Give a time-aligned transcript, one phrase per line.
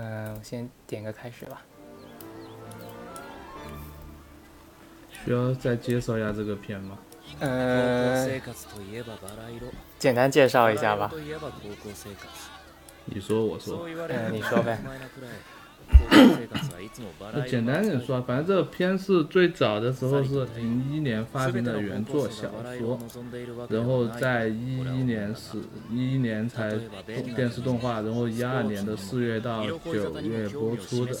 [0.00, 1.60] 嗯，我先点个开始吧。
[5.10, 6.96] 需要再介绍一下这个片吗？
[7.40, 8.40] 嗯，
[9.98, 11.10] 简单介绍一下吧。
[13.06, 13.88] 你说，我说。
[14.08, 14.78] 嗯，你说呗。
[17.32, 22.98] 那简单点说，反正这个片是最早的时候是零一年发行的原作小说，
[23.68, 25.58] 然后在一一年是
[25.90, 26.72] 一一年才
[27.36, 31.12] 电视动画，然后一二年的四月到九月播出的，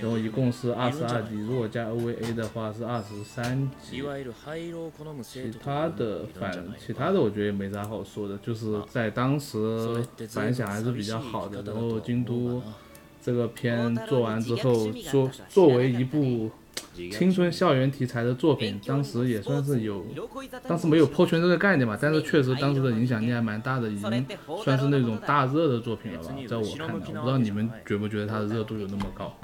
[0.00, 4.04] 然后一共是二十二集，如果加 OVA 的话是二十三集。
[5.22, 12.62] 其他的反其他的我觉得也没啥好说的，就是在当时反响还是比较好的，然后京都。
[13.26, 16.48] 这个片做完之后，说作为一部
[17.10, 20.06] 青春校园题材的作品，当时也算是有，
[20.68, 24.26] 当时没有破圈这个概念嘛，但是确实当时的影响力还蛮大的，已经
[24.62, 29.36] 算是那种大热的作品了吧，在我看来，我不知道你们觉不觉得它的热度有那么高？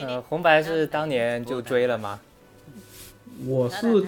[0.00, 2.18] 呃，红白是当年就追了吗？
[3.46, 4.04] 我是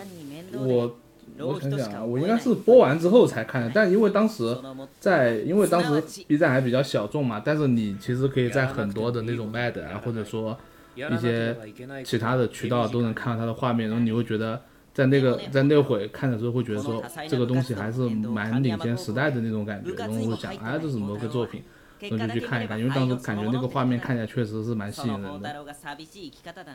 [0.55, 0.97] 我。
[1.39, 4.57] 我想想啊，我应该是播完之后才看的，但因为当时
[5.01, 10.57] 在，因为当时 B 站还比较小众嘛，但是你其实可以在很多的那种 MAD 啊，或者说
[10.95, 11.57] 一些
[12.05, 14.61] 其他的渠道都能看到它的画面，然后你会觉得
[14.93, 21.63] 在那个在那会看的时候会觉得说这个东西还是蛮领先时代的那种感觉，然后会想，哎，这是什么个作品，
[21.99, 25.65] 然后就去看一看，因为当时感觉那个画面看起来确实是蛮吸引人的。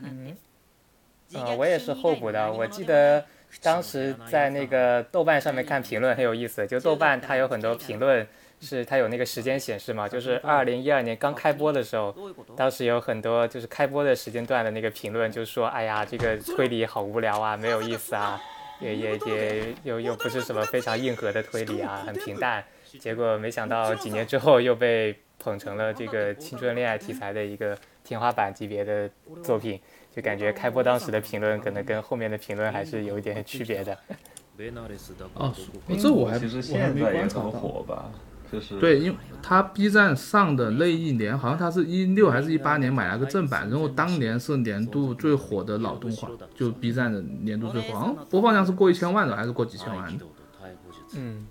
[0.02, 0.36] 嗯，
[1.36, 3.24] 啊，我也是候补的，我记得。
[3.62, 8.28] 当时在那个豆瓣上面看评论很有意思，就豆瓣它有很多评论
[8.59, 12.16] 是它有那个时间显示嘛，就是二零一二年刚开播的时候，
[12.56, 18.39] 当时有很多就是开播的时间段的那个评论，就说哎呀这个推理好无聊啊，没有意思啊，
[18.80, 22.64] 也也也又又不是什么非常硬核的推理啊，很平淡。
[23.00, 29.09] 结果没想到几年之后又被捧成了这个青春恋爱题材的一个天花板级别的
[29.44, 29.80] 作品。
[30.18, 33.96] 就感觉开播当时的评论可能跟后面的评论还是有一点区别的。
[35.36, 35.54] 哦，
[36.02, 38.10] 这我还其实现在也很火吧？
[38.52, 50.26] 就是对，因为他 B 站上的那一年，好像他是一六还是一八年买了个正版，然后当年是年度最火的老动画，就 B 站的年度最火，好像播放量是过一千万的，还是过几千万的？
[51.14, 51.45] 嗯。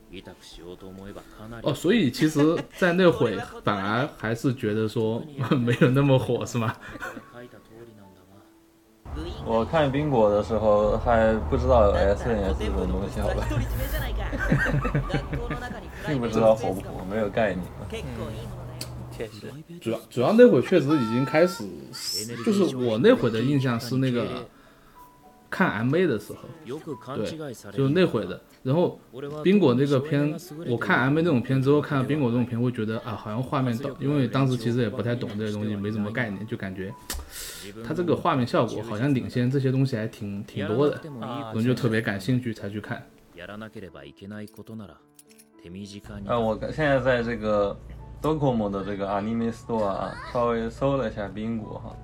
[1.62, 2.40] 哦，所以其实，
[2.78, 5.22] 在那会反而还是觉得说
[5.54, 6.74] 没有那么火，是吗？
[9.44, 13.46] 我看冰果的时候还不知道有 SNS 这种东西，好吧？
[16.06, 17.64] 并不知道火不火，没有概念。
[19.16, 19.50] 确实，
[19.80, 21.64] 主要主要那会确实已经开始，
[22.44, 24.46] 就是我那会的印象是那个
[25.48, 27.24] 看 MA 的时候，对，
[27.72, 28.38] 就是那会的。
[28.66, 28.98] 然后
[29.44, 36.92] 冰果那个片，我看 MV 这种片之后，看到冰果这种片，会觉得啊，好像画面到，因为当时其实也不太懂这些东西，没什么概念，就感觉
[37.86, 43.00] 它这个画面效果好像领先这些东西还挺挺多的，可能就特别感兴趣才去看。
[46.26, 47.78] 啊，我现在在这个
[48.20, 51.96] Docomo 的这个 Anime Store 啊稍微搜了一下冰果哈，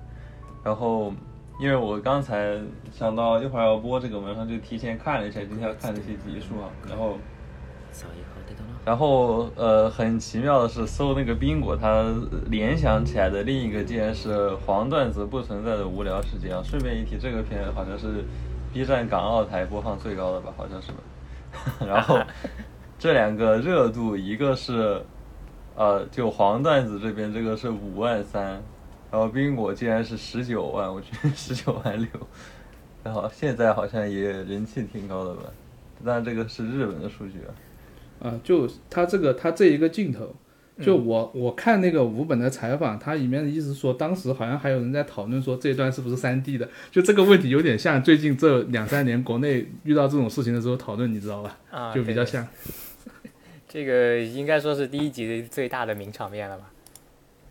[0.63, 1.13] 然后。
[1.59, 2.59] 因为我刚才
[2.91, 7.17] 想到一会儿要播这个，文章就提前看了一下，今天要看这些集数啊，然后，
[8.83, 12.03] 然后呃，很奇妙的是，搜那个宾果，它
[12.49, 16.61] 联想起来的另一个竟然是黄段子不存在的无聊世界啊。
[16.63, 18.25] 顺便一提，这个片好像是
[18.73, 20.97] B 站港澳台播放最高的吧，好像是吧。
[21.87, 22.19] 然后
[22.97, 25.01] 这两个热度，一个是
[25.75, 28.61] 呃，就黄段子这边这个是五万三。
[29.13, 32.07] 然后冰果竟然是十九万，我觉得十九万六，
[33.03, 35.43] 然后现在好像也人气挺高的吧，
[36.03, 37.53] 但这个是日本的数据啊。
[38.27, 40.35] 啊，就他这个他这一个镜头，
[40.81, 51.55] 就我我看那个五本的采访，他里面的意思说，当时好像还有人在讨论说这一段是不是三 D 的，就这个问题有点像最近这两三年国内遇到这种事情的时候讨论，你知道吧？
[51.69, 52.47] 啊，就比较像。
[53.69, 56.71] 这个应该说是第一集最大的名场面了吧？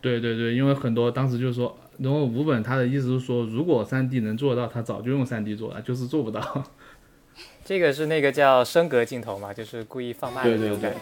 [0.03, 6.65] 对对对，因为很多当时就是说，然后五本他的意思是说，如果三 D 能做到，他早就用三 D 做了，就是做不到。
[7.63, 10.99] 这个是那个叫升格镜头嘛，就是故意放慢的那种感觉。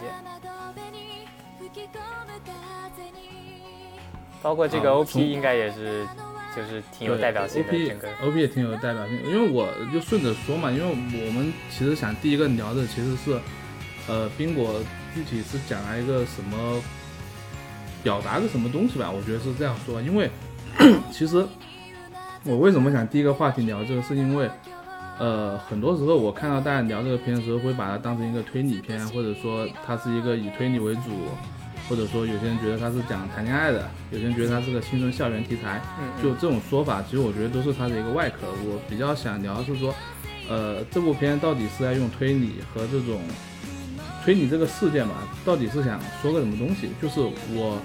[4.40, 6.06] 包括这个 OP 应该也是，
[6.56, 8.08] 就是挺有代表性的。
[8.24, 13.36] OP 也挺有代表性，因为我就顺着说嘛，因为我们其实想第一个聊的其实是，
[14.06, 14.80] 呃，冰果
[15.12, 16.80] 具体是讲了一个什么。
[18.02, 20.30] 表达个什么东西吧，我觉得是这样说，因为
[21.12, 21.44] 其实
[22.44, 24.50] 我为什么想第一个话题聊这个，是因为
[25.18, 31.10] 呃，很多时候我看到大家聊这个片的时候，会把它当成一个推理片，或者说它是一个以推理为主，
[31.88, 35.80] 或者说有些人觉得它是讲谈恋爱的，有些人觉得它是个青春校园题材，
[36.22, 38.48] 就这种说法，其实我觉得都是它的一个外壳。
[38.64, 39.94] 我比较想聊是说，
[40.48, 43.20] 呃，这部片到底是在用推理和这种
[44.24, 46.90] 推理这个事件吧，到底是想说个什么东西？
[47.00, 47.20] 就是
[47.54, 47.80] 我，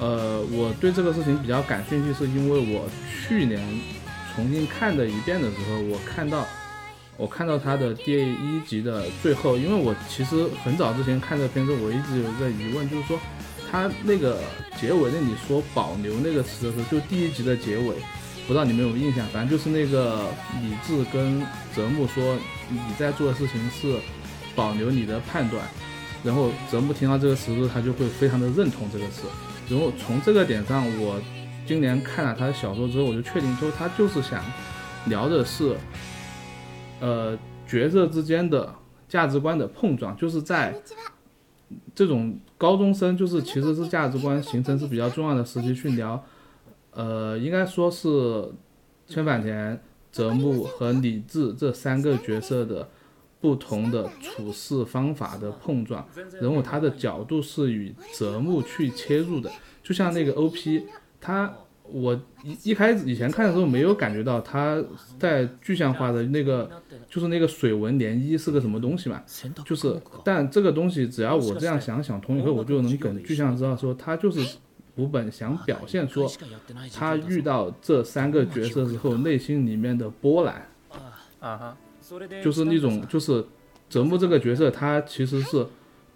[0.00, 3.60] 呃，我对这个事情比较感兴趣，是因为我去年
[4.34, 6.46] 重新看的一遍的时候，我看到。
[7.20, 13.18] 我看到他的第一集的最后，因为我其实很早之前看这片子，我一直有一个疑问，就是说，
[13.68, 14.38] 他那个
[14.80, 17.96] 结尾那里说“保留”那个词的时候，就第一集的结尾，
[18.46, 19.26] 不知道你们有没有印象？
[19.32, 20.28] 反正就是那个
[20.62, 21.44] 李智跟
[21.74, 22.36] 泽木说，
[22.70, 23.98] 你在做的事情是
[24.58, 25.64] 保留你的判断，
[26.24, 29.28] 然后泽木听到这个词之后，他就会非常的认同这个词。
[29.70, 31.20] 然后从这个点上，我
[31.64, 34.44] 今年看了他的小说之后，我就确定说，他就是想
[35.06, 35.76] 聊的是。
[37.00, 38.74] 呃，角色之间的
[39.08, 40.74] 价值观的碰撞，就是在
[41.94, 46.20] 这种高中生，就是其实是价值观形成是比较重要的时期去聊。
[46.90, 48.50] 呃，应该说是
[49.06, 52.88] 千反田、泽木和李智这三个角色的
[53.40, 56.06] 不同的处事方法的碰撞，
[56.40, 59.50] 然后他的角度是与泽木去切入的，
[59.82, 60.84] 就像那个 OP，
[61.20, 61.52] 他。
[61.90, 62.14] 我
[62.44, 64.76] 一一开始以前看的时候没有感觉到他
[65.18, 66.70] 在具象化的那个，
[67.08, 69.22] 就是那个水纹涟漪是个什么东西嘛，
[69.64, 74.58] 就是，但这个东西只要我这样想想通以后，我就能更具象知道说他就是
[74.94, 76.30] 古本想表现说
[76.92, 80.68] 他遇到这三个角色之后内心里面的波澜，
[81.40, 81.76] 啊哈，
[82.42, 83.44] 就是那种就是
[83.88, 85.66] 泽木这个角色他其实是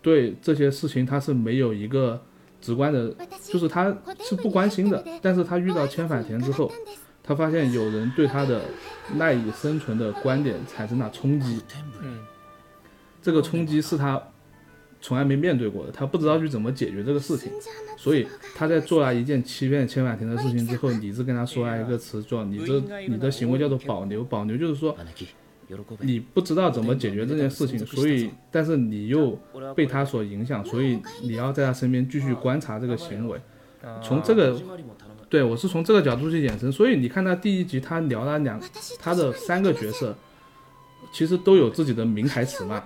[0.00, 2.20] 对这些事情他是没有一个。
[2.64, 3.12] 直观的，
[3.48, 6.70] 就是他是不关心的，但是他遇到千反田之后，
[7.20, 8.62] 他发现有人对他的
[9.16, 11.60] 赖以生存的观点产生了冲击，
[12.00, 12.20] 嗯，
[13.20, 14.22] 这个冲击是他
[15.00, 17.50] 从来没面对过的，他不知道去怎么解决这个事情，
[17.96, 24.96] 所以他在做了一件欺骗千反田的事情之后，理智跟他说了一个词，叫你这你的行为叫做保留，保留就是说。
[26.00, 29.38] 你不知道怎么解决这件事情，所以，但是你又
[29.74, 33.40] 被他所影响，所以你要在他身边继续观察这个行为。
[34.02, 34.60] 从这个，
[35.28, 36.70] 对我是从这个角度去衍生。
[36.70, 38.60] 所以你看他第一集，他聊了两，
[38.98, 40.16] 他的三个角色，
[41.12, 42.84] 其实都有自己的名台词嘛。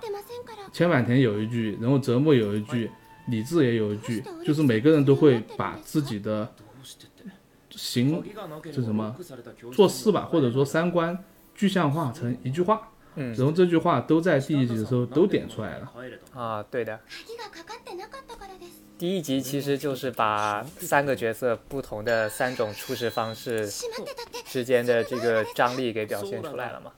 [0.73, 2.91] 千坂田有一句，然后泽木有一句，
[3.29, 6.50] 李智也有一句，就是每个人都会把自己的
[7.71, 8.23] 行，
[8.73, 9.15] 就什么
[9.73, 11.19] 做事吧，或者说三观。
[11.56, 15.91] 具象化成一句话，嗯，然后这句话都在第一集的时候都点出来了。
[16.35, 17.00] 啊，对的。
[18.99, 23.67] 第一集其实就是把三个角色不同的三种处事方式
[24.47, 26.93] 之间的这个张力给表现出来了嘛。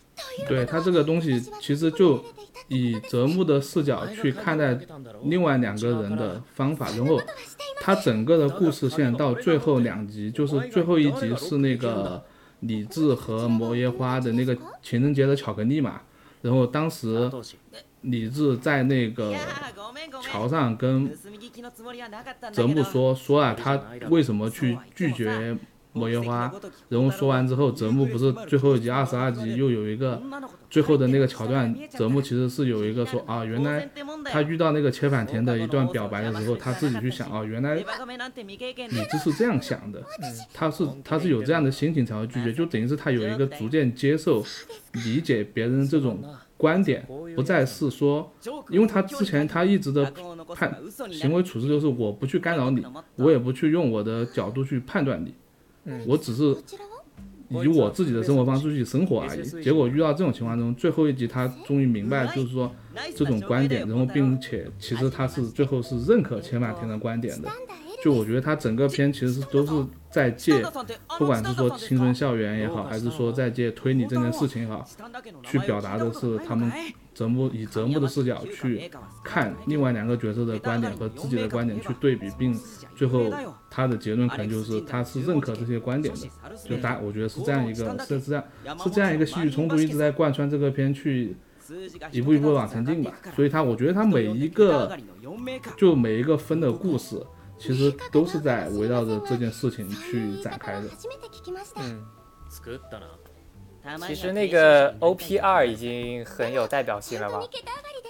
[0.49, 2.25] 对他这个东西其实就
[2.67, 4.77] 以泽木的视角去看待
[5.25, 7.21] 另外两个人的方法，然后
[7.81, 12.25] 他整个的故事线到最后两集，就是最后一集是那个。
[12.61, 16.01] 李智和摩耶花的那个情人节的巧克力嘛，
[16.43, 17.31] 然后当时
[18.03, 19.35] 李智在那个
[20.23, 21.11] 桥上跟
[22.53, 25.57] 泽木说说啊，他为什么去拒绝。
[25.93, 26.53] 摩耶花，
[26.89, 30.21] 人物说完之后，泽木不是最后一集二十二集又有一个
[30.71, 33.89] 最后的那个桥段，泽木其实是有一个说啊，原来
[34.25, 40.03] 他遇到那个切反田的一段表白的时候，他自己去想啊，原来你就是这样想的，
[40.53, 44.45] 他是他是有这样的心情才会拒绝，就等于是他有一个逐渐接受、
[44.93, 46.23] 理解别人这种
[46.57, 48.31] 观点，不再是说，
[48.69, 50.13] 因为他之前他一直的
[50.55, 50.77] 判
[51.11, 52.85] 行为处事就是我不去干扰你，
[53.17, 55.35] 我也不去用我的角度去判断你。
[56.07, 56.57] 我只是
[57.51, 59.43] 以我自己的生活方式去生活而已。
[59.63, 62.71] 结果遇到这种情况中，最后一集他终于明白，就是说
[63.15, 67.49] 这种观点，然后并且其实他是最后是认可千万天的观点的。
[68.03, 69.73] 就我觉得他整个片其实都是
[70.11, 70.63] 在借，
[71.19, 74.85] 不管是说青春校园也好，还是说在借推理这件事情也好，
[75.43, 76.71] 去表达的是他们
[77.13, 78.89] 泽木以泽木的视角去
[79.25, 82.57] 看另外两个角色的观点和自己的观点去对比，并
[82.95, 83.33] 最后
[83.69, 86.21] 他的结论可能就是他是认可这些观点的。
[86.69, 88.45] 就大，我觉得是这样一个，是这样，
[88.79, 91.37] 是这样一个戏剧冲突一直在贯穿这个片去
[92.13, 93.13] 一步一步往前进吧。
[93.35, 94.97] 所以他，我觉得他每一个
[95.77, 97.21] 就每一个分的故事。
[97.59, 100.89] 其实都是在围绕着这件事情去展开的。
[101.77, 102.05] 嗯，
[104.07, 107.41] 其实那个 O P 二已经很有代表性了吧？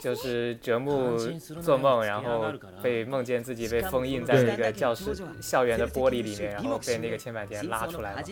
[0.01, 1.17] 就是折木
[1.61, 2.45] 做梦，然后
[2.81, 5.07] 被梦见自己被封印在那个教室
[5.41, 8.23] 校园的玻璃里面，然后被那个千百田拉出来了。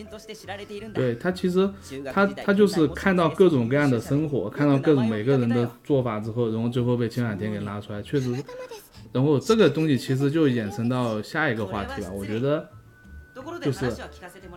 [0.93, 1.69] 对他其实
[2.13, 8.33] 他他就是看到各种各样的生活，看到各种每个人的做法之后，然后最后被千百田给拉出来，确实。
[9.17, 12.69] 然后这个东西其实就衍生到下一个话题吧，我觉得
[13.63, 13.91] 就是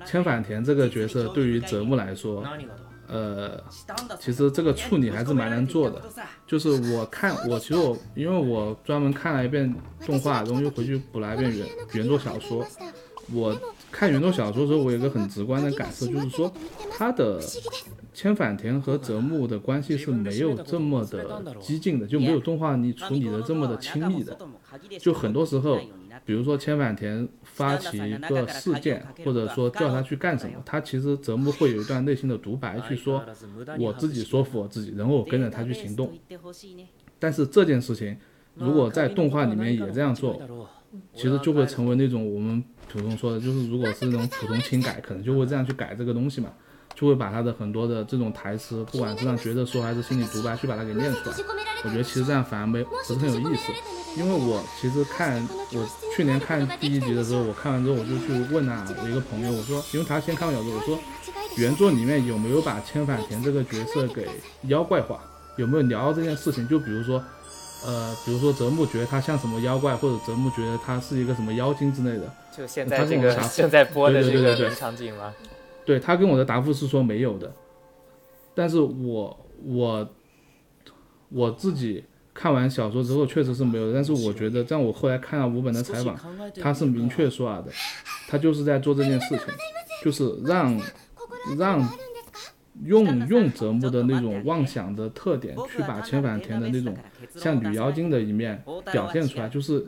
[0.05, 2.45] 千反田这个角色对于泽木来说。
[3.09, 3.59] 呃，
[4.21, 6.03] 其实这个处理还是蛮难做的。
[6.47, 9.75] 就是我看我其实我因为我专门看了一遍
[10.05, 12.65] 动画，然后又回去补了一遍原原作小说。
[13.33, 13.57] 我
[13.91, 16.53] 看原作小说的时候，我有一个很直观的感受，就是说
[16.93, 17.41] 他的
[18.13, 24.37] 千反田和泽木的关系是没有这么的激进的，就没有动画里处理的这么的亲密的。
[24.99, 25.81] 就很多时候。
[26.27, 33.25] 比如说千反田发起一个事件，或者说叫他去干什么，他其实泽木会有一段内心的独白，去说
[33.79, 36.13] 我自己说服我自己，然后我跟着他去行动。
[37.19, 38.17] 但是这件事情
[38.55, 40.41] 如果在动画里面也这样做，
[41.15, 46.53] 其实就会成为那种我们普通说的，就是如果是那种普通轻改，可能就会这样去改这个东西嘛，
[47.01, 51.37] 就会把他的很多的这种台词，不管是让角色说还是心理独白，去把它给念出来。
[51.83, 53.73] 我觉得其实这样反而没不是很有意思。
[54.17, 55.41] 因为我其实看
[55.73, 60.99] 我去年看第一集的时候，我看完之后我就去问啊，我一个朋友，我说，因为他先看完小说，我说
[61.57, 64.29] 原作里面有没有把千反田这个角色给
[64.65, 65.21] 妖怪化，
[65.57, 66.69] 有没有聊到这件事情？
[66.69, 67.25] 就比如说，
[67.87, 72.31] 呃，比如说泽木觉得他像什么妖怪，或者泽木觉得他是一个什么妖精之类的。
[72.55, 75.33] 就现在这个正在播的这个场景吗？
[75.85, 77.53] 对他跟我的答复是说没有的，
[78.55, 80.09] 但是我我
[81.31, 82.05] 我自己。
[82.33, 86.17] 看完小说之后，确实是没有，但是我觉得，在我后来看了五本的采访，
[86.59, 87.71] 他是明确说啊的，
[88.29, 89.47] 他就是在做这件事情，
[90.03, 90.81] 就是让
[91.59, 91.87] 让
[92.85, 96.97] 用用泽木的那种妄想的特点，去把千反田的那种
[97.35, 99.85] 像女妖精的一面表现出来，就是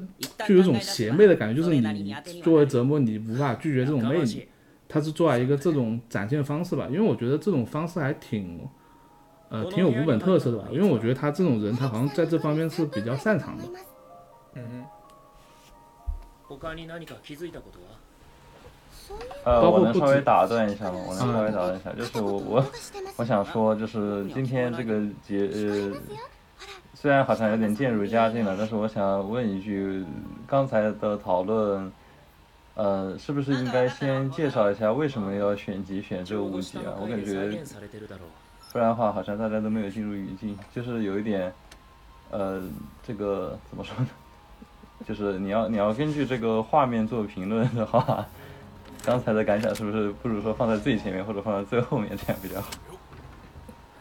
[0.47, 4.47] 就有一种邪魅的感觉，就是你作为泽木，你无法拒绝这种魅力，
[4.93, 8.61] 他是做了一个这种展现方式吧，因为我觉得这种方式还挺。
[9.49, 10.65] 呃，挺有五本特色的吧？
[10.71, 13.65] 因为我觉得他这种人，他好像在这方面是比较擅长的。
[14.55, 14.83] 嗯。
[19.45, 20.99] 呃，我能稍微打断一下吗？
[21.07, 22.65] 我能稍微打断一下，就是我我
[23.17, 25.93] 我想说，就是今天这个节呃，
[26.95, 30.03] 虽然好像有点渐入佳境了，但是我想问一句，
[30.47, 31.93] 刚才的讨论，
[32.75, 36.97] 呃，是不是应该先介绍一下为什么要选集选这五集啊？
[37.01, 37.51] 我感觉。
[38.73, 41.53] 不然的话，好像大家都没有进入语境，就是有一点，
[42.31, 42.63] 呃，
[43.07, 44.09] 这个怎么说呢？
[45.07, 48.27] 就是你要你要根据这个画面做评论的话，
[49.05, 52.71] 刚才的感想是不是不如说放在最前面或者放在最后面这样比较好？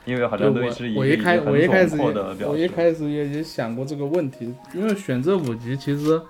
[0.06, 6.22] 因为好像都是一个很总括的表我一开始也也想过这个问题，因为选这五集其实。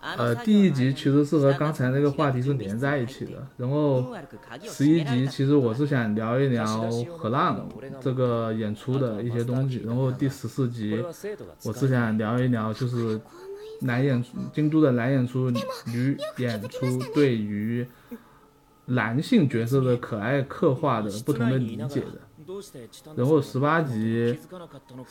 [0.00, 4.14] 呃，第一集其实是和刚才那个话题是连在一起的，然后
[4.62, 6.66] 十一集其实我是想聊一聊
[7.16, 7.68] 河浪
[8.00, 11.02] 这个演出的一些东西，然后第十四集
[11.64, 13.20] 我是想聊一聊就是
[13.80, 15.50] 男演京都的男演出
[15.86, 17.86] 女演出对于
[18.86, 22.27] 男性角色的可爱刻画的不同的理解的。
[23.16, 24.38] 然后十八集，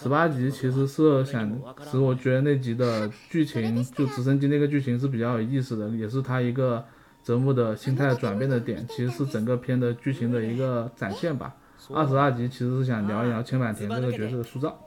[0.02, 6.84] 十八集其实是想，其实我觉得那集的剧情，就直升机那个剧情是比较有意思的，也是他一个
[7.24, 11.56] 泽木的心态转变的点，其实是整个片的剧情的一个展现吧。
[11.94, 14.78] 二十二集其实是想聊一聊千坂田这个角色的塑造。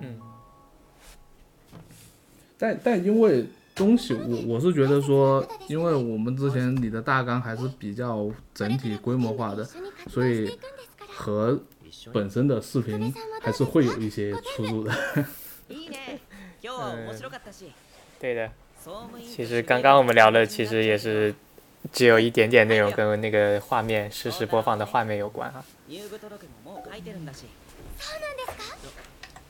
[0.00, 0.16] 嗯。
[2.58, 9.66] 但但因为东西，我我是觉得说，因为我们之前你的大纲还是比较整体规模化的，
[10.08, 10.58] 所以
[11.08, 11.58] 和。
[12.10, 14.92] 本身的视频还是会有一些出入的。
[18.18, 18.50] 对的。
[19.34, 21.32] 其实刚刚我们聊的其实也是
[21.92, 25.64] 只有一点点内容跟那个画面实时播放的画面有关啊。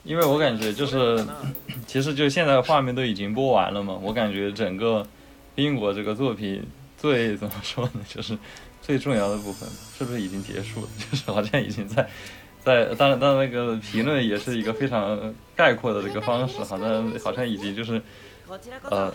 [0.05, 1.27] 因为我感觉就是，
[1.87, 5.07] 其实就现在画面都已经播完了嘛，我感觉整个
[5.55, 6.63] 冰果这个作品
[6.99, 8.37] 最怎么说呢，就是
[8.83, 9.67] 最重要的部分
[9.97, 10.89] 是不是已经结束了？
[11.11, 12.09] 就是好像已经在。
[12.65, 18.01] 在当然，当然，那个评论也是一个非常概括的这个方式，好像好像已经就是，
[18.89, 19.13] 呃，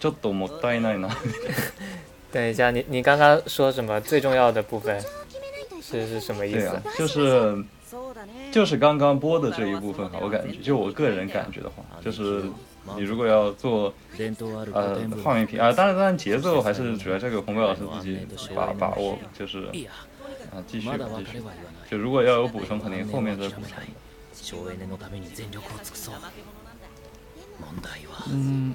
[0.00, 1.08] 就多么呆奈呢？
[2.32, 5.00] 等一下，你你刚刚说什么最重要的部分
[5.80, 6.82] 是是什么意思？
[6.98, 7.64] 就是
[8.52, 12.42] 就是刚刚播的这一部分哈，我感觉就我个人感觉的话，就是
[12.96, 13.94] 你如果要做
[14.74, 18.18] 呃画面评啊，当然当然节奏还是主要这个红白老师自己
[18.54, 19.64] 把把握，就是
[20.50, 21.42] 啊继续继续。
[21.90, 23.72] 就如果要有补充，肯定后面再补充。
[28.30, 28.74] 嗯，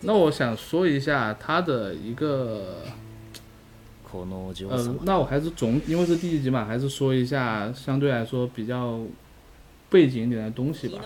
[0.00, 2.82] 那我想说一下他的一个，
[4.68, 9.00] 呃，那我还是总因为是第一集嘛，还是说一下相对来说比较
[9.88, 11.00] 背景一点的东西吧。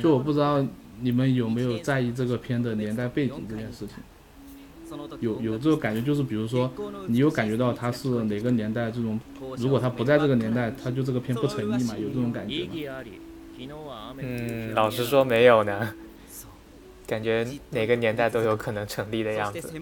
[0.00, 0.64] 就我不知道
[1.00, 3.96] 你们有没有在意这个片的年代背景这件事情。
[5.20, 6.70] 有有这个感觉，就是比如说，
[7.06, 9.18] 你有感觉到他是哪个年代这种，
[9.56, 11.94] 如果他不在这个年代，他就这个片不成立嘛？
[11.98, 12.70] 有这种感觉吗？
[14.18, 15.92] 嗯，老实说没有呢，
[17.06, 19.72] 感觉哪个年代都有可能成立的样子。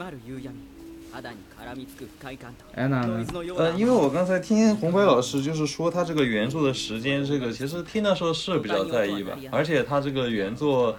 [2.75, 3.25] 安娜呢？
[3.57, 10.97] 呃，因为我刚才听红白老师就是说他这个原作的时间，这个其实听的时候是比较在意吧，而且他这个原作。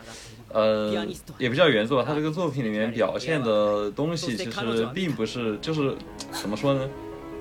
[0.54, 1.06] 呃，
[1.38, 5.96] 也不叫原作，他这个作品里面表现的东西其实并不是，就是
[6.32, 6.90] 怎么说呢？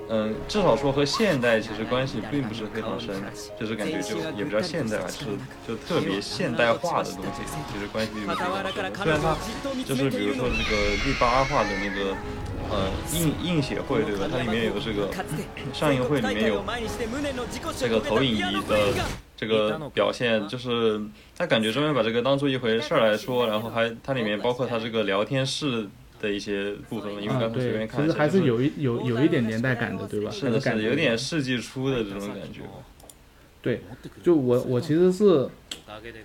[0.08, 3.14] 嗯，至少说和现代其实关系并不是非常深，
[3.58, 8.94] 就是感觉就也不叫现代吧，就是就特别现代化的东西，其实关系并不是非常深。
[9.02, 9.36] 虽然它
[9.84, 12.16] 就是比如说这个第八话的那个
[12.70, 14.26] 呃映映写会对吧？
[14.30, 15.10] 它里面有这个
[15.72, 16.64] 上映会里面有
[17.76, 19.04] 这个投影仪的。
[19.38, 20.98] 这个表现就是
[21.36, 25.86] 他感觉专门把这个当做一回事儿来说，然后还它里面包括他这个聊天室
[26.20, 30.30] 的一些部分，因为刚才随便看其实还是有一有有一点年代感的，对吧？
[30.30, 32.62] 是的，是有点世纪初的这种感觉。
[33.62, 33.82] 对，
[34.23, 35.49] 就我我其实是，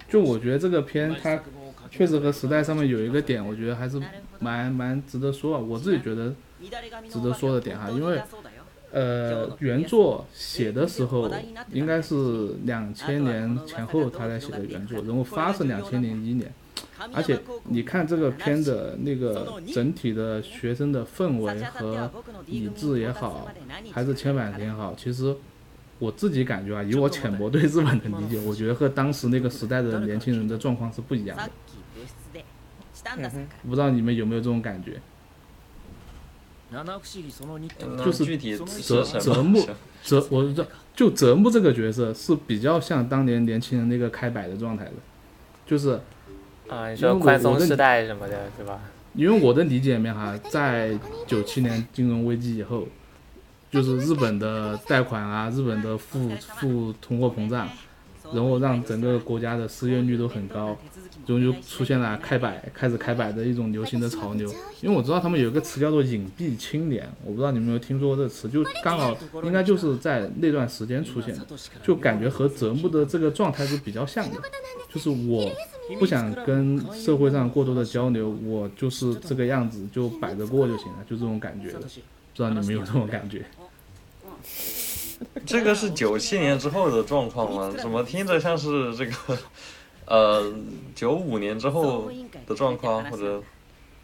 [0.09, 1.41] 就我觉得这个片它
[1.89, 4.01] 确实和时代上面有一个点，我觉得还是
[4.39, 6.33] 蛮蛮值得说，我自己觉得
[7.09, 8.21] 值得说的点哈，因为。
[8.93, 11.31] 呃，原作写的时候
[11.71, 16.53] 应该是两千年前后他在写的原作，然后发是两千零一年，
[17.13, 22.11] 而且你看这个片的那个整体的学生的氛围和
[22.45, 23.47] 理智也好，
[23.91, 25.35] 还是千百田也好，其实
[25.99, 31.49] 我自己感觉啊，以我浅薄对日本的理解， 我觉得和当时那个时代的年轻人的状况是不一样的。
[33.63, 35.01] 不知道你们有没有这种感觉？
[38.05, 38.37] 就是
[38.83, 39.67] 折折木
[40.03, 44.93] 折，我知道，就折木这个角色是比较像当年年轻人那个开摆的状态的，
[45.65, 45.99] 就是
[46.71, 48.79] 啊，你说宽松时代什么的，对吧？
[49.13, 50.97] 因为我的理解里面哈，在
[51.27, 52.87] 九七年金融危机以后，
[53.69, 57.67] 就是日本的贷款啊，日本的负负通货膨胀，
[58.33, 60.77] 然后让整个国家的失业率都很高。
[61.25, 64.49] 然后就出现了开摆，开始开摆的一种流行的潮流。
[64.81, 71.45] 因为我知道他们有一个词叫做“隐蔽青年”，我不知道你们有没有听说过这词，就刚好应该就是在那段时间出现的，
[71.83, 74.37] 就感觉和泽木的这个状态是比较像的。
[74.93, 75.49] 就是我
[75.99, 81.79] 不想跟社会上过多的交流，我就是这个样子就摆着过就行了，就这种感觉的。
[81.79, 81.87] 不
[82.35, 83.45] 知道你们有这种感觉？
[85.45, 87.71] 这个是九七年之后的状况吗？
[87.77, 89.37] 怎么听着像是这个？
[90.05, 90.53] 呃，
[90.95, 92.11] 九五年之后
[92.45, 93.41] 的状况，或者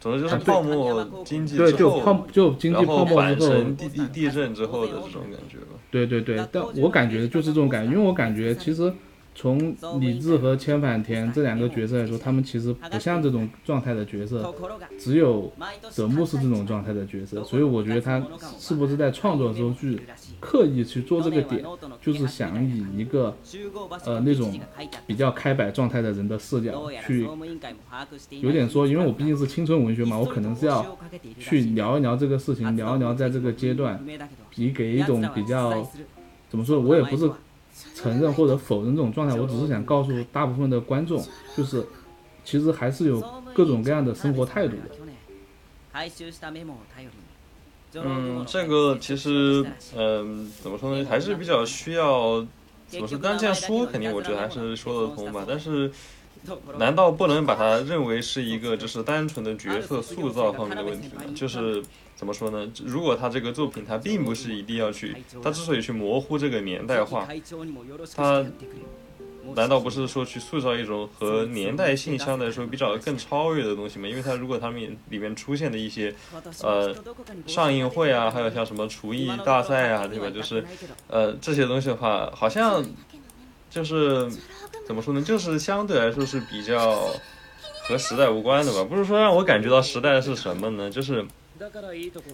[0.00, 5.78] 总之就是泡沫经济之后，就经济泡沫之后，地地地震之后的这种感觉吧。
[5.90, 8.92] 对对对，但我感觉就是这种感觉，因为我感觉其实。
[9.38, 14.52] 从李治和千反田这两个角色来说，他们其实不像这种状态的角色，
[14.98, 15.52] 只有
[15.90, 18.20] 泽木是这种状态的角色，所以我觉得他
[18.58, 20.00] 是不是在创作的时候去
[20.40, 21.64] 刻意去做这个点，
[22.02, 23.36] 就是想以一个
[24.04, 24.58] 呃那种
[25.06, 27.28] 比较开摆状态的人的视角去，
[28.40, 30.98] 有点说，因为我毕竟是青春文学嘛，我可能是要
[31.38, 34.04] 去聊一聊这个事情，聊一聊在这个阶段，
[34.56, 35.88] 以给一种比较
[36.48, 37.30] 怎么说，我也不是。
[37.94, 41.24] 承认或者否认这种状态，我只是想告诉大部分的观众，
[41.56, 41.86] 就是
[42.44, 43.20] 其实还是有
[43.54, 44.82] 各种各样的生活态度的。
[47.94, 49.64] 嗯，这个其实，
[49.96, 52.46] 嗯，怎么说呢，还是比较需要
[52.86, 53.18] 怎么说？
[53.22, 55.44] 但这样说肯定，我觉得还是说得通吧。
[55.48, 55.90] 但是，
[56.78, 61.22] 难道不能把它认为是一个就是单纯的角色塑造方面的问题吗？
[61.34, 61.82] 就是。
[62.18, 62.68] 怎么说呢？
[62.84, 67.28] 如果他这个作品，他并不是一定要去，他之所以去模糊这个年代化，
[68.16, 68.44] 他
[69.54, 74.08] 难道不是说去塑造一种和年代性相对来说比较更超越的东西吗？
[74.08, 76.12] 因为他如果他们里面出现的一些
[76.60, 76.92] 呃
[77.46, 80.28] 上映会啊，还有像什么厨艺大赛啊，对吧？
[80.28, 80.64] 就是
[81.06, 82.84] 呃这些东西的话，好像
[83.78, 84.28] 就是
[84.86, 85.22] 怎么说呢？
[85.22, 87.08] 就是相对来说是比较
[87.86, 88.82] 和时代无关的吧？
[88.84, 90.90] 不是说让我感觉到时代是什么呢？
[90.90, 91.24] 就是。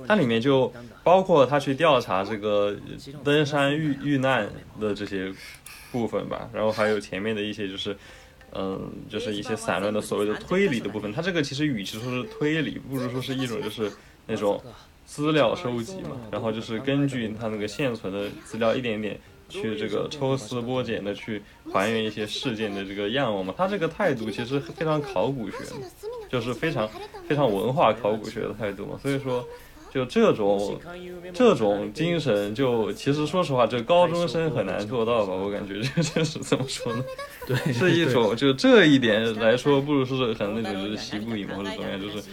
[0.07, 0.71] 它里面就
[1.03, 2.77] 包括他去调查这个
[3.25, 4.47] 登山遇遇难
[4.79, 5.33] 的这些
[5.91, 7.97] 部分吧，然后还有前面的一些就是，
[8.53, 11.11] 嗯，就是一些散乱的所谓的推理的部分。
[11.11, 13.91] 它这个其实与其说是推理，不如说是一种就是
[14.27, 14.63] 那种
[15.07, 19.19] 资料收集嘛，然后就是根据它那个现存的资料一点点。
[19.63, 23.55] 去这个抽丝剥茧的去还原一些事件的这个样貌嘛。
[23.57, 25.59] 他这个态度其实非常考古学，
[26.29, 26.89] 就是非常
[27.29, 28.99] 非常文化考古学的态度嘛。
[29.01, 29.45] 所以说。
[29.95, 30.77] 就这种
[31.33, 35.33] 这种精神，就其实说实话，这高中生很难做到吧？
[35.33, 37.05] 我感觉这这是怎么说呢？
[37.47, 42.29] 对，是一种就这一点来说，不如说是很那种就是习不礼貌或者怎么样，就是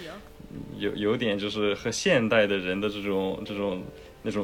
[0.80, 3.84] 有有点就是和现代的人的这种这种
[4.24, 4.44] 那种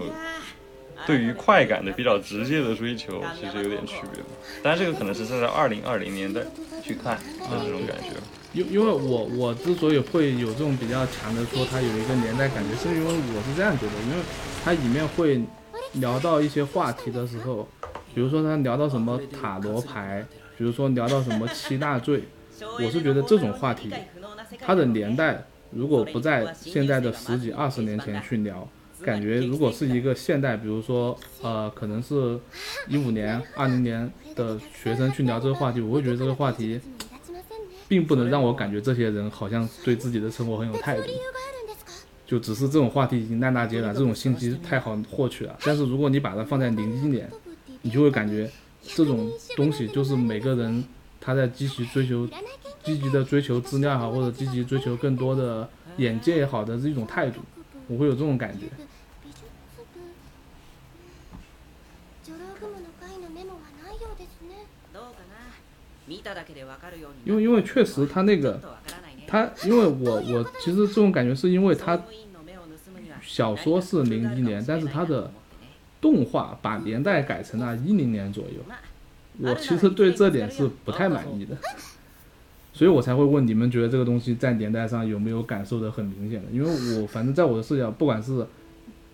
[1.05, 4.23] 对于快感的比较直接的追求，其实有点区别。
[4.63, 6.41] 当然，这个可能是站在二零二零年代
[6.81, 8.15] 去看的这种感觉。
[8.53, 14.23] 因因为我我之所以会有这种比较强的说它有一个年代感觉，是因为我是这样觉得，因为
[14.63, 15.41] 它里面会
[15.93, 17.67] 聊到一些话题的时候，
[18.15, 20.25] 比如说他聊到什么塔罗牌，
[20.57, 22.23] 比如说聊到什么七大罪，
[22.79, 23.91] 我是觉得这种话题，
[24.59, 28.67] 它的年代如果不在现在的十几二十年前去聊，
[29.03, 32.39] 感觉如果是一个现代，比如说呃可能是
[32.87, 36.79] 一五年、二零年的学生去聊这个话题，我会觉得这个话题。
[37.89, 41.07] 并不能让我感觉这些人好像对自己的生活很有态度，
[42.25, 45.57] 就只是这种话题已经烂大街了，这种信息太好获取了。
[45.63, 47.31] 但是如果你把它放在零一年，
[47.83, 50.83] 你就会感觉这种东西就是每个人
[51.21, 52.27] 他在积极追求、
[52.83, 57.39] 积极的追求资料也好，或者积极追求更多的眼界也好的这种态度，
[57.87, 58.65] 我会有这种感觉。
[67.25, 68.59] 因为因为确实他那个，
[69.27, 72.01] 他因为我我其实这种感觉是因为他
[73.21, 75.31] 小说是零一年，但是他的
[75.99, 78.61] 动画把年代改成了一零年左右，
[79.39, 81.57] 我其实对这点是不太满意的，
[82.73, 86.51] 所以我才会问你们觉得这个东西在年代上有没有感受的很明显的？
[86.51, 88.45] 因为我反正在我的视角，不管是。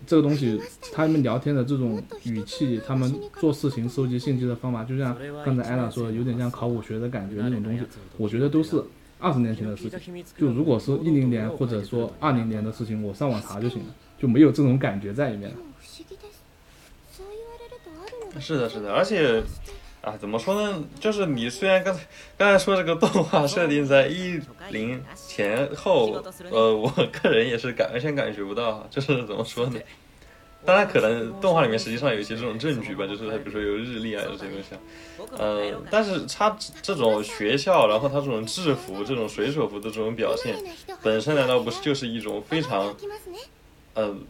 [0.06, 0.60] 这个东西，
[0.92, 7.82] 他们聊天的这种语气，他们做事情收集信息的方法，就像刚才艾拉说的，有点像考古学的感觉那种东西。
[8.16, 8.82] 我觉得都是
[9.18, 10.24] 二十年前的事情。
[10.36, 15.52] 就如果是一零年或者说二零年的事情，我上网查就行了，就没有这种感觉在里面。
[18.40, 19.42] 是的，是的，而且
[20.04, 20.84] 啊，怎么说呢？
[21.00, 22.00] 就是你虽然刚才
[22.36, 24.38] 刚才说这个动画设定在一
[24.70, 29.80] 零前后，呃，我个人也是感完全感觉不到，就是怎么说呢？
[30.66, 40.56] 当然，可能动画里面实际上有一些这种证据吧，就是它比如说有日历啊这些东西，嗯，但是它这种学校，然后它这种制服、这种水手服的这种表现，
[41.02, 42.94] 本身难道不是就是一种非常，
[43.94, 44.22] 嗯，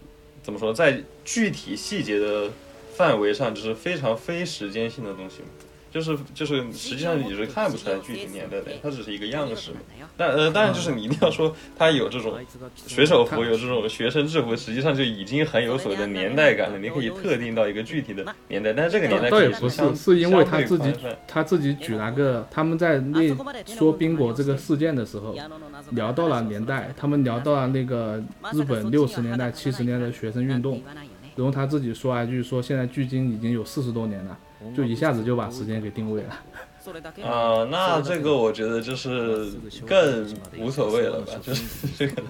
[0.43, 2.51] 怎么说，在具体细节的
[2.95, 5.49] 范围上，就是非常非时间性的东西吗？
[5.91, 9.71] 就是就是，实际上你是看不出来具体年代的，它只是一个样式。
[10.17, 12.35] 但呃，当然就是你一定要说 它有这种
[12.89, 16.79] 水手服，有这种学生制服，实际上就已经很有所谓的年代感了。
[16.81, 20.93] 你可以特定到一个具体的年代，但是这个年代倒也不是，是因为他自己
[21.29, 23.33] 他自己举了个，他们在那
[23.65, 25.37] 说宾果这个事件的时候，
[25.91, 28.21] 聊到了年代，他们聊到了那个
[28.53, 30.83] 日本六十年代、七十年代的学生运动，
[31.37, 34.39] 然后他自己说了一句，说现在距今已经有四十多年了。
[34.75, 36.31] 就一下子就把时间给定位了，
[37.29, 39.53] 啊，那这个我觉得就是
[39.87, 40.27] 更
[40.59, 42.23] 无所谓了吧，就是这个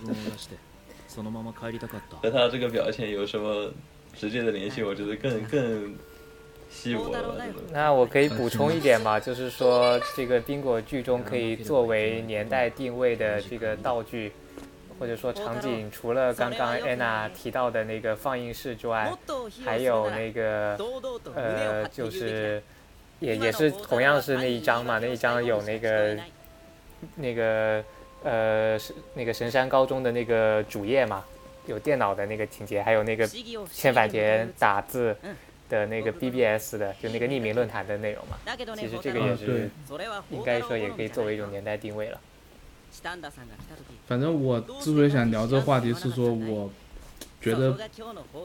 [2.21, 3.71] 和他这个表现有什么
[4.17, 4.83] 直接的联系？
[4.83, 5.95] 我觉得更更
[6.69, 7.37] 稀薄了。
[7.73, 14.33] 那我可以补充一点嘛，就是说这个宾果剧中可以作为年代定位的这个道具。
[14.99, 19.13] 或者说场景，除了刚刚安娜提到的那个放映室之外，
[19.65, 20.79] 还有那个
[21.35, 22.63] 呃，就是
[23.21, 26.19] 也也是同样是那一张嘛，那一张有那个
[27.17, 27.85] 那个
[28.23, 31.25] 呃是那个神山高中的那个主页嘛，
[31.67, 33.27] 有电脑的那个情节，还有那个
[33.71, 35.17] 千反田打字
[35.69, 38.39] 的那个 BBS 的，就那个匿名论坛的内容嘛。
[38.77, 39.69] 其实这个也是
[40.31, 42.21] 应该说也可以作为一种年代定位了。
[44.07, 46.71] 反正我之所以想聊这个话题，是说我
[47.41, 47.77] 觉得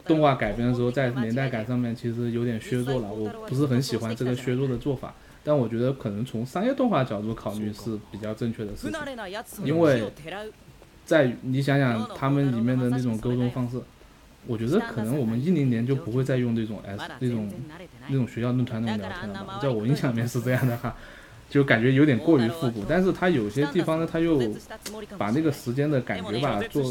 [0.05, 5.13] 动画改编的时候在年代感上面其实有点削弱了，我不是很喜欢这个削弱的做法。
[5.41, 10.11] 但我觉得可能从商业动画角度考虑是比较正确的事情，因为
[11.05, 13.81] 在你想想他们里面的那种沟通方式，
[14.45, 17.49] 我觉得可能我们一零年就不会再用那种 S 那种
[18.09, 20.95] 那种学校论坛那种聊天了吧，在我印象里面是这样的哈。
[21.49, 24.39] 就感觉有点过于复古，但是它有些地方呢，它又
[25.17, 26.83] 把那个时间的感觉吧做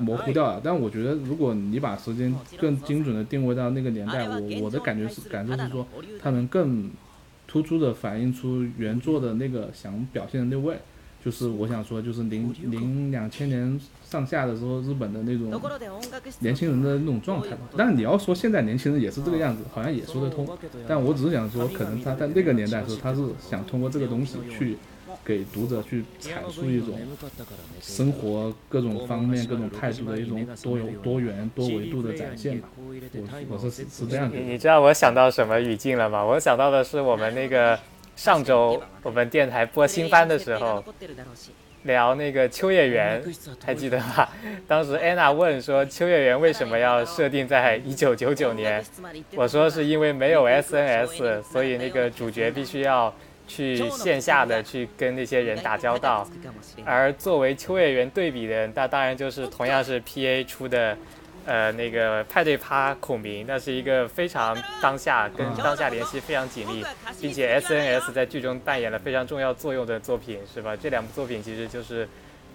[0.00, 0.60] 模糊掉了。
[0.62, 5.86] 但我觉得，如果你把时间更精准的定位到那个年代，我我的感觉是感受是说，
[6.20, 6.90] 它能更
[7.46, 10.76] 突出的反映出原作的那个想表现的那位。
[11.28, 15.52] 就就是我想说，就是零零两千年上下的时候，日本的那种
[16.38, 17.68] 年轻人的那种状态嘛。
[17.76, 20.48] 但你要说现在年轻人也是这个样子，好像也说得通。
[20.88, 24.78] 但我只是想说，可能他在那个年代的时候，他是想通过这个东西去
[25.22, 26.98] 给读者去阐述一种
[27.82, 32.70] 生活各种方面、各种态度的一种多有多元、多维度的展现吧。
[32.78, 34.32] 我我是是这样。
[34.34, 36.24] 你知道我想到什么语境了吗？
[36.24, 37.78] 我想到的是我们那个。
[38.18, 40.84] 上周我们电台播新番的时候，
[41.84, 43.22] 聊那个秋叶原，
[43.64, 44.28] 还记得吧？
[44.66, 48.84] 当时安娜问说秋叶原为什么要设定在一九九九年？
[49.36, 53.14] 我说是因为没有 SNS，所以那个主角必须要
[53.46, 56.28] 去线下的去跟那些人打交道。
[56.84, 60.98] 而作为秋叶原对比的，那当然就是同样是 PA 出的。
[61.48, 66.84] 呃，那个派对趴孔明，那是一个非常当下跟当下联系非常紧密，
[67.22, 70.76] 并且 SNS 在剧中扮演了非常重要作用的作品，是吧？
[70.76, 72.06] 这两部作品其实就是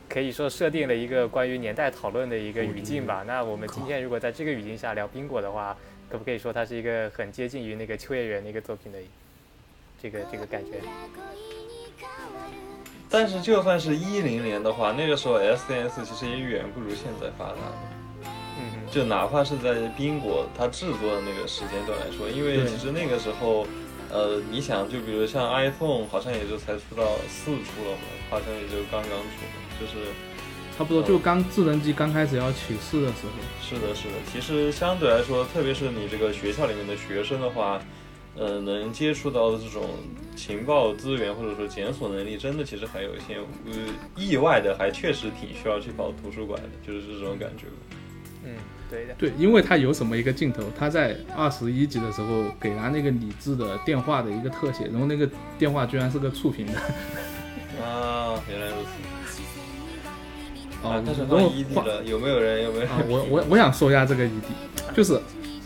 [0.07, 3.23] 可以说设定了一个关于年代讨论的一个语境吧。
[3.25, 5.75] 那我们今天如果在这个语境下聊冰果的话，
[6.07, 8.99] 可不可以说它是一个很接近于那个秋叶原那个作品的
[9.99, 10.73] 这个这个感觉？
[13.09, 17.55] 但是就算是一零年的话，那个时候 SNS 其实也远不如现在发达。
[18.91, 23.65] 就哪怕是在冰果它制作的那个时间段来说，因为其实那个时候，
[24.11, 30.07] 呃，你想，就比如像 iPhone，好像也就才出到四出了嘛，好像也就刚刚出，就是
[30.77, 33.31] 差不多就刚智能机刚开始要起势的时候。
[33.61, 34.13] 是的，是的。
[34.31, 37.81] 其实相对来说，特别是你这个学校里面的学生的话，
[38.35, 39.89] 呃，能接触到的这种
[40.35, 43.73] 情报资源或者说检索能力，真的其实还有一些，呃，
[44.15, 47.65] 意外的还确实挺需要去跑图书馆的，就是这种感觉。
[48.45, 48.53] 嗯。
[48.89, 55.27] 对的，对，因为他有什么一个镜头，他在二十一集的时候给他那个李智的电话的一个特写，然后那个
[55.57, 56.73] 电话居然是个触屏的。
[57.83, 58.89] 啊，原来如此。
[60.87, 62.63] 啊，但是换异地了，有没有人？
[62.63, 62.87] 有没有？
[63.07, 64.49] 我我我想说一下这个异地
[64.93, 65.19] 就是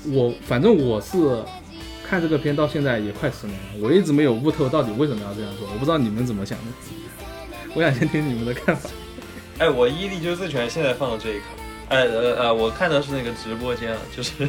[0.06, 1.44] 我反正我是
[2.08, 6.66] 看这个片到现在也快十年了，我一直没有悟透到底为什么要这样做，我不知道你们怎么想的。
[7.74, 8.90] 我想先听你们的看法。
[9.58, 11.48] 哎，我伊利就是最喜欢现在放的这一卡。
[11.90, 14.46] 哎呃呃，我看的是那个直播间，就是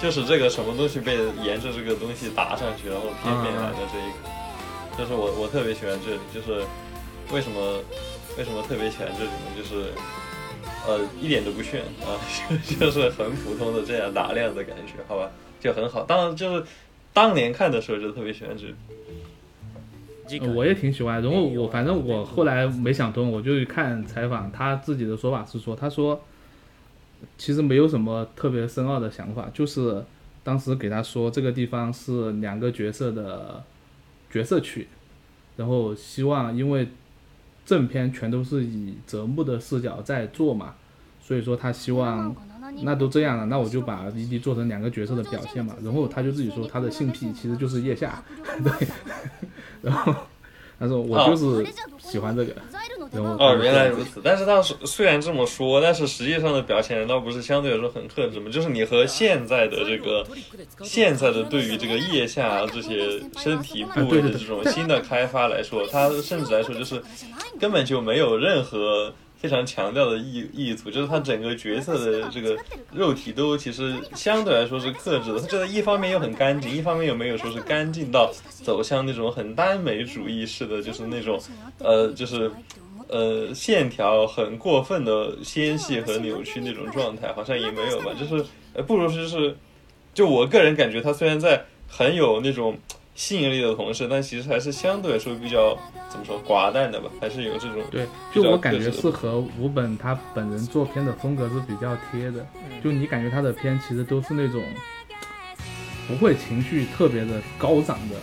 [0.00, 6.64] 就是这个什么东西被沿着这个东西打上去，然后偏偏来的这一个，就是我我特别喜欢这里，就是
[7.34, 7.80] 为什么
[8.38, 9.50] 为什么特别喜欢这里呢？
[9.56, 9.90] 就是
[10.86, 12.14] 呃一点都不炫啊，
[12.78, 15.28] 就是很普通的这样打量的感觉，好吧，
[15.58, 16.04] 就很好。
[16.04, 16.64] 当然就是
[17.12, 18.74] 当年看的时候就特别喜欢这里。
[20.54, 26.22] 我也挺喜欢，然后我反正我后来没想通，我就看采访，他自己的说法是说，他说。
[27.38, 30.04] 其实没有什么特别深奥的想法，就是
[30.42, 33.62] 当时给他说这个地方是两个角色的
[34.30, 34.86] 角色区，
[35.56, 36.88] 然后希望因为
[37.64, 40.74] 正片全都是以泽木的视角在做嘛，
[41.20, 42.34] 所以说他希望
[42.82, 48.22] 那都这样了，那我就把 ED 做成两个角色的表现嘛，然后他就自己说他的性癖其实就是腋下，
[48.62, 48.88] 对，
[49.82, 50.14] 然后。
[50.78, 51.66] 他说：“我就是
[51.98, 52.52] 喜欢这个。”
[53.12, 54.20] 然后哦，原来如此。
[54.22, 58.50] 但是他虽然这么说，但是实际上的表现难道不是相对来说很克制吗？
[58.50, 60.26] 就是你和现在的这个
[60.82, 67.02] 现在的对于这个腋下这些身体部位的这种新的开发来说，他甚至来说就是
[67.60, 69.12] 根本就没有任何。
[69.38, 72.56] 非常强调的意意图，就是他整个角色的这个
[72.92, 75.40] 肉体都其实相对来说是克制的。
[75.40, 81.38] 他觉得一方面又很干净，一方面又没有说是干净到走向那种很耽美主义式的，就是那种
[81.78, 82.50] 呃，就是
[83.08, 88.12] 呃线条很过分的纤细和扭曲那种状态，好像也没有吧。
[88.18, 89.56] 就是呃，不如说就是，
[90.14, 92.78] 就我个人感觉，他虽然在很有那种。
[93.16, 95.76] 吸引力的同时，但其实还是相对来说比较
[96.08, 102.46] 怎么说寡淡的吧，还是有这种对，就我感觉是和吴本他本人做片的风格是比较贴的。
[102.84, 104.62] 就你感觉他的片其实都是那种
[106.06, 108.16] 不会情绪特别的高涨的，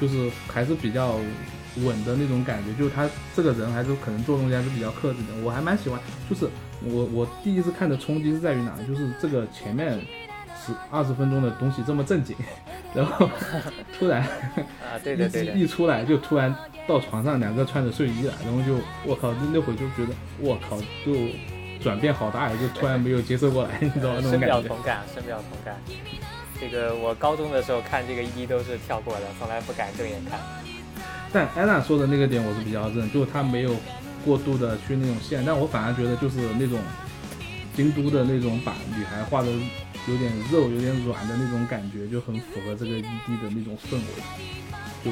[0.00, 1.14] 就是还是比较
[1.78, 2.72] 稳的那种感觉。
[2.78, 5.42] 就他这个人还是可能做东西还是比较克制的。
[5.42, 6.46] 我还蛮喜欢，就是
[6.84, 8.76] 我我第一次看的冲击是在于哪？
[8.86, 9.98] 就是这个前面
[10.66, 12.34] 十二十分钟的东西这么正经。
[12.94, 13.28] 然后
[13.98, 16.54] 突然啊，对对对，一出来就突然
[16.88, 21.12] 到床上，两个穿着睡衣了，然后就我靠，那那会就觉得我靠，就
[21.82, 24.20] 转变好大呀，就突然没有接受过来，你知道吗？
[24.22, 25.76] 深表同感，深表同感。
[26.58, 30.40] 这个我高中的时候看这个 ED 都是跳过的，从来不敢正眼看。
[31.30, 33.76] 但安娜说的那个点我是比较认，就是她没有
[34.24, 36.78] 过度的去那种线，但我反而觉得就是那种
[37.74, 39.48] 京都的那种把女孩画的。
[40.06, 44.22] 有点肉，有点软的那种感觉，就很符合这个 ED 的那种氛围，
[45.04, 45.10] 就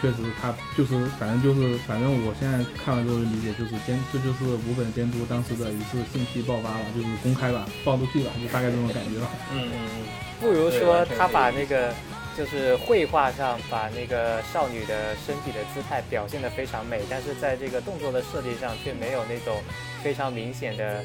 [0.00, 9.30] 确实他就是反正就是反正我现在看完之后的理解就是监这就是五本监督当时的一次性癖爆发吧，就是公开吧，暴露癖吧，就大概这种感觉吧。
[9.52, 10.04] 嗯嗯嗯。
[10.40, 11.94] 不如说他把那个
[12.36, 19.60] 就是绘画上把那个少女的身体的姿态表现得非常美，但是在这个动作的设计上却没有那种
[20.02, 21.04] 非常明显的，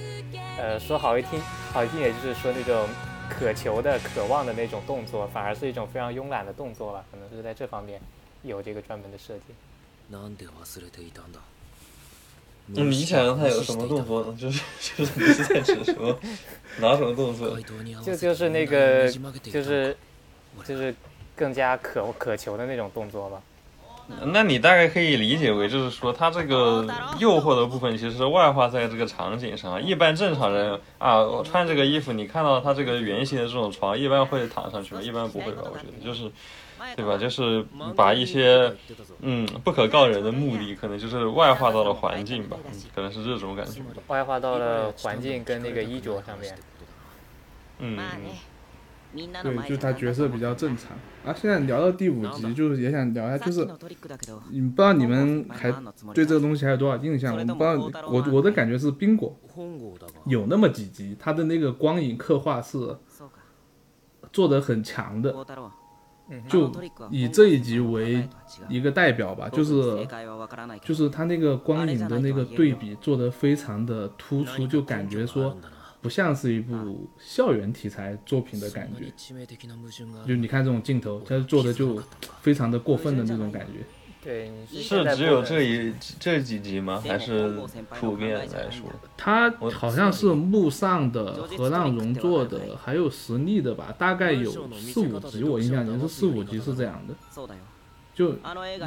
[0.58, 1.40] 呃，说好一听
[1.72, 2.88] 好一听，也就是说那种
[3.30, 8.02] 渴求的、渴望的那种动作，反而是一种非常慵懒的动作了，可能是在这方面。
[8.44, 9.44] 有这个专门的设计。
[12.68, 14.38] 你想他有什么动作呢？
[14.40, 14.62] 就是
[14.96, 16.18] 就是你是在指什么？
[16.80, 17.60] 哪种动作？
[18.06, 19.98] 就就是那个就是
[20.64, 20.96] 就是
[21.38, 23.42] 更加渴渴求的那种动作吧。
[24.34, 26.86] 那你大概可以理解为，就是说他这个
[27.20, 29.82] 诱惑的部分其实外化在这个场景上。
[29.82, 35.02] 一般正常人啊，我穿这个衣服，你看到他这个圆形的这种床，一般会躺上去吗？
[35.02, 35.62] 一般不会吧？
[35.64, 36.30] 我觉得就是。
[36.96, 37.18] 对吧？
[37.18, 38.72] 就是把一些
[39.22, 42.56] 嗯不可告人的目的，可能就是外化到了环境吧，
[42.94, 43.82] 可能是这种感觉。
[44.06, 46.56] 外化到了环境跟那个衣着上面。
[47.80, 48.00] 嗯。
[49.14, 50.92] 对，就是他角色比较正常。
[51.26, 53.68] 啊，现在聊到第五集，就是也想聊一下，就是
[54.50, 55.72] 你不知道你们还
[56.14, 57.34] 对这个东西还有多少印象？
[57.36, 59.36] 我不知道，我我的感觉是冰果。
[60.26, 62.98] 有那么几集，他的那个光影刻画是
[64.32, 65.34] 做的很强的。
[66.50, 66.70] 就
[67.10, 68.28] 以这一集为
[68.68, 70.06] 一个代表吧，就是
[70.84, 75.58] 就是他那个光影的那个对比做的非常的突出，就感觉说
[76.08, 79.12] 不像是一部校园题材作品的感觉。
[80.26, 82.02] 就你看这种镜头，他做的就
[82.40, 83.84] 非常的过分的那种感觉。
[84.24, 87.04] 对，是只有这一这几集吗？
[87.06, 87.60] 还是
[88.00, 88.90] 普遍来说？
[89.18, 93.94] 他好像是木上的、河浪荣做的，还有实力的吧？
[93.98, 97.14] 大概有四五集，我印象中是四五集是这样的。
[98.16, 98.34] 就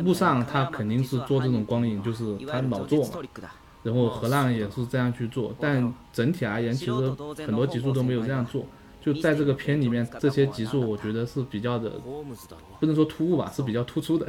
[0.02, 3.10] 木上他肯定是做这种光影，就是他老做嘛。
[3.82, 8.64] 然后河浪也是这样去做，但整体而言，其实很多集数都没有这样做。
[9.00, 11.90] 就在这个片里面，这些集数我觉得是比较的，
[12.78, 14.26] 不能说突兀吧，是比较突出的。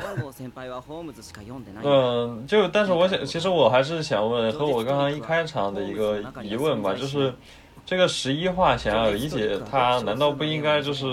[1.83, 7.33] 嗯，就但是我想，其实我还是想问，和我刚刚一开场的一个疑问吧，就是。
[7.85, 11.05] 这个十一话想要理解它，难道不应该就是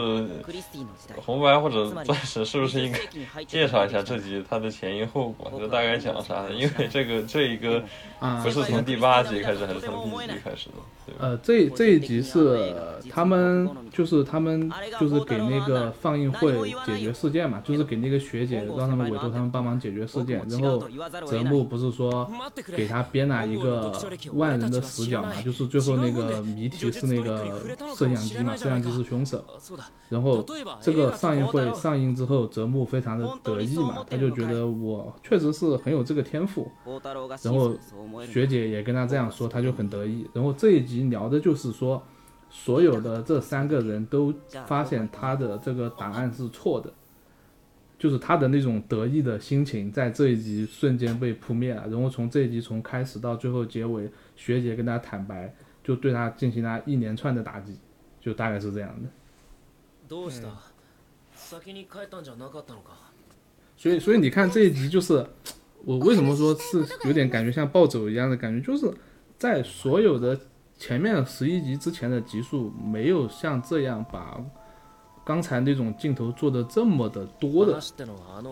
[1.16, 2.44] 红白或者钻石？
[2.44, 5.50] 是不是应该介绍一下这集它的前因后果？
[5.58, 6.52] 就大概讲啥的？
[6.52, 7.82] 因为这个这一个
[8.44, 10.74] 不是从第八集开始，还是从第几集开始的？
[11.18, 12.74] 呃，这这一集是
[13.10, 20.46] 他们就是他们就是给那个放映会解决事件嘛，就是给那个学姐让他们委托他们帮忙解决事件。
[20.48, 20.86] 然后
[21.26, 22.30] 泽木不是说
[22.76, 23.92] 给他编了一个
[24.34, 26.44] 万人的死角嘛，就是最后那个。
[26.58, 27.44] 谜题是那个
[27.94, 28.56] 摄像机嘛？
[28.56, 29.44] 摄像机是凶手。
[30.08, 30.44] 然后
[30.80, 36.68] 这个上映会上映之后，泽木非常的得意嘛，他就觉得我确实是很有这个天赋。
[37.42, 37.76] 然后
[38.26, 40.26] 学姐也跟他这样说，他就很得意。
[40.32, 42.02] 然后这一集聊的就是说，
[42.50, 44.34] 所有的这三个人都
[44.66, 46.92] 发现他的这个答案是错的，
[47.98, 51.86] 就是他的那种得意的心情在这一集瞬间被扑灭了。
[51.88, 55.54] 然后从这一集从开始到最后结尾，学姐跟他坦白。
[55.88, 57.74] 就对他进行了一连串的打击，
[58.20, 59.08] 就大概是这样的。
[63.74, 65.26] 所以，所以你看这一集，就是
[65.86, 68.92] 我为什么说是有点感觉像暴走一样的感觉，就是
[69.38, 70.38] 在所有的
[70.76, 74.38] 前面十一集之前的集数，没有像这样把
[75.24, 77.80] 刚才那种镜头做的这么的多的，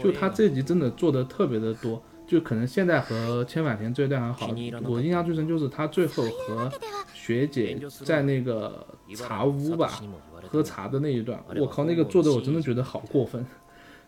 [0.01, 2.03] 就他这集真的做的特别的多。
[2.26, 4.52] 就可能现在和千坂田这一段还好，
[4.84, 6.68] 我印象最深就是他最后和
[7.14, 8.84] 学姐在那个
[9.14, 10.02] 茶屋吧
[10.48, 13.46] 喝茶的那一段，我靠，那个做的我真的觉得好过分，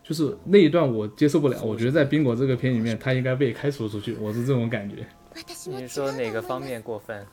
[0.03, 4.97] 就是那一段我接受不了，我觉得在冰果这个片里面他应该被开除出去，我是这种感觉。
[5.67, 7.25] 你说哪个方面过分？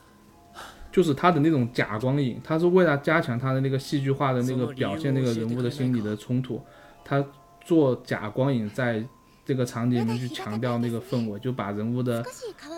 [0.93, 6.63] 就是他的那种假光影，他是为了加强他的那个戏剧化的那个表现那个人物的心理的冲突，
[7.05, 7.25] 他
[7.65, 9.05] 做假光影在。
[9.47, 12.25] 这个场景里面去强调那个氛围，就把人物的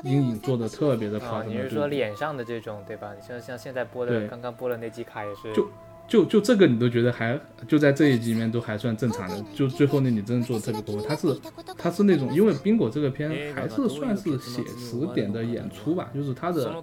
[0.05, 1.49] 阴影做的特别的夸张。
[1.49, 3.15] 你是说脸上的这种对吧？
[3.19, 5.51] 你像像现在播的，刚刚播的那几卡也是。
[5.55, 5.67] 就
[6.09, 11.03] 就就这个你都觉得还就在这一集里面都还算正常的，就最后那你真的做的特别多。
[11.03, 11.39] 他是
[11.77, 16.83] 他是那种，因为冰果这个片还是算是写实点的演出吧，就是他的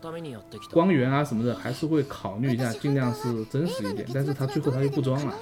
[0.71, 4.07] 光源啊什么的还是会考虑一下，尽量是真实一点。
[4.13, 5.33] 但是他最后他又不装了，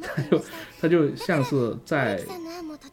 [0.00, 0.44] 他就
[0.80, 2.22] 他就像是在。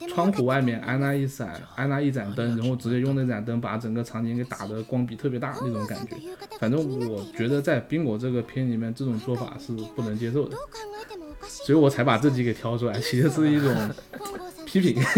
[0.07, 6.15] 窗户外面安了一盏安了一盏灯，然后直接用那盏灯把整个场景给打的光比特别大那种感觉。
[6.59, 10.57] 反正我觉得在冰果这个片里面，这种做法是不能接受的，
[11.47, 13.75] 所以我才把这集给挑出来， 其实是一种
[14.65, 15.03] 批评。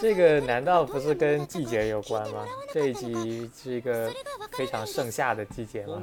[0.00, 2.44] 这个难道不是跟季节有关吗？
[2.72, 4.12] 这一集是一个
[4.52, 6.02] 非常盛夏的季节吗？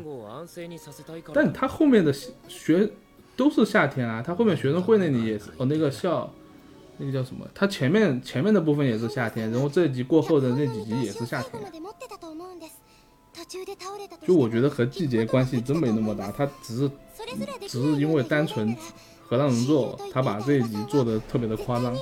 [1.34, 2.12] 但他后面的
[2.48, 2.90] 学
[3.36, 6.34] 都是夏天啊，他后面学生会那里也是哦，那个校
[6.98, 7.46] 那个叫什么？
[7.54, 11.62] 他前面前面的部分也是夏天，然后这一集过后的那几集也是夏天。
[14.26, 16.92] 就我觉得和季节关系真没那么大，他只是
[17.68, 18.76] 只是因为单纯
[19.26, 21.96] 和让人做，他把这一集做的特别的夸张。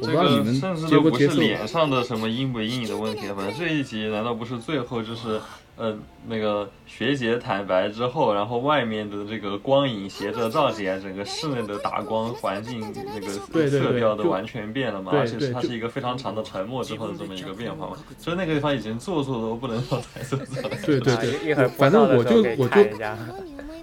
[0.00, 5.40] 这个甚至都不是脸上的什么阴不阴影的问题，反正这一集难道不是最后就是？
[5.82, 12.80] 呃，那个学姐坦白之后，然后外面的这个光影斜着照进来，整个室内的打光环境
[13.12, 20.70] 那个色调都完全变了嘛，而且是它是一个非常长的沉默之后的这么一个变化嘛，所以那个地方已经做作的不能说彩色 了。
[20.84, 22.86] 对对对，反正我就我就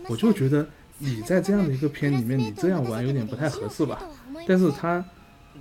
[0.07, 0.65] 我就觉得
[0.99, 3.99] 你在这样的一个片里面，你这样玩有点不太合适吧，
[4.47, 5.03] 但是他。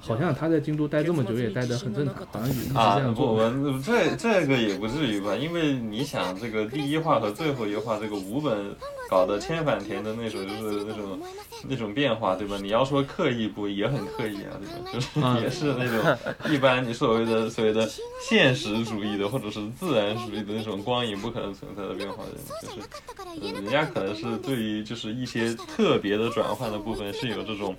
[0.01, 3.41] 好像他在京都待这么久也待得很正常，好像也一直这样做。
[3.43, 5.35] 啊，不，这这个也不至于吧？
[5.37, 8.75] 因为你想，这个第一话和最后一话，这个五本
[9.11, 11.21] 搞的千反田的那种，就是那种
[11.69, 12.57] 那种变化，对吧？
[12.61, 14.91] 你要说刻意不，也很刻意啊，对吧？
[14.93, 17.89] 就是 也是那种一般你所谓的所谓的
[18.29, 22.31] 现实主义的或者是自然主义的那种光影不可能存在的变化的，
[22.63, 27.75] 就是人家可能是对于就是一些特别的转换的部分是有这种。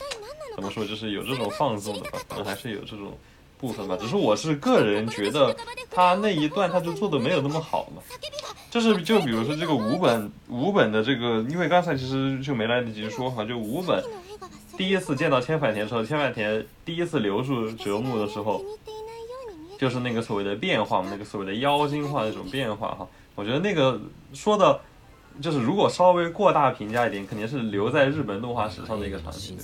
[0.55, 0.83] 怎么说？
[0.83, 3.17] 就是有这种放纵的 可能还是有这种
[3.57, 3.97] 部分吧。
[3.99, 5.55] 只是我是个人觉得，
[5.89, 8.01] 他那一段他就做的没有那么好嘛。
[8.69, 14.03] 就是就比如说这个五本五本的这个，因为刚才其实就没来得及说哈，就五本
[14.77, 18.63] 第一次见到千反田的时候，千反田第一次留住折木的时候，
[19.79, 23.07] 就是那个所谓的变化嘛，那个所谓的妖精化那种变化哈。
[23.35, 23.99] 我觉得那个
[24.33, 24.79] 说的。
[25.41, 29.63] 就是如果稍微过大评价一点，肯定是留在日本动画史上的一个场景，就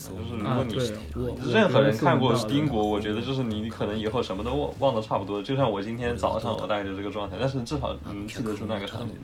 [0.80, 5.44] 是如果你任何人看过丁国，我觉得就是你可能以后什么都忘忘得差不多。
[5.44, 9.16] 就像我今天早上我大概就这个状态，但是至少能记得住那个场景。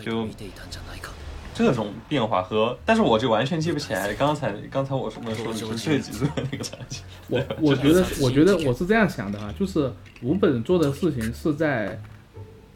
[0.00, 0.28] 就
[1.54, 7.00] 这种变化和，但是我就完全记不起来刚才刚才我说的说是这几岁那个场景。
[7.30, 11.98] 我我觉得我觉得我是这样想的哈，就是五本做的事情是在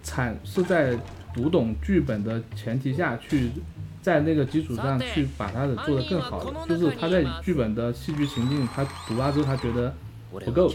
[0.05, 0.97] 产是在。
[1.35, 3.51] 读懂剧本的前提下去，
[4.03, 9.95] 在那个基础上去把它的做得更好的，就是他在剧本的戏剧情境，他读完之后他觉得
[10.31, 10.73] 不够，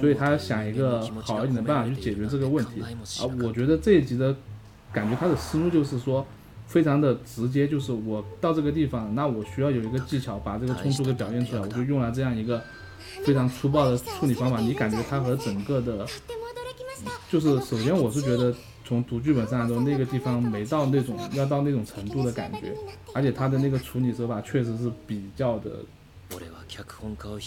[0.00, 2.80] 所以他想一个好一点的办法去解决这个问题。
[2.80, 4.34] 啊，我觉得这一集的
[4.92, 6.26] 感觉他的思路就是说，
[6.66, 12.62] 非常的直接，就是我到这个地方，那我需要有一个技巧把这个冲突给表现出来，我就用了这样一个
[13.24, 14.60] 非常粗暴的处理方法。
[14.60, 16.06] 你感觉他和整个的，
[17.30, 18.54] 就是首先我是觉得。
[18.84, 22.74] 从读剧本上来说，那个地方没到那种要到那种程度的感觉，
[23.14, 25.70] 而且他的那个处理手法确实是比较的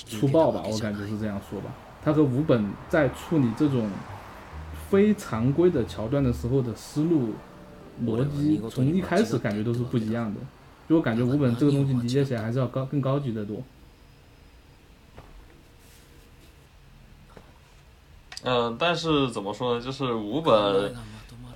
[0.08, 1.76] 粗暴吧，我感觉是这样说吧。
[2.04, 3.88] 他和五本在处理这种
[4.90, 7.34] 非常规的桥段的时候的思路
[8.04, 10.40] 逻辑，从一开始感觉都是不一样的。
[10.88, 13.62] 就我感觉五本这个东西理解起来还是要高更高级的多。
[18.46, 19.82] 嗯，但是怎么说呢？
[19.82, 20.96] 就是五本。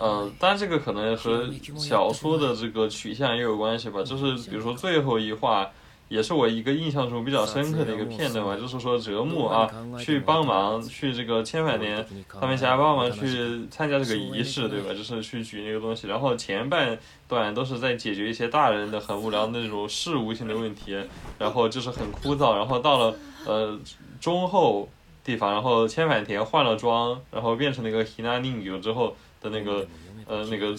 [0.01, 1.45] 嗯，但这个可能和
[1.77, 4.01] 小说的这个取向也有关系吧。
[4.01, 5.69] 就是比如说最后一话，
[6.07, 8.55] 也是我一个印象中比较深刻的一个片段吧。
[8.55, 9.69] 就是说折木啊，
[9.99, 12.05] 去帮忙去这个千百年
[12.39, 14.93] 他们家帮忙去参加这个仪式，对吧？
[14.93, 16.07] 就是去举那个东西。
[16.07, 20.97] 然后前半段都是在解决一些大人的很无聊的那种事务性的问题，
[21.37, 22.55] 然后就是很枯燥。
[22.55, 23.15] 然后到了
[23.45, 23.77] 呃
[24.21, 24.87] 中后
[25.29, 29.15] 地方，然后千反田换了装，然后变成那个 hina ningu 之后。
[29.41, 29.87] 的那个
[30.25, 30.75] 呃那个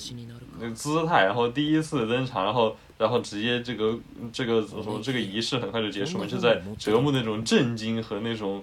[0.59, 3.99] 那个姿态，然后第一次登场，然后然后直接这个
[4.31, 8.63] 这个怎么说这个仪式很快就结束了，就在折磨那种震惊和那种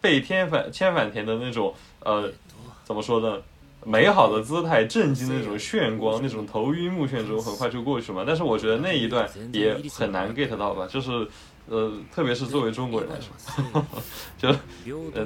[0.00, 2.32] 被天反千反田的那种呃
[2.82, 3.40] 怎么说呢
[3.84, 11.28] 美好的姿态震惊那种炫光那种头晕目眩中很快就过去嘛，但是我觉得那一段也很难 get 到吧，就是。
[11.70, 13.82] 呃，特别是作为中国人来说，
[14.36, 14.48] 就
[15.14, 15.24] 呃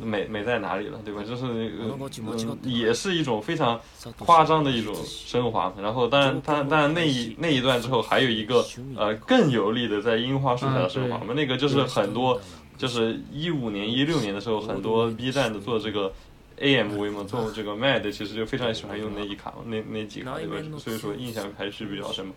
[0.00, 1.22] 美美在哪里了，对吧？
[1.22, 3.80] 就是呃也是一种非常
[4.18, 5.72] 夸张的一种升华。
[5.80, 8.66] 然后，当然，当然，当然那一那一段之后，还有一个
[8.96, 11.34] 呃更有力的在樱花树下的升华我们。
[11.34, 12.40] 那个就是很多，
[12.76, 16.12] 就是一五年、一六年的时候，很多 B 站的做这个
[16.58, 20.78] AMV 嘛，做这个 MAD，其实就非常喜欢用那一卡，那那几卡对吧？
[20.78, 22.32] 所以说印象还是比较深嘛。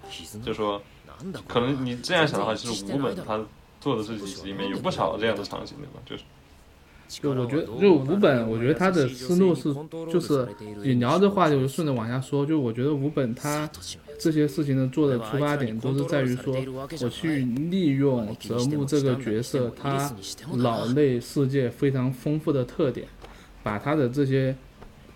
[0.46, 0.80] 就说。
[1.48, 3.40] 可能你这样想的话，其实五本他
[3.82, 6.00] 做的这几集里面有不少这样的场景，对吧？
[6.06, 6.24] 就是，
[7.22, 9.74] 就我觉得，就五本，我觉得他的思路是，
[10.12, 10.48] 就是
[10.84, 13.70] 你聊这话就顺着往下说，就我觉得五本他
[14.20, 16.56] 这些事情的做的出发点都是在于说，
[17.02, 20.14] 我去利用泽木这个角色，他
[20.58, 23.08] 脑内世界非常丰富的特点，
[23.64, 24.56] 把他的这些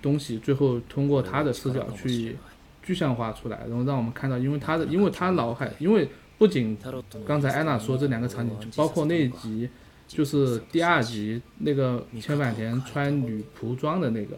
[0.01, 2.35] 东西最后通过他的视角去
[2.83, 6.07] 具象化出来，然后让我们看到，因为他的，因为他脑海，因为
[6.37, 6.77] 不仅
[7.25, 9.69] 刚才安娜说这两个场景，就包括那一集，
[10.07, 14.37] 就是第二集那个千坂田穿女仆装的那个。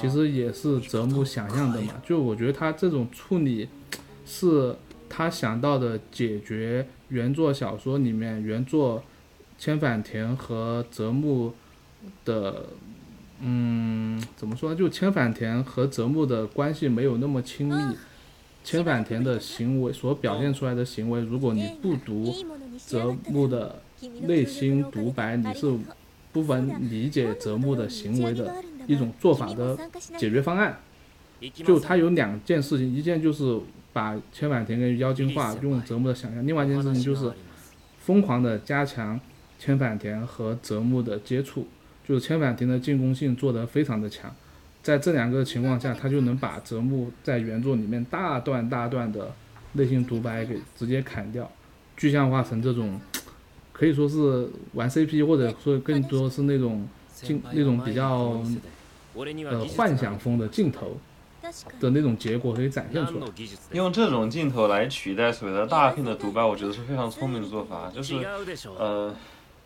[0.00, 3.68] 其实也是泽木想象的嘛，就我觉得他这种处理，
[4.24, 4.76] 是
[5.08, 9.02] 他想到的解决原作小说里面原作
[9.58, 11.52] 千反田和泽木
[12.24, 12.66] 的，
[13.42, 14.74] 嗯，怎么说？
[14.74, 17.96] 就千反田和泽木的关系没有那么亲密，
[18.64, 22.32] 千反田的行为所表现出来的行为，如果你不读
[22.78, 23.82] 泽木的
[24.22, 25.78] 内心独白，你是
[26.32, 28.54] 不能理解泽木的行为的。
[28.88, 29.78] 一种做法的
[30.18, 30.80] 解决方案，
[31.54, 33.60] 就他有两件事情，一件就是
[33.92, 37.32] 把千反田跟妖精化，用泽木的想象；另外一件事情就是
[38.00, 39.20] 疯狂的加强
[39.60, 41.68] 千反田和泽木的接触，
[42.06, 44.34] 就是千反田的进攻性做得非常的强。
[44.82, 49.32] 在这两个情况下，他就能把泽木在原作里面大段大段的
[49.72, 51.50] 内心独白给直接砍掉，
[51.96, 53.00] 具象化成这种
[53.72, 58.42] 可以说是玩 CP，或者说更多是那种进那种比较。
[59.14, 60.96] 呃，幻想风的镜头
[61.78, 63.26] 的那种结果可以展现出来。
[63.72, 67.92] 用这种镜头来取代所谓的大片的独白，我觉得是非常聪明的做法。
[67.94, 68.14] 就是，
[68.78, 69.14] 呃，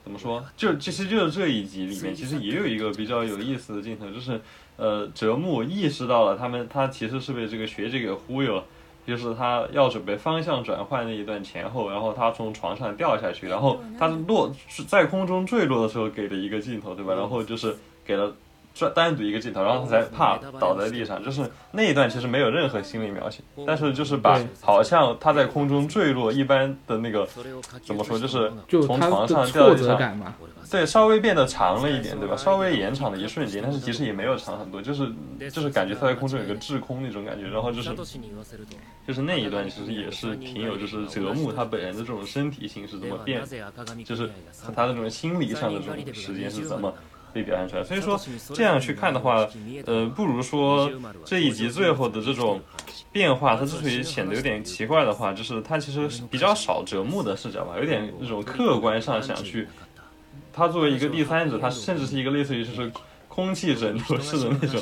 [0.07, 0.41] 怎么说？
[0.57, 4.41] 就其实就是这一集里面，其实也有一个比较有意思的镜头，就是
[4.77, 8.65] 呃，折木意识到了他们他其实是被这个学姐给忽悠了，
[9.05, 14.55] 就是他要准备方向转换那一段前后，然后他从床上掉下去，然后他落
[14.87, 17.13] 在空中坠落的时候给了一个镜头，对吧？
[17.15, 18.33] 然后就是给了。
[18.77, 27.27] 专单独一个镜头，然后他才怕倒在地上，就是那一段其实没有任何心理描写，但是就是把好像他在空中坠落一般的那个
[27.83, 29.97] 怎么说，就是从床上掉地上，
[30.71, 32.37] 对，稍微变得长了一点，对吧？
[32.37, 35.11] 稍微延长了一瞬间，但是其实也没有长很多，就是
[35.51, 37.95] 就是感觉他在空中有个滞空那种感觉，然后就是
[39.07, 43.41] 就是那一段其实也是挺有就是折磨他本人的这种身体性是怎么变，
[44.05, 44.29] 就是
[44.75, 46.93] 他的这种心理上的这种时间是怎么。
[47.37, 48.19] 被表现出来，所以说
[48.55, 49.47] 这样去看的话，
[49.85, 50.91] 呃，不如说
[51.23, 52.59] 这一集最后的这种
[53.13, 59.69] 变化，它之所以显得有点奇怪的话，就是它其实比较少折木的视角吧，有点那种客观上想去，
[60.51, 62.91] 他作为一个第三者，他甚至是一个类似于就是
[63.29, 64.81] 空气枕头式的那种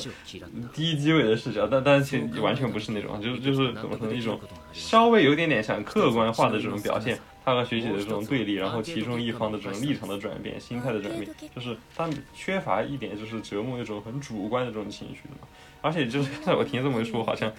[0.72, 4.38] 低机位的视角，但但是其实完全不是那种，就是就是怎么说一种
[4.72, 7.18] 稍微有点点想客观化的这种表现。
[7.44, 15.46] 他和学姐的这种对立，然后其中一方的这种立场的转变、心态的转变，就是他缺乏一点，就是折磨一种很主观的这种情绪嘛。
[15.82, 17.52] 而且就是刚才我听这么一说，好像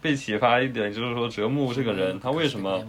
[0.00, 2.86] 被启发一点，就是说折木这个人，他为什么？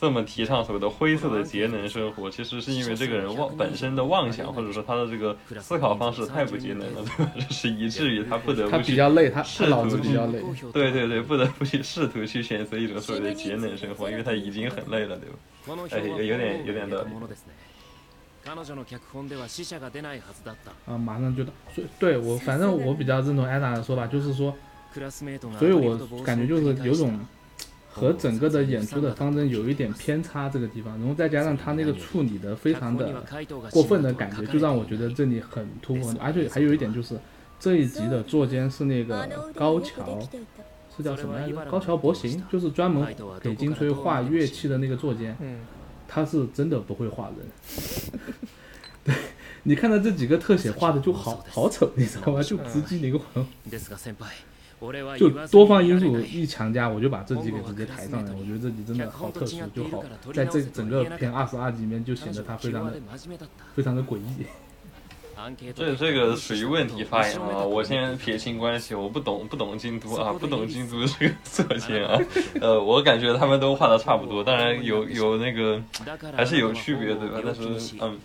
[0.00, 7.32] 这么提倡所谓的灰色的节能生活，其实是因为这个人妄本身的妄想，或者说他的这个思考方式太不节能了，对吧？
[7.36, 10.42] 就是以至于他不得不他比较累，他脑子比较累。
[10.72, 15.36] 对对对，不得不去试图去选择一种所谓的节能生活，因为他已经很累了，对吧？
[15.90, 17.06] 哎，有点有点的。
[20.86, 24.54] 啊，马上就到，所以对我反正我比较认同艾达的说法，就是说，
[25.58, 27.18] 所以我感觉就是有种。
[27.94, 33.22] 和整个的演出的方针有一点偏差，这个地方，然后再加上他那个处理的非常的
[33.70, 36.14] 过分的感觉，就让我觉得这里很突兀。
[36.18, 37.20] 而且还有一点就是，
[37.60, 40.18] 这一集的坐监是那个高桥，
[40.96, 41.64] 是叫什么来着？
[41.70, 45.36] 高桥博行，就是专门给金吹画乐器的那个作监。
[45.40, 45.60] 嗯，
[46.06, 47.38] 他是真的不会画人。
[49.04, 49.14] 对，
[49.64, 52.42] 你看到这几个特写画的就好好丑，你知道吗？
[52.42, 53.46] 就直击灵魂。
[55.16, 58.32] 就多方因素一强加，我就把这集给直接抬上来。
[58.32, 60.02] 我觉得这集真的好特殊，就好
[60.34, 62.92] 在这整个片二十二集里面就显得他非常的
[63.74, 64.44] 非常的诡异。
[65.74, 67.64] 这这个属于问题发言啊！
[67.64, 72.20] 我先撇清关系，我不懂不懂京都啊，不懂京都这个色情啊。
[72.60, 75.82] 呃，我感觉他们都画的差不多，当然有有那个
[76.36, 77.40] 还是有区别对吧？
[77.44, 78.18] 但是嗯，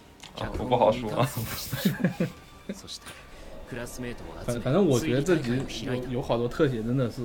[0.57, 1.28] 我不好说啊。
[4.45, 7.24] 反反正我觉得这集有有好多特写真的是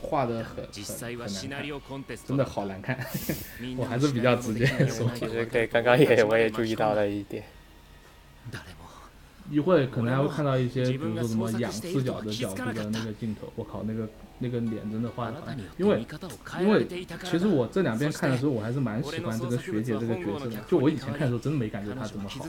[0.00, 0.64] 画的很很
[1.18, 1.58] 很难
[2.00, 2.98] 看，真的好难看。
[3.76, 5.10] 我还是比较直接说。
[5.14, 7.44] 其实对，刚刚也我也注意到了一点。
[9.50, 14.08] 一会可能还会看到一些，比如说什么仰视角的角度的那个镜头，我靠，那个
[14.42, 15.36] 那个脸真的画的，
[15.78, 16.04] 因为
[16.60, 16.84] 因为
[17.22, 20.56] 其实我这两边看的时候，我还是蛮喜欢这个学姐这个角色的。
[20.68, 22.44] 就我以前看的时候，真的没感觉她怎么好。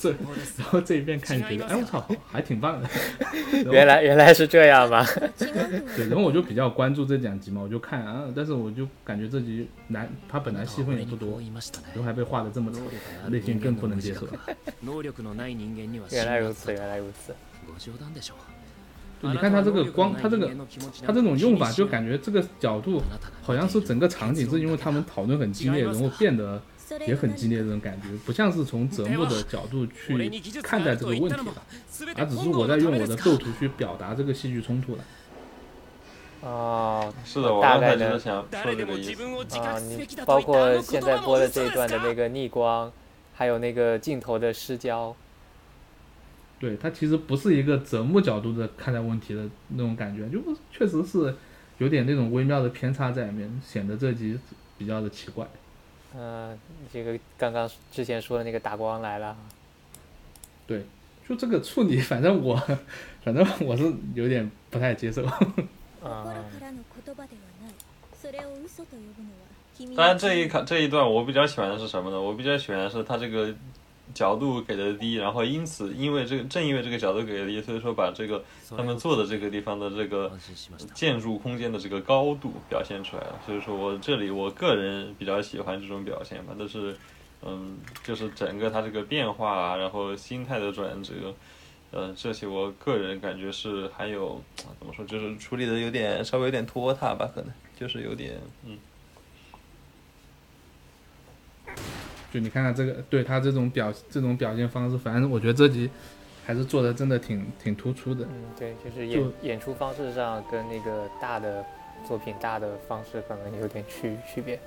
[0.00, 0.10] 这
[0.58, 2.88] 然后这一遍看觉得，哎我操，还挺棒的。
[3.70, 5.06] 原来原来是这样吧？
[5.38, 11.40] 对，然后我就比较关注这两集嘛，我就看啊，但是我就感觉这集男他本来戏份也不多，
[11.94, 12.80] 然后还被画的这么丑，
[13.28, 14.26] 内心更不能接受。
[16.10, 17.32] 原来如此，原来如此。
[19.22, 20.50] 你看他这个光，他这个
[21.04, 23.02] 他这种用法，就感觉这个角度
[23.42, 26.62] 好像是整个场景是因为他们讨论很激烈，然后变得
[27.06, 30.30] 也很激烈这种感觉，不像是从泽木的角度去
[30.62, 36.48] 看待这个问题的，而只是我在用我的构图去表达这个戏剧冲突了。
[36.48, 42.90] 啊，是的，我刚才就是想说这个意思啊，你包括现在播的这一段的那个逆光，
[43.34, 45.14] 还有那个镜头的失焦。
[46.60, 50.38] 对他其实不是一个折木角度的看待问题的那种感觉，就
[50.70, 51.34] 确实是
[51.78, 54.38] 有点那种微妙的偏差在里面，显得这集
[54.76, 55.48] 比较的奇怪。
[56.14, 56.58] 嗯，
[56.92, 59.34] 这个刚刚之前说的那个打光来了。
[60.66, 60.84] 对，
[61.26, 62.54] 就这个处理，反正我，
[63.24, 65.24] 反正我是有点不太接受。
[66.04, 66.26] 啊。
[69.96, 72.20] 当然这一卡这一段我比较喜欢的是什么呢？
[72.20, 73.54] 我比较喜欢的是他这个。
[74.14, 78.42] 角度给的低，然后因此因为这个正因为这个角度给的低，所以说把这个
[78.76, 80.30] 他们坐的这个地方的这个
[80.94, 83.40] 建筑空间的这个高度表现出来了。
[83.44, 86.96] 所以说我这里我个人比较喜欢这种表现吧，但是
[87.42, 91.34] 嗯，就是整个它这个变化，啊然后心态的转折，
[91.90, 98.78] 呃，这些我个人感觉是还有怎么说，就是处理的有点稍微有点拖沓吧，可能就是有点嗯。
[102.32, 105.90] 就你看看这个，对他这种表这种表现方式，反正我觉得这集
[106.46, 108.24] 还是做的真的挺挺突出的。
[108.24, 111.64] 嗯，对，就是演演出方式上跟那个大的
[112.06, 114.58] 作品大的方式可能有点区区别。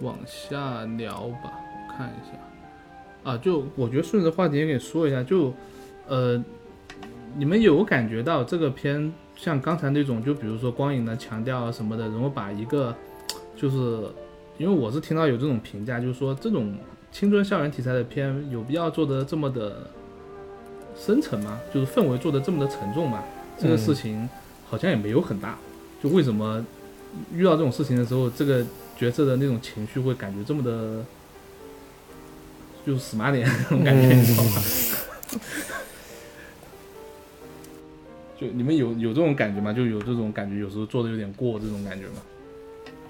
[0.00, 3.30] 往下聊吧，我看一下。
[3.30, 5.52] 啊，就我觉得顺着话题也给说一下，就
[6.06, 6.40] 呃，
[7.36, 9.12] 你们有感觉到这个片？
[9.44, 12.96] 像刚才那种，就比如说光影的强调啊什么的，然后把一个，
[13.54, 13.76] 就是
[14.56, 16.74] 因为我是听到有这种评价，就是说这种
[17.12, 19.90] 青春校园题材的片有必要做的这么的
[20.96, 21.60] 深沉吗？
[21.74, 23.22] 就是氛围做的这么的沉重吗？
[23.60, 24.26] 这个事情
[24.66, 25.58] 好像也没有很大，
[26.02, 26.64] 就为什么
[27.30, 28.64] 遇到这种事情的时候，这个
[28.96, 31.04] 角色的那种情绪会感觉这么的，
[32.86, 34.62] 就是死马脸那种感觉，你知道吗？
[38.44, 39.72] 就你们有有这种感觉吗？
[39.72, 42.22] 就有这种感觉，有时候做的有点过这种感觉吗？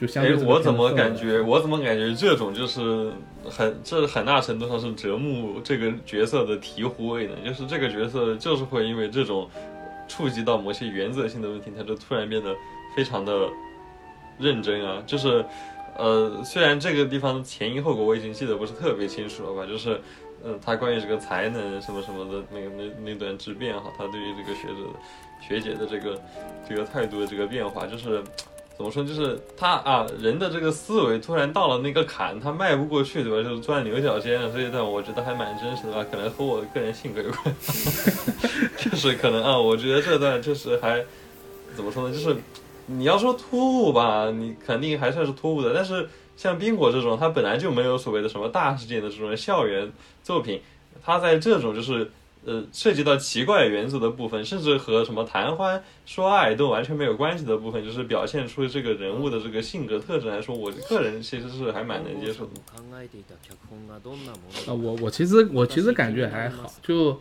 [0.00, 1.40] 就相对我怎么感觉？
[1.40, 3.10] 我怎么感觉这种就是
[3.44, 7.32] 很这很大程度上是折磨这个角色的醍醐味呢？
[7.44, 9.48] 就是这个角色就是会因为这种
[10.06, 12.54] 触及到某些原则性的问题，他就突然变得
[12.96, 13.48] 非常的
[14.38, 15.02] 认真啊！
[15.06, 15.44] 就是
[15.96, 20.00] 呃，虽然这个地方前因后果我已经记得不是特别清楚了吧，就是。
[20.46, 24.74] 嗯，他关于这个才能什么什么的那个那那段质变哈，他对于这个学者
[25.40, 26.20] 学姐的这个
[26.68, 28.22] 这个态度的这个变化，就是
[28.76, 33.48] 怎么说，就是他啊人的这个思维突然到了那个坎，他迈不过去，对吧？
[33.48, 37.56] 就是钻牛角尖的这一段，我觉得还蛮真实的吧，可能和我个人性格有关，
[38.76, 41.02] 就是可能啊，我觉得这段确实还
[41.74, 42.36] 怎么说呢，就是
[42.84, 46.06] 你要说突兀吧，你肯定还算是突兀的，但是。
[46.36, 49.90] 像冰果这种，它本来就没有所谓的什么大事件的这种校园
[50.22, 50.60] 作品，
[51.02, 52.10] 它在这种就是
[52.44, 62.52] 呃涉及到奇怪元素的部分，甚至和什么谈欢说爱都完全没有关系的部分，就是表现出这个人物的这个性格特征来说，我个人其实是还蛮能接受的。
[64.66, 67.20] 啊，我我其实我其实感觉还好，就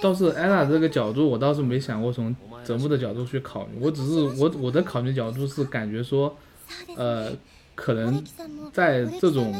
[0.00, 2.34] 倒是艾拉这个角度，我倒是没想过从
[2.64, 6.34] 泽木的角度去考虑，我只是我我的考虑角度是感觉说，
[6.96, 7.30] 呃。
[7.74, 8.22] 可能
[8.72, 9.54] 在这种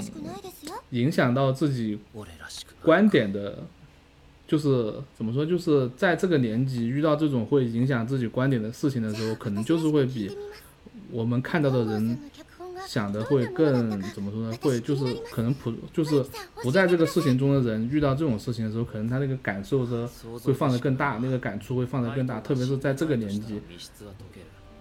[0.90, 1.98] 影响到自己
[2.82, 3.58] 观点的，
[4.46, 10.30] 就是怎么说，就是在这个年纪遇到这种会影响自己观点的事情的时候，可能就是会比
[11.10, 12.18] 我们看到的人
[12.86, 14.56] 想的会更怎么说呢？
[14.60, 16.24] 会就是可能普就是
[16.62, 20.06] 不在这个事情中的人遇到这种事情的时候，可能他那个感受是
[20.38, 23.60] 会放得更大，那个感触会放得更大，特别是在这个年纪。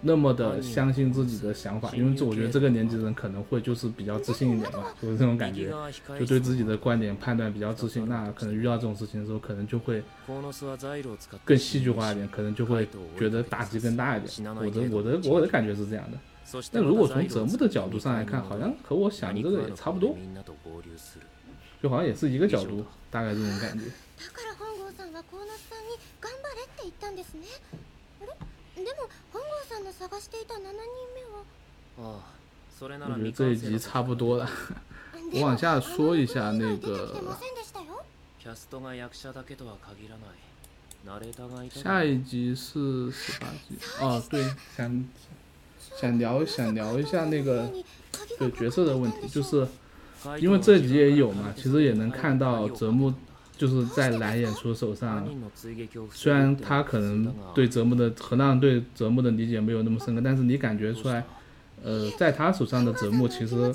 [0.01, 5.73] 那么的相信自己的想法，因为这我觉得这个年纪人可能会就是比较自信一点吧，就是这种感觉，
[6.19, 8.07] 就对自己的观点判断比较自信。
[8.07, 10.03] 那可能遇到这种事情的时候，可能就会
[11.43, 14.55] 更戏剧化一点，可能就会觉得打击更大一点。
[14.55, 16.17] 我的我的我的感觉是这样的。
[16.71, 20.15] 但如果从泽木的角度上来看，好像和我想的这个也差不多，
[21.81, 23.85] 就好像也是一个角度，大概这种感觉。
[27.15, 27.47] んですね
[28.19, 28.35] あれでも
[28.75, 28.91] 本郷
[29.69, 30.63] さんの探していた7人
[31.15, 31.43] 目は
[31.99, 32.35] ああ
[32.77, 34.45] 我觉得这一集差不多了，
[35.31, 37.15] 我往下说一下那个。
[41.69, 45.05] 下一集是十八集哦，对，想
[45.97, 47.71] 想聊想聊一下那个
[48.37, 49.65] 对角色的问题，就是
[50.39, 53.13] 因为这集也有嘛，其实也能看到泽木
[53.60, 55.28] 就是在蓝演出手上，
[56.10, 61.22] 虽然他可能对泽木的河浪对泽木的理解没有那么深刻，但是你感觉出来，
[61.84, 63.74] 呃，在他手上的泽木其实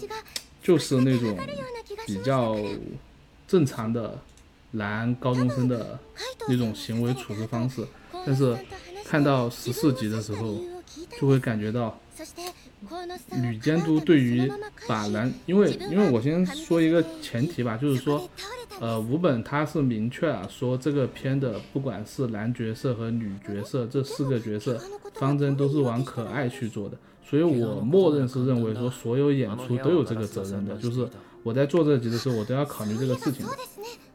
[0.64, 1.38] 就是那种
[2.08, 2.58] 比较
[3.48, 4.20] 正常的。
[4.72, 5.98] 男高中生的
[6.50, 7.82] 那种行为处事方式，
[8.26, 8.58] 但是
[9.06, 10.60] 看到十四集的时候，
[11.18, 11.98] 就会感觉到
[13.42, 14.52] 女监督对于
[14.88, 18.30] 把男，因为因为我先说一个前提吧，就是说，
[18.80, 24.80] 呃，五本他是明确啊说这个片的不管是男角色和女角色这四个角色
[25.14, 31.08] 方针都是往可爱去做的，所以我默认是认为说所有演出都有这个责任的，就是
[31.44, 33.52] 我在做这集的时候，我都要考虑这个事情的。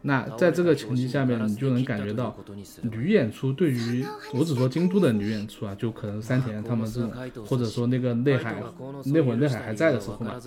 [0.02, 2.34] 那在这个前提下面，你就能感觉到
[2.82, 7.12] 女演出对于我只说京都的女演出啊，就可能山田他们这种，
[7.44, 8.62] 或者说那个内海
[9.04, 10.40] 那会儿内海还在的时候嘛，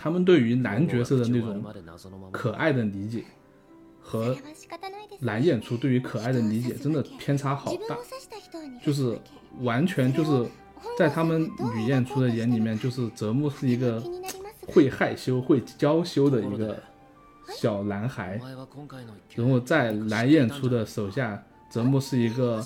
[0.00, 1.62] 他们对于男角色的那种
[2.32, 3.22] 可爱的理解
[4.00, 4.36] 和
[5.20, 7.96] 男演出对于可爱的理解真的偏差好大，
[8.84, 9.16] 就是
[9.60, 10.50] 完全就是
[10.98, 14.02] 在他们女演出的眼里面，就是泽木是一个
[14.66, 16.76] 会害羞会娇羞的一个。
[17.52, 18.40] 小男孩，
[19.34, 22.64] 然后在蓝彦出的手下，泽木是一个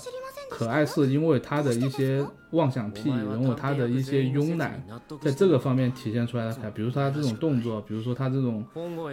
[0.49, 4.81] 可爱，是因为他的一些妄想癖，然后他的一些慵懒，
[5.21, 6.71] 在这个方面体现出来的。
[6.71, 8.65] 比如说他这种动作，比如说他这种，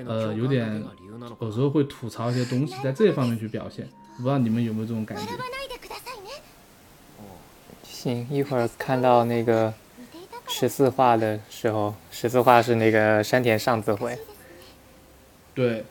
[0.07, 0.83] 呃，有点
[1.41, 3.89] 有时候会吐槽一些东西，在这方面去表现。
[4.17, 5.33] 不知道你们有没有这种感觉？
[7.83, 9.73] 行，一会儿看到那个
[10.49, 14.17] 十四话的时候，十四话是那个山田上子回。
[15.57, 15.83] 对，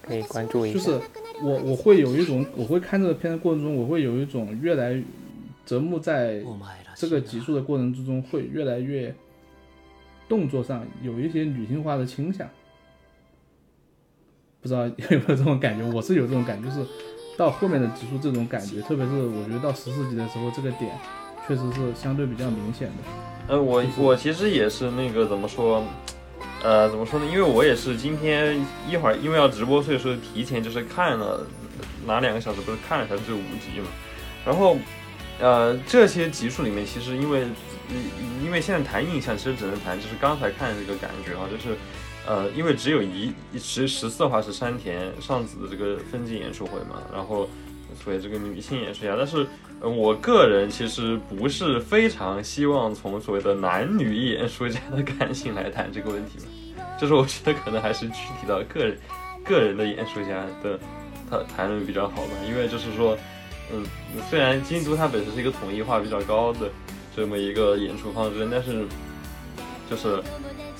[0.00, 0.78] 可以关注一下。
[0.78, 1.00] 就是
[1.42, 5.00] 我，我会有一种，我会看这个片的过程中，我会有一种越来，
[5.66, 6.42] 折木在
[6.96, 9.14] 这个集数的过程之中，会越来越
[10.30, 12.48] 动作上有一些女性化的倾向。
[14.62, 15.84] 不知道有没有这种感觉？
[15.94, 16.88] 我是有这种感觉，就是
[17.36, 20.90] 到后面的集数这种感觉，特别是我觉得到十四集的时候，这个点
[21.46, 22.94] 确实是相对比较明显的。
[23.48, 25.84] 呃，我我其实也是那个怎么说？
[26.62, 27.26] 呃，怎么说呢？
[27.26, 31.44] 因为我也是今天一会儿，因为要直播，所以说提前就是看了
[32.06, 33.88] 哪两个小时，不是看了一下这五集嘛。
[34.46, 34.76] 然后，
[35.40, 37.46] 呃，这些集数里面，其实因为
[38.44, 41.76] 因为现在谈印象，其实只能谈就是刚才看的这个感觉啊，就是
[42.26, 47.48] 呃，因为只有一十十四话是山田尚子的这个分镜演出会嘛，然后
[48.04, 49.46] 所以这个女性演出家，但是
[49.82, 56.44] 我个人其实不是非常希望从所谓的男女演说家的感性来谈这个问题嘛。
[57.00, 58.96] 就是我觉得可能还是具体到个人，
[59.44, 60.78] 个人的演说家的
[61.28, 63.18] 他谈论比较好吧，因为就是说，
[63.72, 63.84] 嗯，
[64.30, 66.70] 虽然京都它本身是一个统一化比较高的
[67.16, 68.84] 这么一个演出方针，但是
[69.90, 70.22] 就是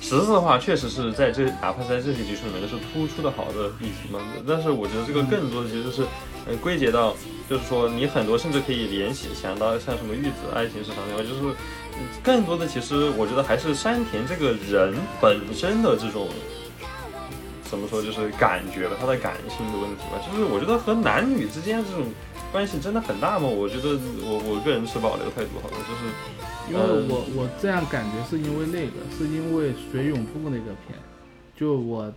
[0.00, 4.20] 十四话确实是在这哪怕在这些集数里面都是突出的好的议题嘛。
[4.46, 6.05] 但是我觉得这个更多的其实是，
[6.46, 7.16] 嗯，归结到
[7.53, 11.55] 就是说你很多甚至可以联系想到像什么玉子爱情市场那块，就是。
[12.24, 16.26] 更多的其实，我觉得还是山田这个人本身的这种，
[17.64, 20.18] 怎么说，就是感觉吧，他的感性的问题吧。
[20.26, 22.07] 就是我觉得和男女之间这种
[22.50, 23.46] 关系真的很大吗？
[23.46, 23.90] 我觉得
[24.24, 30.98] 我我个人持保留态度，好像就是因为我我这样感觉是因为那个，是因为水永部那个片，
[31.55, 32.11] 就我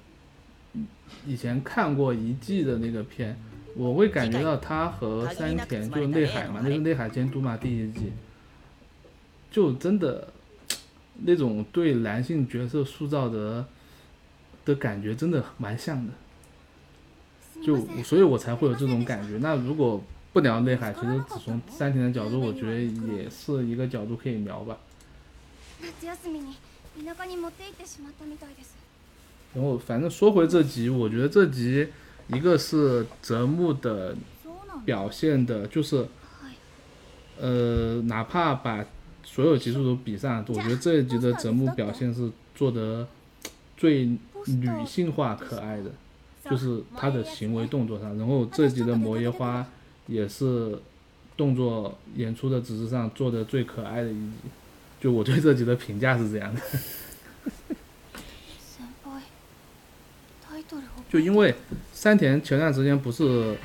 [1.28, 3.38] 以前看过一季的那个片，
[3.76, 8.12] 我会感觉到他和山田就内海嘛，那个内海监督嘛，第一季。
[9.52, 10.28] 就真的
[11.24, 13.66] 那种对男性角色塑造的
[14.66, 16.14] 的感觉，真的蛮像的。
[17.64, 19.38] 就所以，我才会有这种感觉。
[19.38, 20.04] 那如果
[20.34, 24.78] 不聊内海，其实只从山田的角度，我觉得也是一个角度可以聊吧。
[29.54, 31.88] 然后，反正说回这集，我觉得这集
[32.28, 34.16] 一个是泽木的
[34.84, 36.06] 表现的，就是
[37.40, 38.86] 呃，哪怕把。
[39.28, 43.06] 所有集数都比上，我觉得这一集的泽木表现是做得
[43.76, 45.92] 最女性化、可爱的，
[46.50, 48.16] 就是他的行为动作上。
[48.18, 49.66] 然后这集的摩耶花
[50.08, 50.80] 也是
[51.36, 54.32] 动作演出的指示上做的最可爱的一集，
[55.02, 56.62] 就我对这集的评价是这样的。
[61.10, 61.54] 就因为
[61.94, 63.56] 山田前段时间不是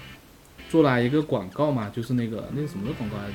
[0.68, 3.34] 做了一个广告嘛，就是那个那个什么的广告来着，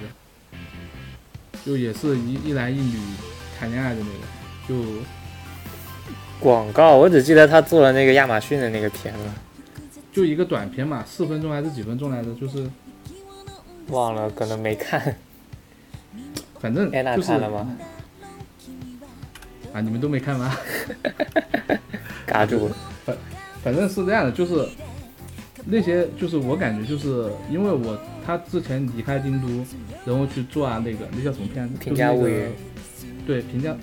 [1.66, 2.98] 就也是一一男一女
[3.60, 5.02] 谈恋爱的那个，就
[6.40, 9.20] 广告，我只记得他做了那个亚马逊的那个片子，
[10.14, 12.70] 就一个短片嘛，四分钟还是几分钟来着，就是
[13.88, 15.18] 忘了，可能没看。
[16.60, 17.76] 反正安娜看了吗？
[19.74, 20.58] 啊，你们都没看吗？
[22.26, 22.76] 嘎住了。
[23.66, 24.66] 反反正是这样的，就是。
[25.68, 29.48] 那些就是我感觉就是因为我他之前离开京都，
[30.06, 31.76] 然后去做啊那个那叫什么片子？
[31.80, 32.44] 评价物语。
[33.26, 33.76] 对评价，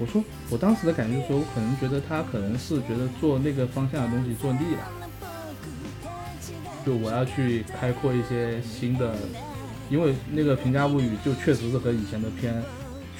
[0.00, 6.10] 我说我当时的感觉就是说，我可能觉得他可能是觉得做那个方向的东西做腻了，
[6.84, 9.14] 就我要去开阔一些新的，
[9.88, 12.60] 因为那个评价物语就确实是和以前的片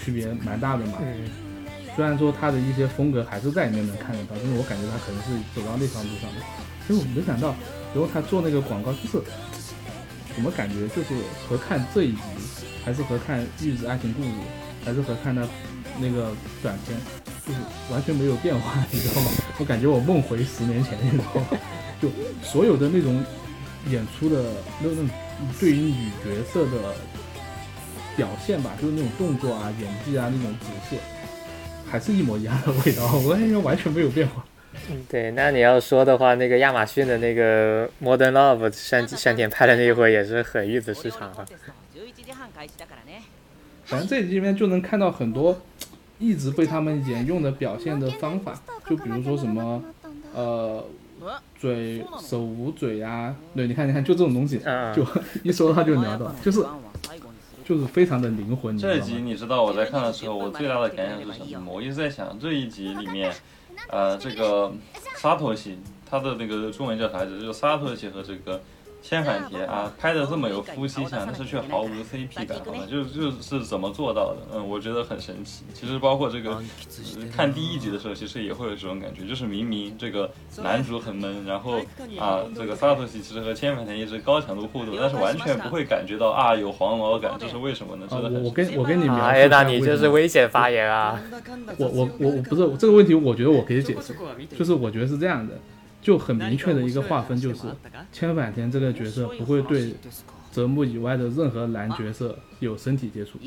[0.03, 0.95] 区别蛮大的嘛。
[1.01, 1.50] 嗯。
[1.97, 6.41] 虽然说他的一些风格还是在里面能看得到，但是我感觉他可能是走到那条路上的，
[6.89, 7.55] 结果没想到。
[7.93, 9.21] 然后他做那个广告，就是
[10.35, 11.15] 怎么感觉就是
[11.49, 12.19] 和看这一集，
[12.85, 14.29] 还是和看《玉子爱情故事》，
[14.85, 15.47] 还是和看那
[15.99, 16.31] 那个
[16.63, 16.97] 短片，
[17.45, 17.59] 就是
[17.91, 19.31] 完全没有变化，你知道吗？
[19.59, 21.49] 我感觉我梦回十年前，你知道吗？
[22.01, 22.09] 就
[22.45, 23.23] 所有的那种
[23.89, 24.45] 演出的
[24.81, 25.09] 那种
[25.59, 26.95] 对于女角色的
[28.17, 31.01] 表现吧，就是那种动作啊、演技啊那种直线，
[31.91, 34.45] 还是一模一样的味道，我感觉完全没有变化。
[34.89, 41.45] 嗯，对，那你要说的话，那个亚马逊的那个《Modern Love》山山田拍的那一回也是很玉子市场啊。
[43.85, 45.61] 反正这里面就能看到很多
[46.21, 49.83] 一直被他们沿用的表现的方法，就比如说什么，
[50.33, 50.85] 呃，
[51.59, 54.61] 嘴手捂嘴呀，对，你看，你看，就这种东西，
[54.95, 55.05] 就
[55.43, 56.65] 一说他就聊到，就是
[57.65, 58.77] 就是非常的灵魂。
[58.77, 61.67] 这一集你知道我在看的时候，我最大的感想是什么吗？
[61.73, 63.33] 我一直在想这一集里面。
[63.89, 64.71] 呃，这个
[65.17, 67.41] 沙托西，他的那个中文叫啥来着？
[67.41, 68.61] 就沙托西和这个。
[69.03, 72.85] 千反田啊，拍的这么有夫妻相，但是却毫无 CP 感，好吗？
[72.89, 74.41] 就就是怎么做到的？
[74.55, 75.65] 嗯，我觉得很神奇。
[75.75, 76.63] 其实包括这个
[77.35, 80.31] 看第一集的时候，其实也会有这种感觉，就是明明这个
[80.63, 81.79] 男主很闷，然后
[82.19, 88.07] 啊，这个萨托西其实和千反田一直高强度互动，但是完全不会感觉到啊有黄毛感，这是为什么呢？
[88.09, 91.21] 真的我跟我跟你描述，哎，那你就是危险发言啊！
[91.79, 94.15] 我我我我不是这个问题，我觉得我可以解释，
[94.57, 95.55] 就是我觉得是这样的。
[96.01, 97.63] 就很明确的一个划分，就是
[98.13, 99.95] 千反田这个角色不会对
[100.51, 103.39] 泽木以外的任何男角色有身体接触。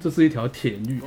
[0.00, 1.00] 这是一条铁律，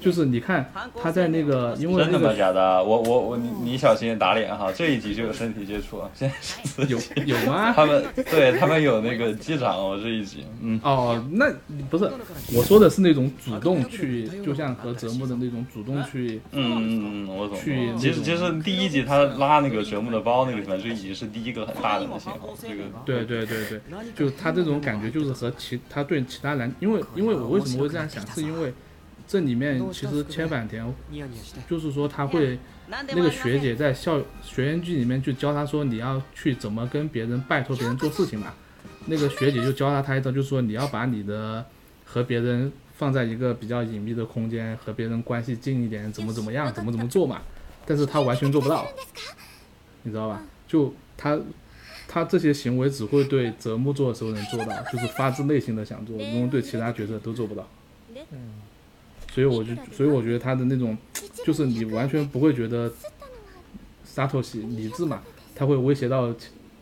[0.00, 2.34] 就是你看他在那个，因为真的吗？
[2.36, 2.82] 假的？
[2.82, 4.72] 我我我你你小心打脸哈！
[4.72, 7.72] 这一集就有身体接触了，现在 有有吗？
[7.72, 11.52] 他们对他们有那个机长哦，这一集，嗯哦，那
[11.88, 12.10] 不是
[12.54, 17.56] 我说的是那种主动去，就像和折木的那种主动去，嗯嗯嗯，我懂。
[17.60, 23.80] 去其实其实第一集他拉那个折木的包那个地方就已经是第一个很大的信号，这个对对对对，
[24.14, 28.26] 就他这种感觉就是和其他对其他男，因为因为我为什么会这样想？
[28.28, 28.72] 是因为
[29.26, 30.94] 这里面其实千反田
[31.68, 38.54] 就是说他会那个学姐在校学员剧里面就教他说你要去怎么跟别人拜托别人做事情嘛，
[39.06, 41.64] 那个学姐就教他他一招，就是说你要把你的
[42.04, 47.42] 和别人放在一个比较隐秘的空间，和别人关系近一点，怎么怎么样，怎么怎么做嘛。
[47.84, 48.86] 但是他完全做不到，
[50.02, 50.42] 你知道吧？
[50.68, 51.38] 就他
[52.06, 57.68] 他这些行为只会对泽木做的时候能做到，就是发自内心的想做，因为对其他角色都做不到。
[58.30, 58.54] 嗯，
[59.32, 60.96] 所以我就，所以我觉得他的那种，
[61.44, 62.92] 就是你完全不会觉得
[64.04, 65.22] 沙头西理智嘛，
[65.54, 66.34] 他会威胁到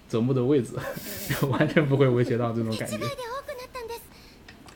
[0.08, 0.74] 泽木的位置，
[1.50, 2.98] 完全不会威胁到这种感觉。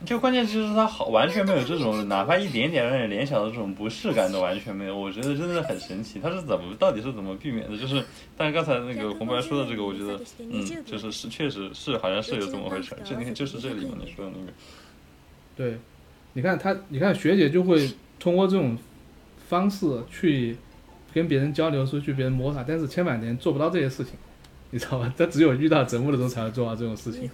[0.05, 4.97] 就关键就是他好，完全没有这种，哪怕一点点让人联想的这种不适感都完全没有。
[4.97, 7.77] 我觉得真的很神奇，他是怎么，到底是怎么避免的？
[7.77, 8.03] 就是，
[8.37, 12.95] 但是刚才那个红白说的这个，我觉得， 嗯，就是是确实是好像是有这么回事。
[13.03, 14.53] 就你看，就是这里面你说的那个，
[15.57, 15.77] 对。
[16.33, 18.77] 你看他，你看学姐就会通过这种
[19.47, 20.55] 方式去
[21.13, 24.13] 跟别人交流，说去别人摸他，但是千百年做不到这些事情，
[24.69, 25.13] 你知道吧？
[25.17, 27.29] 他只有遇到折磨的时候才会做到这种事情，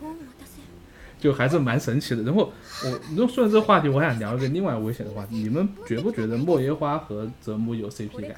[1.19, 2.23] 就还是蛮神奇的。
[2.23, 2.51] 然后
[2.85, 8.35] 我，你说顺着这个话题，我想聊一个另外危险的话题，你们觉不觉得莫耶花和泽木有 CP 感？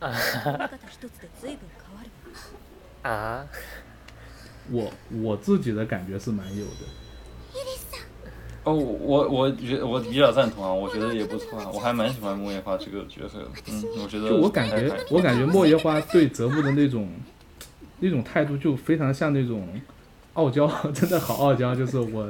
[3.02, 3.46] 啊？
[4.70, 4.92] 我
[5.22, 7.05] 我自己的感觉是蛮有的。
[8.66, 13.46] 哦，我我觉我比较赞同啊，我觉得也不错啊，我还蛮喜欢莫叶花这个角色的。
[13.70, 17.08] 嗯，我觉得就我感觉，我感觉莫叶花对泽木的那种
[18.00, 19.68] 那种态度就非常像那种
[20.32, 21.76] 傲娇， 真的好傲娇。
[21.76, 22.28] 就是我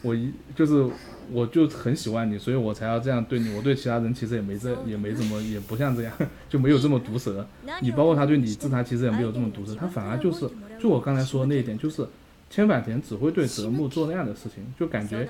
[0.00, 0.86] 我一就是
[1.30, 3.54] 我就很喜欢你，所以我才要这样对你。
[3.54, 6.12] 我对其他人其实也没这也没怎么也不像这样，
[6.48, 7.46] 就没有这么毒舌。
[7.82, 10.48] 你包括他对李治，他其实也没有这么毒舌，他反而就是
[10.80, 12.06] 就我刚才说的那一点，就是
[12.54, 15.28] 千反田只会对泽木做那样的事情，就感觉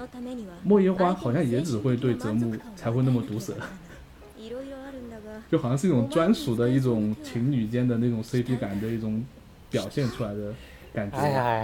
[0.63, 3.55] 莫耶花好像也只会对泽木才会那么毒舌，
[5.51, 9.25] 就好像是一种专属的一种情侣间的那种 CP 感的一种
[9.71, 10.53] 表现出来的。
[10.93, 11.17] 感觉，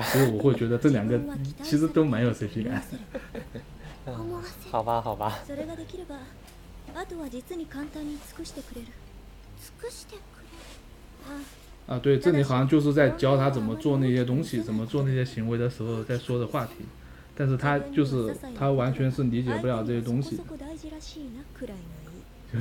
[0.02, 1.16] 所以我会觉得这两个
[1.62, 2.82] 其实都蛮有 CP 感。
[4.72, 5.38] 好吧，好吧。
[11.86, 16.84] 啊，对，这里好像就是在教他怎么做那些东西，怎么做那些行为的时候在说的话题，
[17.36, 20.42] 但是他就是他完全是理解不了这些东西，就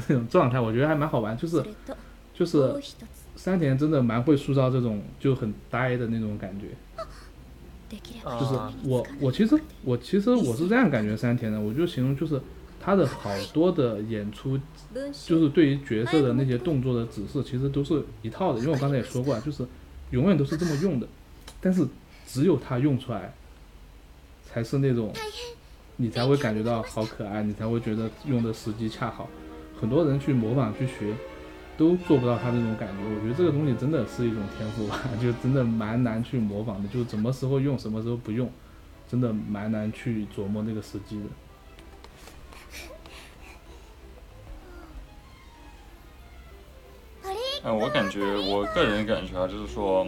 [0.08, 1.64] 那种状态，我觉得还蛮好玩，就是
[2.34, 2.76] 就是。
[3.36, 6.68] 山田真的蛮会塑造这种就很呆的那种感觉，
[8.38, 8.54] 就是
[8.84, 12.42] 我我其实我其实我是这样感觉山田的，我就形容就是
[12.90, 14.60] 他的好多的演出，
[15.26, 19.64] 就是对于角色的那些动作的指示，其实都是一套的，因为我刚才也说过，就是
[20.10, 21.08] 永远都是这么用的，
[21.62, 21.88] 但是
[22.26, 23.32] 只有他用出来，
[24.44, 25.14] 才是那种
[25.98, 29.30] 你才会感觉到好可爱，你才会觉得用的时机恰好，
[29.80, 31.14] 很多人去模仿去学。
[31.78, 38.52] 都做不到他那种感觉，我觉得这个东西真的是一种天赋吧， 就真的蛮难去模仿的，就什么时候用，什么时候不用，
[39.08, 41.26] 真的蛮难去琢磨那个时机的。
[47.64, 50.05] 嗯，我感觉，我个人感觉啊，就是说，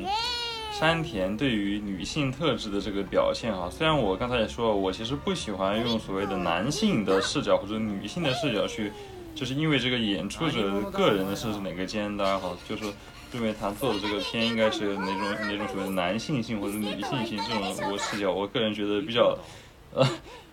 [0.71, 8.91] 山田对于女性特质的这个表现啊，虽然我刚才也说了，我其实不喜欢用所谓的男性的视角或者女性的视角去。
[9.33, 12.83] 就是因为这个演出者个人的是哪个肩，大家好，就是
[13.31, 19.35] 认为他做的这个片应该是哪种哪种所谓的男性性或者女性性这种我视角，我个人觉得比较，
[19.93, 20.05] 呃，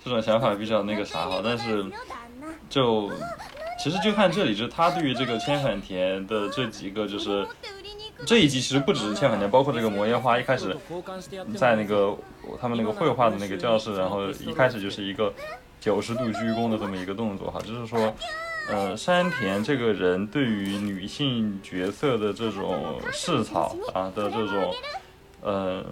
[0.02, 1.40] 这种想法比较那个啥哈。
[1.42, 1.84] 但是
[2.70, 3.10] 就
[3.78, 7.46] 其实就看这里，就是他对于这个千反田的这几个，就是
[8.26, 10.76] 这一集其实不只是千反田，包括这个摩耶花一开始
[11.56, 12.16] 在那个
[12.60, 15.32] 他们那个绘画的那个教室，然后一开始就是一个
[15.80, 18.14] 九十度鞠躬的这么一个动作哈，就是说。
[18.70, 24.74] 呃，山田这个人对于女性角色的这种视草啊的这种
[25.40, 25.82] 呃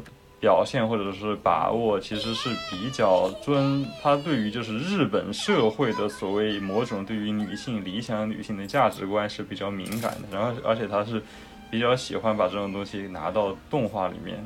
[0.47, 3.85] 表现或者是把握，其实是比较尊。
[4.01, 10.29] 他对于就是日本社会的所谓某种对于女性理想女性的价值观是比较敏感的。
[10.31, 11.21] 然后，而且他是
[11.69, 14.39] 比较喜欢把这种东西拿到动画里面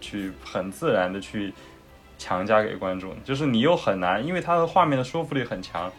[0.00, 1.52] 去，很自然的去
[2.16, 3.14] 强加给观众。
[3.22, 5.92] 就是你又很难，因为他的画面的说服力很强，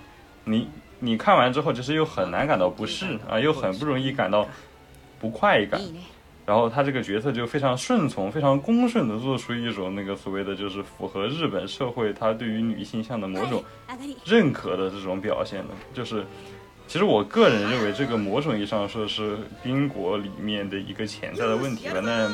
[0.44, 0.68] 你。
[0.98, 4.48] 你看完之后，就是又很难感到不适啊，又很不容易感到
[5.20, 5.80] 不快感。
[6.46, 13.64] 然后他这个角色就非常顺从、非常恭顺的做出一种那个所谓的就是符合日本社会他对于女性向的某种
[14.24, 15.74] 认可的这种表现的。
[15.94, 16.24] 就是
[16.88, 22.00] 其实我个人认为，这个某种意义上说是冰国里面的一个潜在的问题吧。
[22.04, 22.32] 那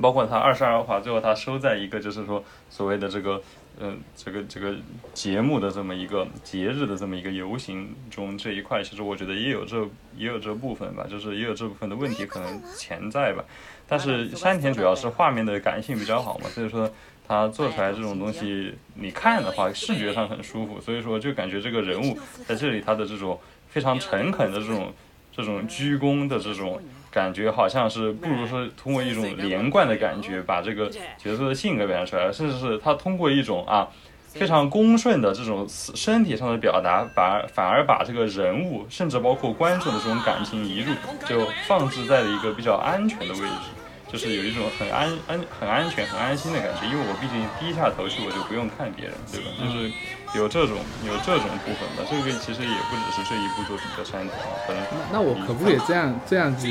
[0.00, 3.40] 包括他二十二话最后他收在一个就是说所谓的这个。
[3.82, 4.74] 嗯，这个这个
[5.14, 9.82] 节目的这么一个节日的这么一个游行中这一块，其实我觉得也有这
[10.16, 13.42] 也有这部分吧，就是也有这部分的问题可能潜在吧。
[13.88, 16.90] 但是山田主要是画面的感性比较好嘛，所以说
[17.26, 24.92] 他做出来这种东西，你看的话视觉上很舒服，所以说就感觉这个人物在这里他的这种非常诚恳的这种
[25.32, 26.80] 这种鞠躬的这种。
[27.10, 30.88] 感觉好像是不如是通过一种连贯的感觉把这个
[31.18, 33.88] 角色的性格表现出来，甚至是他通过一种啊
[34.28, 40.94] 非常恭顺的这种身体上的表达，把反而把这个人物，甚至包括观众的这种感情移入，
[41.26, 43.70] 就放置在了一个比较安全的位置。
[44.10, 49.46] 就是有一种很安安很安全很安心的感觉，因为我毕竟低下头去，我就不用看别人，对吧？
[49.60, 49.88] 就是
[50.34, 54.32] 有这种有这种部分的，这个其实也不只是这一部作品的山田，
[54.66, 56.68] 可能那那我可不可以这样这样去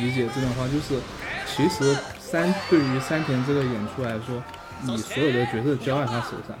[0.00, 0.66] 理解这段话？
[0.66, 1.00] 就是
[1.46, 4.42] 其实山对于山田这个演出来说，
[4.82, 6.58] 你所有的角色交在他手上，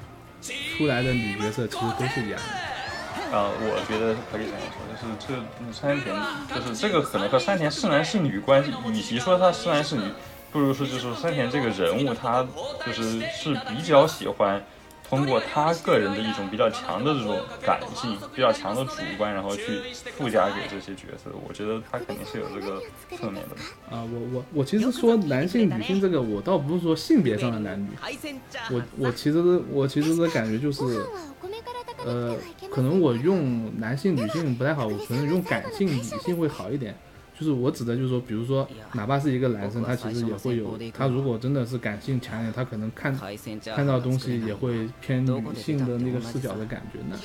[0.78, 3.36] 出来的女角色其实都是一样的。
[3.36, 6.14] 啊，我觉得可以这样说，就是这山田，
[6.54, 10.04] 就是这个可能和山田是男是女关系，与其说他是男是女，
[10.52, 12.46] 不如说就是山田这个人物，他
[12.86, 14.64] 就是是比较喜欢
[15.08, 19.80] 通过他个人的一种比较强的这种感性，比较强的主观，然后去
[20.16, 21.30] 附加给这些角色。
[21.46, 22.82] 我觉得他肯定是有这个
[23.16, 23.96] 侧面的。
[23.96, 27.88] 啊，我我我其实说男性女性这个，我倒不是说性别上的男女，
[28.70, 29.38] 我我其实
[29.70, 31.04] 我其实的感觉就是。
[32.04, 32.36] 呃，
[32.70, 36.94] 可能我用男性、女性不太好，我可能用感性、理性会好一点。
[37.38, 43.14] 就是我指的，就是说，比如说，哪怕是一个男生，他其实也会有，他如果真的是感性强烈，他可能看
[43.74, 47.18] 看到东西也会偏女性的那个视角的感觉呢。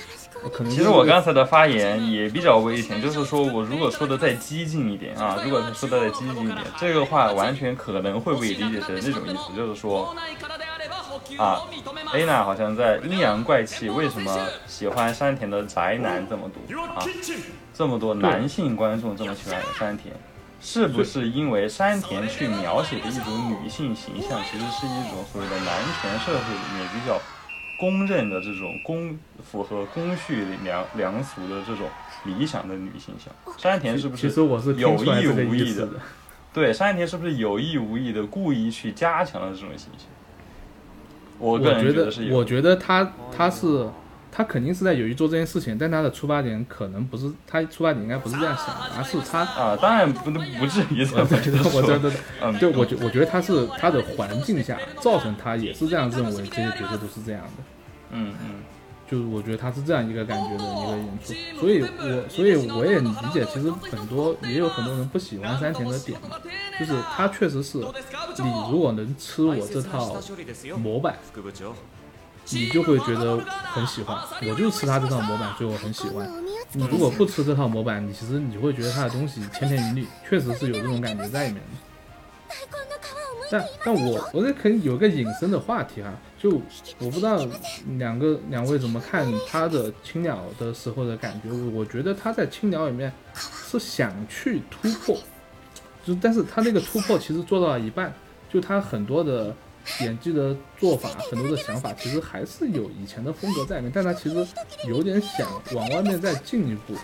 [0.52, 10.14] 可能其实我刚才的发言也比较危险，就是说我如果说的再激进一点啊，如果说的再激进一点，这个话完全可能会被理解成那种意思，就是说。
[11.38, 11.62] 啊
[12.14, 17.00] ，A 娜好像在阴阳怪气，为什么喜欢山田的宅男这么多啊？
[17.82, 20.14] 这么多男性观众这么喜欢山田，
[20.62, 27.20] 是不是因为山田去描写的一种女性形象，其实是一种所谓的男权社会里面比较
[27.80, 31.88] 公认的这种公符合公序良良俗的这种
[32.24, 33.34] 理想的女性像？
[33.58, 34.28] 山田是不是
[34.76, 35.90] 有意无意的？
[36.54, 40.06] 对，山田是不是有意无意的故意去加强了这种形象？
[41.40, 43.90] 我觉得，我觉得他他是
[44.32, 52.12] 他肯定是在有意做这件事情，但他的出发点可能不是他出发点应该不是这样想的，而是他啊，当然不能不至于这么 觉得，我觉得，
[52.42, 57.64] 嗯，对我觉我觉得他是他的环境下造成他也是这样认为，这些角色都是这样的，
[58.12, 58.56] 嗯嗯。
[59.10, 66.18] 就是我觉得他是这样一个感觉的一个演出，所以我所以我也理解，其实很多也有很多人不喜欢山田的点。
[66.22, 66.38] 嘛，
[66.80, 70.16] 就是他确实是，你如果能吃我这套
[70.78, 71.18] 模板，
[72.50, 73.38] 你就会觉得
[73.74, 74.18] 很喜欢。
[74.50, 76.30] 我就吃他这套模板，所以我很喜欢。
[76.74, 81.68] 你如果不吃这套模板，你其实你会觉得他的东西千篇一律，确实是有这种感觉在里面的。
[83.52, 86.62] 但但我我这可以有个隐身的话题哈，就
[87.00, 87.46] 我不知道
[87.98, 95.18] 两个两位怎么看他的青鸟的时候的感觉，我我觉得他在青鸟里面是想去突破，
[96.06, 98.14] 就但是他那个突破其实做到了一半，
[98.50, 99.54] 就他很多的
[100.02, 104.48] 演技的做法，很多的想法其实还是有以前的风格在里面，但他其实
[104.88, 106.96] 有点想往外面再进一步。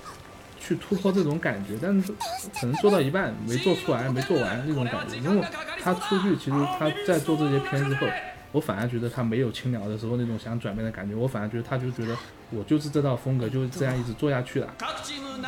[0.60, 2.12] 去突破这种感觉，但是
[2.60, 5.16] 可能做到一半没做出来，没做完那种感觉。
[5.16, 5.48] 因为
[5.82, 8.06] 他出去，其实他在做这些片之后，
[8.52, 11.16] 我反而觉得他没有青鸟的时候那种想转变的感觉。
[11.16, 12.14] 我反而觉得他就觉得
[12.50, 14.68] 我就是这套风格，就是这样一直做下去了。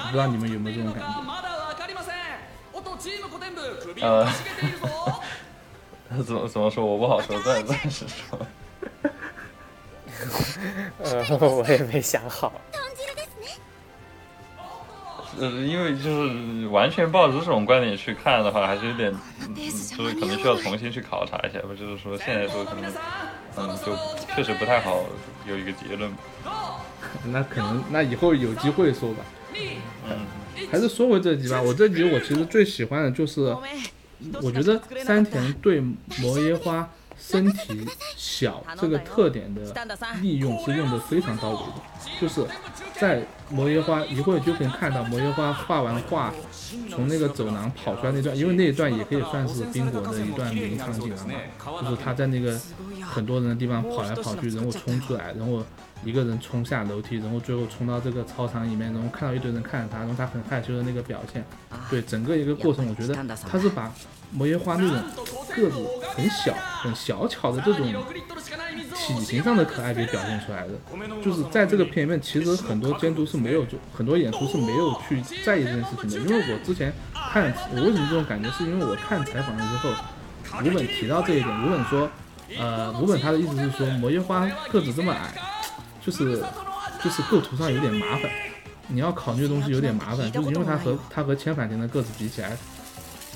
[0.05, 1.09] 不知道你们有没有这种感觉？
[4.01, 4.25] 呃，
[6.25, 6.85] 怎么怎么说？
[6.85, 8.39] 我不好说，暂暂时说。
[11.03, 12.51] 呃，我也没想好。
[15.39, 19.13] 呃，因为就是完全抱着这种观点去看的话，还是有点，
[19.55, 21.69] 就是可能需要重新去考察一下吧。
[21.77, 22.91] 就是说现在说可能，
[23.55, 23.95] 嗯，就
[24.35, 25.05] 确实不太好
[25.47, 26.11] 有一个结论。
[27.31, 29.23] 那可能那以后有机会说吧。
[30.09, 31.61] 嗯，还是说回这集吧。
[31.61, 33.55] 我这集我其实最喜欢的就是，
[34.41, 35.81] 我觉得山田对
[36.21, 36.89] 摩耶花。
[37.21, 39.61] 身体小 这个特点的
[40.21, 41.73] 利用是用的非常到位的，
[42.21, 42.45] 就是
[42.93, 46.33] 在摩耶花一会儿就可以看到摩耶花画完画，
[46.89, 51.33] 从那个走廊跑出来那段，因为那一段也可以算是冰果的一段名场景了嘛，
[51.83, 52.57] 就是他在那个
[53.01, 55.61] 很多人的地方跑来跑去，然后冲出来，然后
[56.03, 61.43] 一个人冲下楼梯，然后最后冲到这个操场里面，然后看到一堆人看着他，然后他很害羞的那个表现，
[61.89, 63.15] 对整个一个过程，我觉得
[63.49, 63.91] 他是把。
[64.31, 64.95] 摩耶花那种
[65.55, 65.83] 个子
[66.15, 67.91] 很小、很小巧的这种
[68.95, 70.73] 体型上的可爱给表现出来的，
[71.25, 76.17] 就是在这个片里面，其实很多监督是没有就很多演出是没有去在意这件事情的。
[76.19, 76.93] 因为我之前
[77.33, 79.95] 看，我为什么这种感觉，是因为我看采访了之后，
[80.63, 82.07] 吴本提到这一点，吴本说，
[82.59, 85.33] 呃，吴本他的意思是说，摩耶花个子这么矮，
[86.01, 86.43] 就是
[87.03, 88.31] 就是构图上有点麻烦，
[88.87, 92.57] 你要考虑的东西有点麻烦，就是因为他和他和千反田的个子比起来。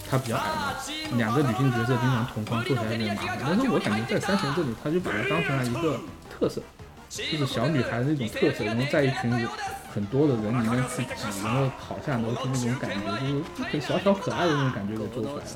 [0.10, 0.74] 她比较矮嘛，
[1.18, 3.40] 两个女性角色经常同框，做起来有点麻烦。
[3.42, 6.00] 但是我感觉在三田这里，他就把它当成了一个
[6.30, 6.62] 特色，
[7.10, 9.48] 就是小女孩的那种特色，然后在一群
[9.92, 15.50] 很多的人里面去挤，然后跑下楼梯那种感觉，就是很小巧可爱的那种感觉给做出来了。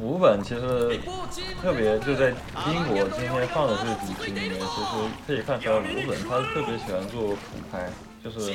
[0.00, 0.98] 五本其实
[1.62, 2.30] 特别就在
[2.68, 4.86] 英国今天放的这个几集里面，其实
[5.26, 7.88] 可以看出来五本他特别喜欢做俯拍。
[8.22, 8.52] 就是，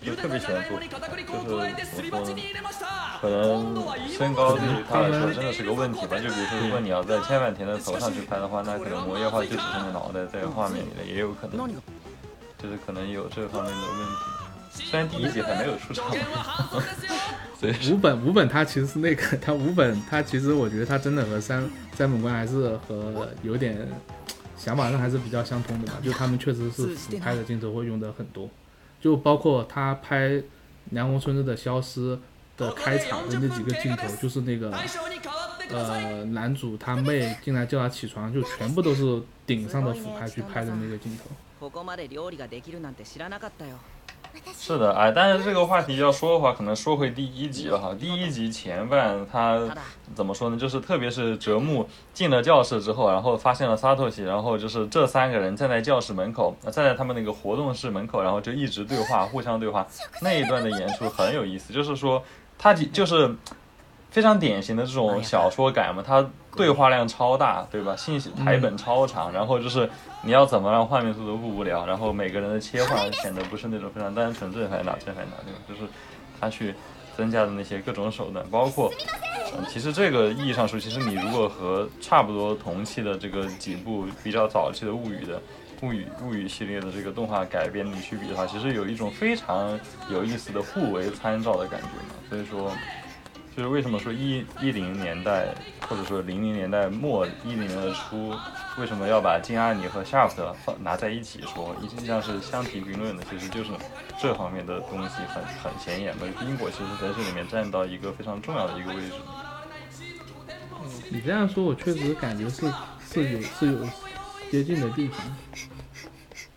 [0.00, 0.86] 就特别喜欢做，就
[1.84, 2.36] 是怎么说呢？
[3.20, 3.74] 可能
[4.16, 6.16] 身高对于他来说真的是个问题吧。
[6.18, 11.68] 就比如说，如果你要在千万田的头上去拍的话，那可能摩耶花就只剩个脑袋在画面里了，也有可能，
[12.62, 14.43] 就是可能有这方面的问题。
[14.74, 16.10] 虽然第一集还没有出场，
[17.58, 23.88] 所以五本五本他其实是那个他五本他其实我觉得他真的和三三本官还是和有点。
[24.56, 28.48] 想法上还是比较相通的吧，就他们确实是俯拍的镜头会用的很多，
[28.98, 30.28] 就包括他拍
[30.90, 32.16] 《凉宫春日的消失》
[32.56, 34.72] 的开场的那几个镜头，就是那个
[35.70, 41.24] 呃男主他妹进来叫他起床，就全部都是顶上的俯拍去拍的那个镜头。
[44.56, 47.94] 是的，哎，但是这个话题要说的话，可能说回第一集了哈。
[47.98, 49.60] 第一集前半，他
[50.14, 50.56] 怎么说呢？
[50.56, 59.86] 就是特别是折木进了教室之后，然后发现了萨托西，然后就是这三个人站在教室门口，站在他们那个活动室门口，然后就一直对话，互相对话。
[60.22, 62.22] 那一段的演出很有意思，就是说
[62.56, 63.36] 他就是
[64.10, 66.26] 非常典型的这种小说感嘛，他
[66.56, 67.94] 对话量超大，对吧？
[67.96, 69.88] 信息台本超长，然后就是。
[70.26, 71.84] 你要怎么让画面速度不无聊？
[71.84, 75.60] 然后每个人的切换显得不是那种非常单纯，这还拿这还拿对吧？
[75.68, 75.82] 就是
[76.40, 76.74] 他去
[77.14, 78.90] 增加的那些各种手段，包括，
[79.54, 85.38] 嗯，其实这个意义上说，其实你如果和差不多同期的这个几部比较早期的物语的
[85.82, 89.78] 物语物语系列的这个动画改编你去比的话，其实有一种非常
[90.08, 92.14] 有意思的互为参照的感觉嘛。
[92.30, 92.72] 所以说。
[93.56, 95.54] 就是为什么说一一零年代，
[95.88, 98.34] 或者说零零年代末一零年的初，
[98.80, 103.22] 为什么要把金阿尼和 Shaft 放拿在一起说，实际上是相提并论的。
[103.30, 103.70] 其实就是
[104.20, 106.26] 这方面的东西很很显眼的。
[106.40, 109.12] 冰果其实在这里面占到一个非常重要的一个位置。
[111.10, 112.66] 你这样说，我确实感觉是
[113.08, 113.88] 是有是有
[114.50, 115.20] 接近的地方，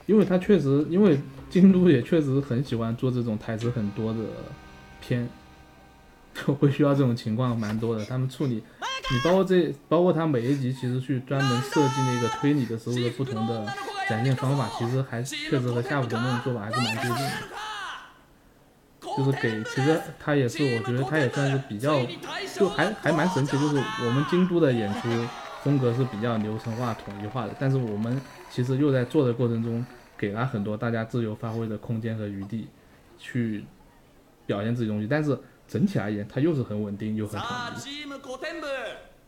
[0.07, 4.19] 因为他确实，因为京都也确实很喜欢做这种台词很多的
[4.99, 5.30] 片。
[6.45, 8.55] 就会需要这种情况蛮多的，他们处理，
[9.11, 13.65] 你包括这，包括他每一集其实去专门设计那个推理的时候的不同的
[14.07, 17.31] 展现方法，其实还确实和夏普的那种做法还是蛮接近的。
[19.18, 22.05] 就是给，其实他也是，我觉得他也算是比较，
[22.55, 23.57] 就还还蛮神奇。
[23.57, 25.09] 就是我们京都的演出
[25.64, 29.84] 风格是比较流程化、统一化的，但是我们其实又在做的过程中
[30.15, 32.68] 给了很多大家自由发挥的空间和余地，
[33.18, 33.65] 去
[34.45, 35.38] 表现自己东西，但是。
[35.68, 37.49] 整体而言，它又是很稳定又很统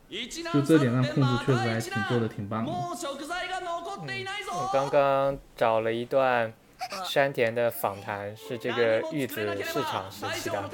[0.08, 2.72] 一，就这点上控制确实还挺做的挺棒的。
[2.72, 6.52] 我刚刚找了一段
[7.04, 10.68] 山田的访谈，是这个玉子市场时期的，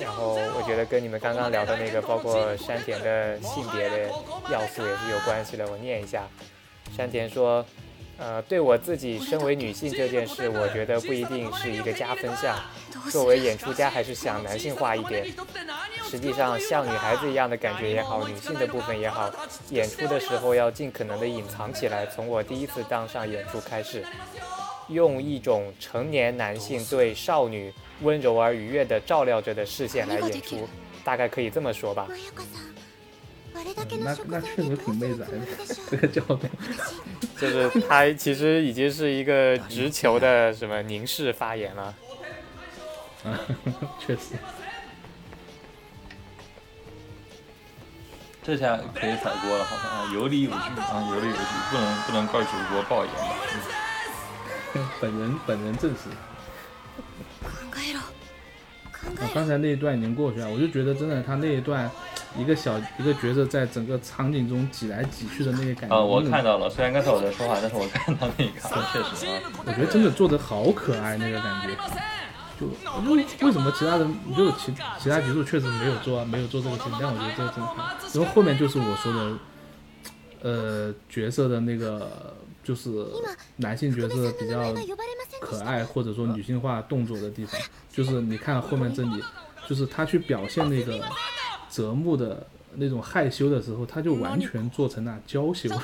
[0.00, 4.08] 然后我觉得跟你们刚刚聊的那个，包括山田的性别的
[4.50, 5.66] 要素也是有关系的。
[5.70, 6.24] 我念一下，
[6.96, 7.64] 山田说。
[8.20, 12.54] 呃，对我自己身为女性这件事，我觉得不一定是一个加分项。
[13.10, 15.26] 作为演出家，还是想男性化一点。
[16.04, 19.30] 实际上，像女孩子一样的感觉也好，女性的部分也好，
[19.70, 22.04] 演出的时候要尽可能的隐藏起来。
[22.06, 24.04] 从我第一次当上演出开始，
[24.88, 27.72] 用一种成年男性对少女
[28.02, 30.68] 温柔而愉悦的照料着的视线来演出，
[31.02, 32.06] 大概可以这么说吧。
[34.02, 35.38] 那那确实挺妹仔的，
[35.90, 36.48] 这个角度，
[37.38, 41.94] 就是他其实已经是一个直球的什么凝视发言了。
[43.24, 43.38] 嗯，
[44.00, 44.34] 确实。
[48.42, 51.38] 这下可以甩锅了，好像啊，有理有据啊，有理有据，
[51.70, 53.36] 不能不能怪主播爆言吧？
[55.00, 56.08] 本人本人证实。
[59.02, 61.90] 我刚才那一段已经过去了，我就觉得真的他那一段。
[62.38, 66.70] 一个小一个角色在整个场景中挤来挤去的那个感觉，啊，我看到了。
[66.70, 68.52] 虽然刚才我在说话，但是我看到那个，
[68.92, 71.76] 确实啊，我觉得真的做的好可爱，那个感觉。
[72.60, 72.66] 就
[73.10, 77.96] 为为什么其他人就其其他角色确实没有做啊，没有做这个事情，但我觉得这个真好。
[78.12, 79.38] 然后后面就是我说的，
[80.42, 82.90] 呃，角色的那个就是
[83.56, 84.74] 男性角色比较
[85.40, 87.58] 可爱或者说女性化动作的地方，
[87.90, 89.22] 就是你看后面这里，
[89.66, 91.02] 就是他去表现那个。
[91.70, 95.70] 泽木的那种害羞的时候，他就完全做成了娇羞。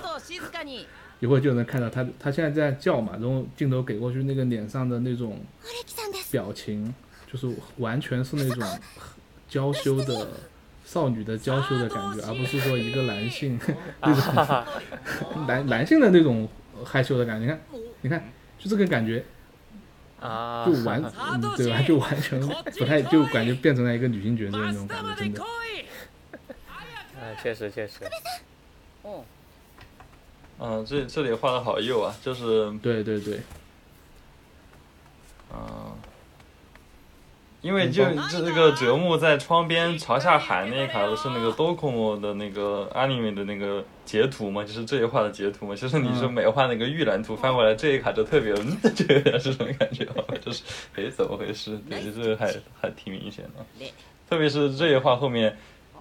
[1.18, 5.40] 一会儿就能看到他，他现在在叫嘛，然后镜头给过去，那个脸上的那种
[6.30, 6.94] 表情，
[7.26, 8.62] 就是完全是那种
[9.48, 10.28] 娇羞的
[10.84, 13.58] 少女的娇羞的感觉，而不是说一个男性
[14.02, 14.64] 那种
[15.48, 16.46] 男男性的那种
[16.84, 17.46] 害羞的感觉。
[17.46, 17.60] 你看，
[18.02, 19.24] 你看，就这个感觉
[20.20, 21.02] 啊，就完，
[21.56, 21.82] 对吧？
[21.82, 25.42] 就完全不太，就感觉变成了一个女性角色的那种感觉，真的。
[27.42, 28.00] 确实确实，
[29.02, 29.22] 哦，
[30.58, 33.40] 嗯，这这里画的好幼啊，就是对对对，
[35.52, 35.92] 嗯，
[37.60, 45.76] 因为就就这个折木在窗边朝下喊那一卡，不是那个 Dokomo 的那个 anime 的那个截图嘛，就是这一画的截图嘛。
[45.76, 48.54] 其实你是美画那个预览图翻过来这一卡就特别，
[48.94, 50.24] 这个是什么感觉啊？
[50.40, 50.62] 就是
[50.94, 51.78] 哎，怎么回事？
[51.90, 52.46] 对，这个还
[52.80, 53.86] 还挺明显的，
[54.30, 55.54] 特别是这一画后面。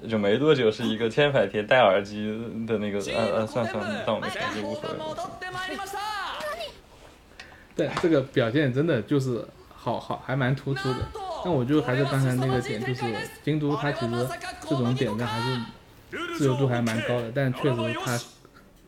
[0.09, 2.27] 就没多久，是一个千百贴戴耳机
[2.67, 5.05] 的那个，呃呃，算算，当我没看就无所谓了。
[7.73, 10.97] 对，这个表现真的就是好好，还蛮突出的。
[11.45, 13.05] 但我就还是刚才那个点，就是
[13.41, 14.27] 京都它其实
[14.67, 15.57] 这种点赞还是
[16.37, 18.19] 自由度还蛮高的，但确实他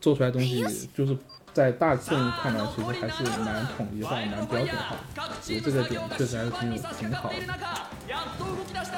[0.00, 1.16] 做出来东西就是
[1.52, 4.96] 在大众看来，其实还是蛮统一化、蛮标准化。
[5.16, 7.36] 我这个点确实还是挺有挺好的。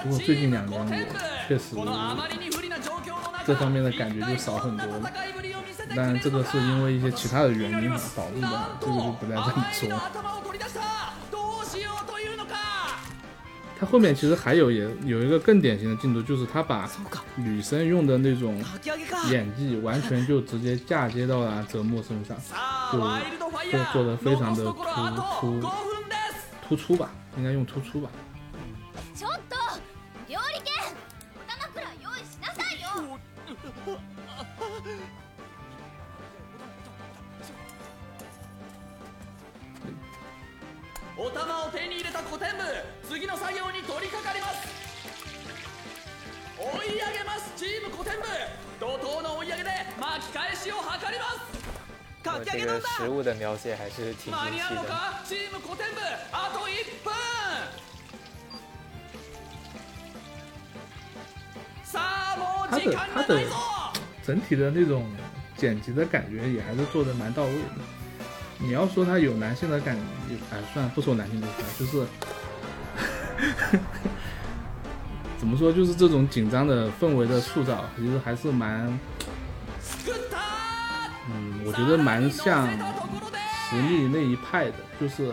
[0.02, 0.86] 不过最近两年，我
[1.48, 1.77] 确实
[3.47, 5.11] 这方面的感觉就少很多了。
[5.97, 8.48] 但这个是因为一些其他的原因导致的，
[8.81, 9.89] 这个就不再这么说。
[13.81, 16.86] 他后面其实还有也有一个更典型的镜头，就是他把
[17.35, 18.62] 女生用的那种
[19.31, 22.36] 演技完全就直接嫁接到了泽木身上，
[22.93, 22.98] 就
[23.85, 25.70] 做做的非常的突出
[26.69, 28.11] 突出吧，应该用突出吧。
[42.20, 42.62] お玉を手に入れた古典部
[43.09, 44.68] 次の作業に取り掛かります。
[46.60, 48.26] 追い上げますチーム古典部。
[48.78, 51.40] 怒涛の追い上げで巻き返しを図ります。
[52.22, 52.88] かき上げなんだ？
[52.98, 55.22] 食物的描写还是挺間に合うのか？
[55.26, 56.01] チーム古典部。
[56.32, 57.12] あと1分。
[61.84, 63.51] さあもう時間がないぞ。
[64.22, 65.06] 整体的那种
[65.56, 67.99] 剪辑的感觉也还是做的蛮到位的。
[68.62, 69.97] 你要说他有男性的感
[70.28, 72.07] 觉，哎，算了，不说男性这块，就是，
[75.39, 78.87] 怎么说，就是这种紧张的氛围的塑造，其实还是蛮，
[81.31, 85.32] 嗯，我觉得蛮像实力那一派的，就是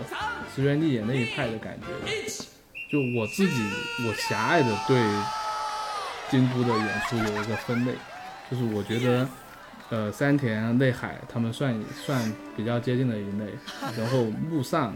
[0.55, 1.87] 石原丽也那一派的感觉。
[2.89, 3.69] 就我自己，
[4.07, 4.97] 我狭隘的对
[6.31, 7.91] 京都的演出有一个分类，
[8.49, 9.27] 就是我觉得。
[9.89, 13.45] 呃，山田内海他们算算比较接近的一类，
[13.97, 14.93] 然后木上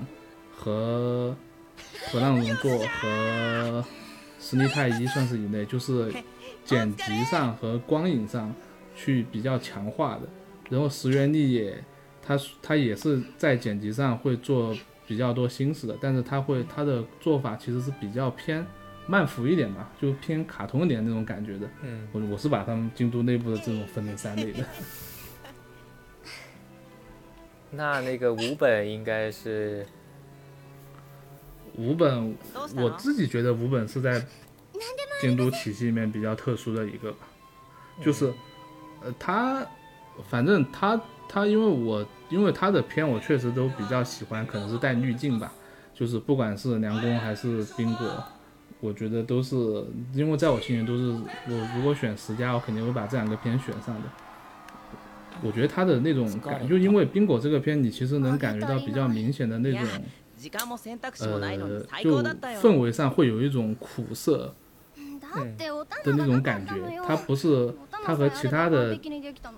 [0.53, 1.35] 和
[2.11, 3.83] 河浪荣作和
[4.39, 6.11] 实力太一算是一类，就是
[6.65, 8.53] 剪辑上和光影上
[8.95, 10.21] 去比较强化的。
[10.69, 11.83] 然后石原丽也，
[12.21, 14.75] 他他也是在剪辑上会做
[15.07, 18.65] 比较多心思的，但是他会他的做法其实是比较偏。
[19.07, 21.67] 慢浮一点吧，就偏卡通一点那种感觉的。
[21.81, 24.63] 嗯，我我是把他们京都内部的这种分成三类的。
[27.71, 29.85] 那那个五本应该是
[31.75, 32.35] 五本，
[32.75, 34.21] 我自己觉得五本是在
[35.21, 37.19] 京都体系里面比较特殊的一个吧。
[38.01, 38.33] 就是，
[39.01, 39.65] 呃，他
[40.29, 45.53] 反正他他因为我因为他的片我确实都比较喜欢，可能是带滤镜吧。
[45.93, 48.23] 就是不管是凉宫还是冰果。
[48.81, 49.55] 我觉得都是，
[50.13, 54.01] 因为在我心里都是，我如果选十佳，我肯定会把这两个片选上的。
[55.43, 60.03] 我觉得他的那种感，就因为冰果这个片，你其实能感觉到比较明显的那种，
[61.19, 62.23] 呃，就
[62.59, 64.53] 氛围上会有一种苦涩
[66.03, 66.73] 的那种感觉。
[67.05, 68.97] 它不是，它和其他的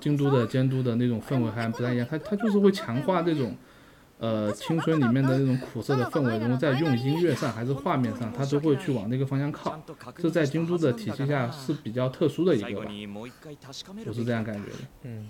[0.02, 3.56] 京都的监督的那种氛围还不太一样，它它就是会强化这种。
[4.24, 9.78] 呃，青春里面的那种苦涩的氛围，然后在用音乐上还是画面上，他都会去往那个方向靠。
[10.18, 12.92] 这在京都的体系下是比较特殊的一个吧，
[14.06, 14.78] 我是这样感觉的。
[15.02, 15.30] 嗯，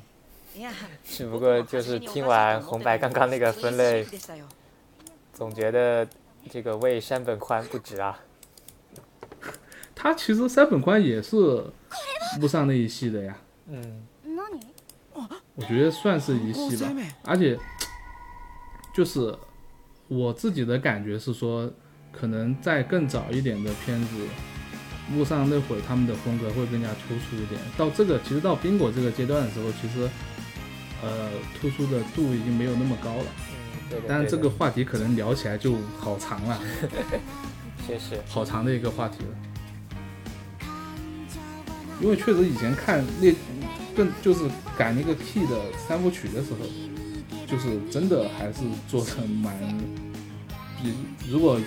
[1.03, 4.05] 只不过就是听完红白刚刚那个分类，
[5.33, 6.07] 总觉得
[6.51, 8.19] 这个为山本宽不值啊。
[9.95, 11.65] 他其实山本宽也是
[12.39, 13.35] 木上那一系的呀。
[13.65, 14.05] 嗯，
[15.55, 16.91] 我觉得算是一系吧，
[17.23, 17.57] 而且。
[18.93, 19.35] 就是
[20.07, 21.71] 我自己的感觉是说，
[22.11, 24.07] 可能在更早一点的片子，
[25.15, 27.59] 路上那会他们的风格会更加突出一点。
[27.75, 30.07] 到这个其实到冰果这个阶段的时候，其实
[31.01, 31.29] 呃
[31.59, 33.25] 突出的度已经没有那么高了。
[33.91, 36.59] 嗯，但是这个话题可能聊起来就好长了。
[37.87, 39.29] 确实，好长的一个话题了。
[41.99, 43.33] 因为确实以前看那
[43.95, 44.47] 更就是
[44.77, 46.59] 改那个 key 的三部曲的时候。
[47.53, 49.53] 就是真的还是做成蛮，
[50.81, 51.63] 比如果以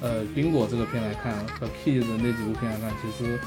[0.00, 3.40] 呃冰果这个片来看和 Key 的那几部片来看，其实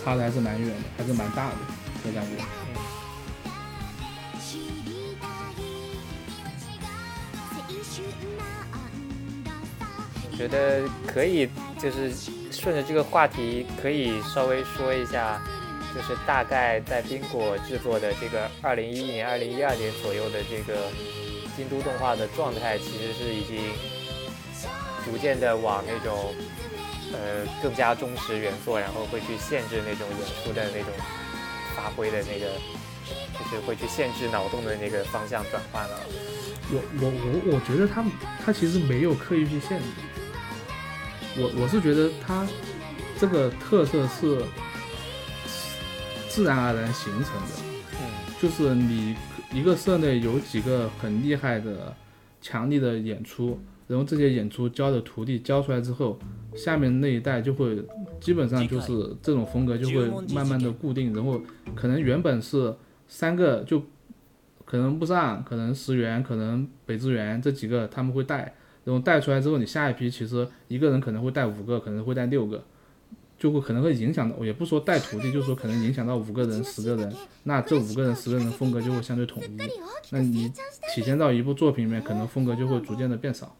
[0.00, 1.56] 差的还是蛮远的，还是蛮大的，
[2.04, 2.44] 我感觉。
[10.30, 11.48] 我觉得可以，
[11.80, 12.12] 就是
[12.52, 15.42] 顺着这个话题，可以稍微说一下。
[15.92, 20.86] 就是大概在冰果制作的这个二零一一年、二零一二年左右的这个
[21.56, 23.58] 京都动画的状态，其实是已经
[25.04, 26.32] 逐渐的往那种
[27.12, 30.92] 呃更加忠实原作，然后会去限制那种演出的那种
[31.74, 32.46] 发挥的那个，
[33.36, 36.00] 就是会去限制脑洞的那个方向转换了。
[36.70, 38.04] 我我我我觉得他
[38.44, 39.84] 他其实没有刻意去限制，
[41.36, 42.46] 我我是觉得他
[43.18, 44.44] 这个特色是。
[46.30, 47.52] 自然而然形成的，
[47.94, 49.16] 嗯，就是你
[49.52, 51.92] 一个社内有几个很厉害的、
[52.40, 53.58] 强力的演出，
[53.88, 56.16] 然后这些演出教的徒弟教出来之后，
[56.54, 57.84] 下面那一代就会
[58.20, 61.42] 基本上就是这种风格就会慢慢的固定，然后
[61.74, 62.72] 可能原本是
[63.08, 63.82] 三个就
[64.64, 68.54] 可能不上，可能石原，可能北之原这几个他们会带，
[68.84, 72.62] 然后带出来之后，你下一批其实一个人可能会带五个，可能会带六个。
[73.40, 77.12] 就会可能会影响到，我也不说带徒弟，就是说可能影响到五个人、十个人，
[77.44, 79.58] 那这五个人、十个人风格就会相对统一。
[80.10, 80.52] 那你
[80.94, 83.56] 体现到一部作品里面，可能风格就会逐渐的变少。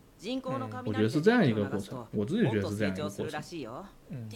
[0.85, 3.43] 我觉得是这样一个过程，我自己觉得是这样一个过程。
[4.11, 4.29] 嗯。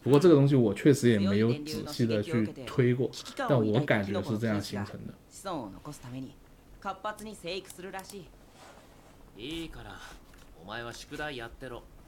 [0.00, 5.14] 不过这个东西我确实也没有仔细的去推过，但我感觉是这样形成的。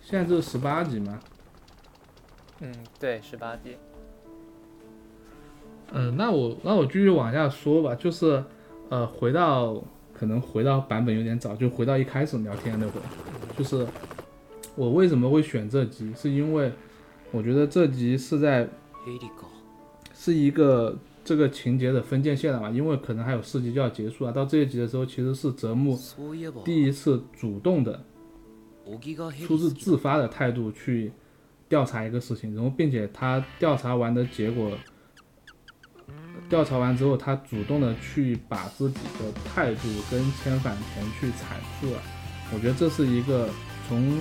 [0.01, 1.21] 现在这是十八集吗？
[2.65, 3.77] 嗯，对，十八集。
[5.91, 8.43] 嗯，那我那我继续往下说吧，就是，
[8.89, 9.83] 呃，回到
[10.15, 13.03] 可能回到版本有点早，就回到一开始聊天那会儿，
[13.59, 13.85] 就是
[14.77, 16.73] 我为什么会选这集，是因为
[17.33, 18.69] 我觉得这集是在
[20.15, 25.99] 是一个这个情节的分界线了嘛，因为可能还有四集就要结束了，到这一集的时候其实是泽木
[26.65, 28.05] 第一次主动的，
[29.45, 31.11] 出自自发的态度去。
[31.73, 34.73] 调查一个事情，然后并且他调查完的结果，
[36.47, 42.03] 调查完之后，他主动的去把自己的态度跟千反田去阐述了。
[42.53, 43.49] 我觉得这是一个
[43.89, 44.21] 从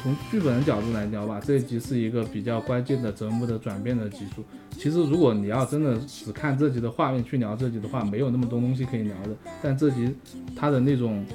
[0.00, 4.44] 从剧本的角度来聊吧，这一集是一个比较关键的折木的转变的集数。
[4.70, 9.36] 其实如果你要真的只看这集的画面去聊这集的话，没有那么多东西可以聊的。
[9.60, 10.14] 但这集
[10.54, 11.26] 它的那种。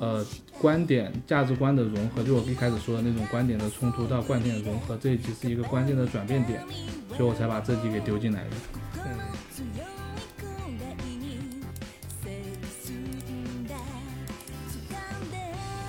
[0.00, 0.24] 呃，
[0.60, 6.62] 观点、价值观的融合，就我一开始说的那种观点的冲突到观点的融合，这一集是一个关键的转变点，
[7.16, 8.50] 所以我才把这集给丢进来的。
[9.04, 9.18] 嗯。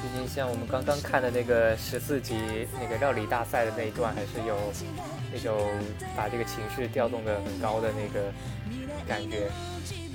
[0.01, 2.35] 毕竟像我们刚刚看的那个十四集
[2.81, 4.57] 那个料理大赛的那一段，还是有
[5.31, 5.55] 那种
[6.17, 8.31] 把这个情绪调动的很高的那个
[9.07, 9.51] 感觉。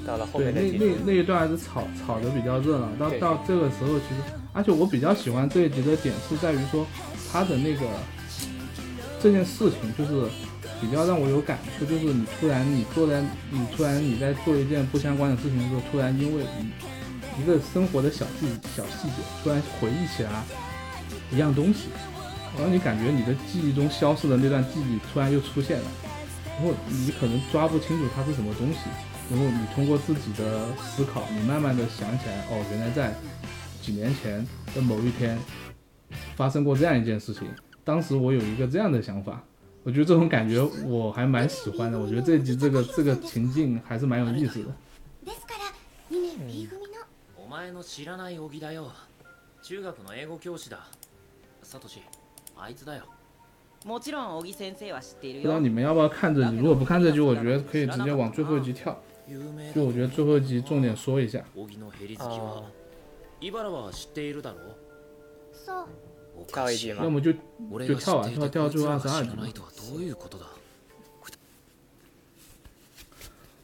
[0.06, 4.20] 到了后面那那那一段还是吵吵的比较热闹，到到这个时候其实，
[4.52, 6.86] 而且我比较喜欢这一集的点是在于说，
[7.32, 7.86] 他的那个
[9.20, 10.28] 这件事情就是
[10.81, 20.31] 比较让我有感触，就是你突然你坐在你突然你在做一件不相关的事情的时候，突然因为一一个生活的小细小细节，突然回忆起来
[21.32, 21.89] 一样东西，
[22.56, 25.86] 然后你感觉你的记忆中消失的那段记忆突然又出现了，
[26.59, 28.78] 然后你可能抓不清楚它是什么东西。
[29.30, 33.14] 然后你通过自己的思考，你慢慢的想起来，哦，原来在
[33.80, 35.38] 几年前的某一天
[36.36, 37.48] 发生过这样一件事情。
[37.82, 39.42] 当时我有一个这样的想法，
[39.82, 41.98] 我觉得这种感觉我还蛮喜欢的。
[41.98, 44.68] 我觉得这集这个这个情境还是蛮有意思的。
[55.42, 56.56] 不知道你们要不要看这集？
[56.56, 58.98] 如果不看这集，我觉得可以直接往最后一集跳。
[59.74, 61.42] 就我觉得最后一集重点说一下。
[62.18, 62.64] 哦。
[66.46, 67.05] 跳一集吗？
[67.05, 67.32] 要么就
[67.86, 69.30] 就跳完，跳跳最后二十二集。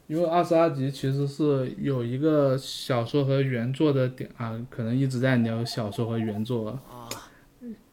[0.07, 6.79] 因为二十二集其实是有一个小说和原作的点啊，可能一直在聊小说和原作，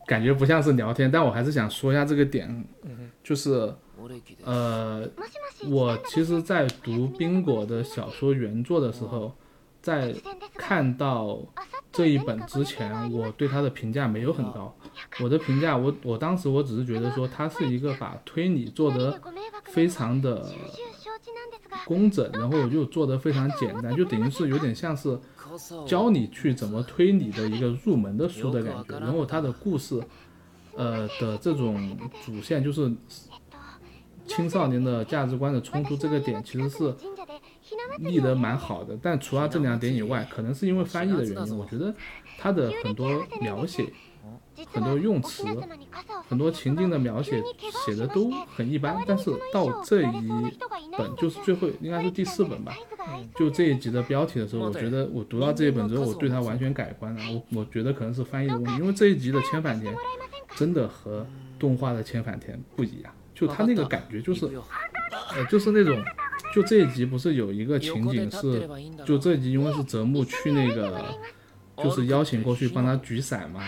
[0.06, 2.64] 感觉不像是聊天，但我还是想说一下这个点，
[3.22, 3.74] 就是。
[4.44, 5.08] 呃，
[5.68, 9.32] 我其实，在读冰果的小说原作的时候，
[9.80, 10.14] 在
[10.54, 11.38] 看到
[11.92, 14.74] 这一本之前，我对他的评价没有很高。
[15.20, 19.20] 我的评价，我我当时我只是觉得说，他是一个把推理做得
[19.64, 20.46] 非常的
[21.84, 25.18] 工整，然后又做得非常简单，就等于是有点像是
[25.86, 28.98] 教你去怎么推理的一个入门的书的感觉。
[28.98, 30.00] 然后他的故事，
[30.76, 32.92] 呃的这种主线就是。
[34.28, 36.94] 青少年的价值观的冲突这个点其实是
[37.98, 41.92] 立得蛮好的，但除了这两点以外，可能是因为翻译的原因，我觉得
[42.38, 43.10] 他的很多
[43.40, 43.92] 描写、
[44.72, 45.44] 很多用词、
[46.28, 47.42] 很多情境的描写
[47.84, 49.02] 写的都很一般。
[49.06, 50.30] 但是到这一
[50.96, 52.74] 本，就是最后应该是第四本吧，
[53.36, 57.22] 就这一集的标题的时候，我觉得我读到这一本之后，我对他完全改观了。
[57.32, 59.94] 我我觉得可能是翻译的问题，因为这一集的千反田
[60.54, 61.26] 真的和
[61.58, 63.12] 动画的千反田不一样。
[63.38, 64.46] 就他那个感觉就是，
[65.36, 66.02] 呃，就是那种，
[66.52, 68.68] 就这一集不是有一个情景是，
[69.06, 71.04] 就这一集因为是泽木去那个，
[71.76, 73.60] 就是邀请过去帮他举伞嘛，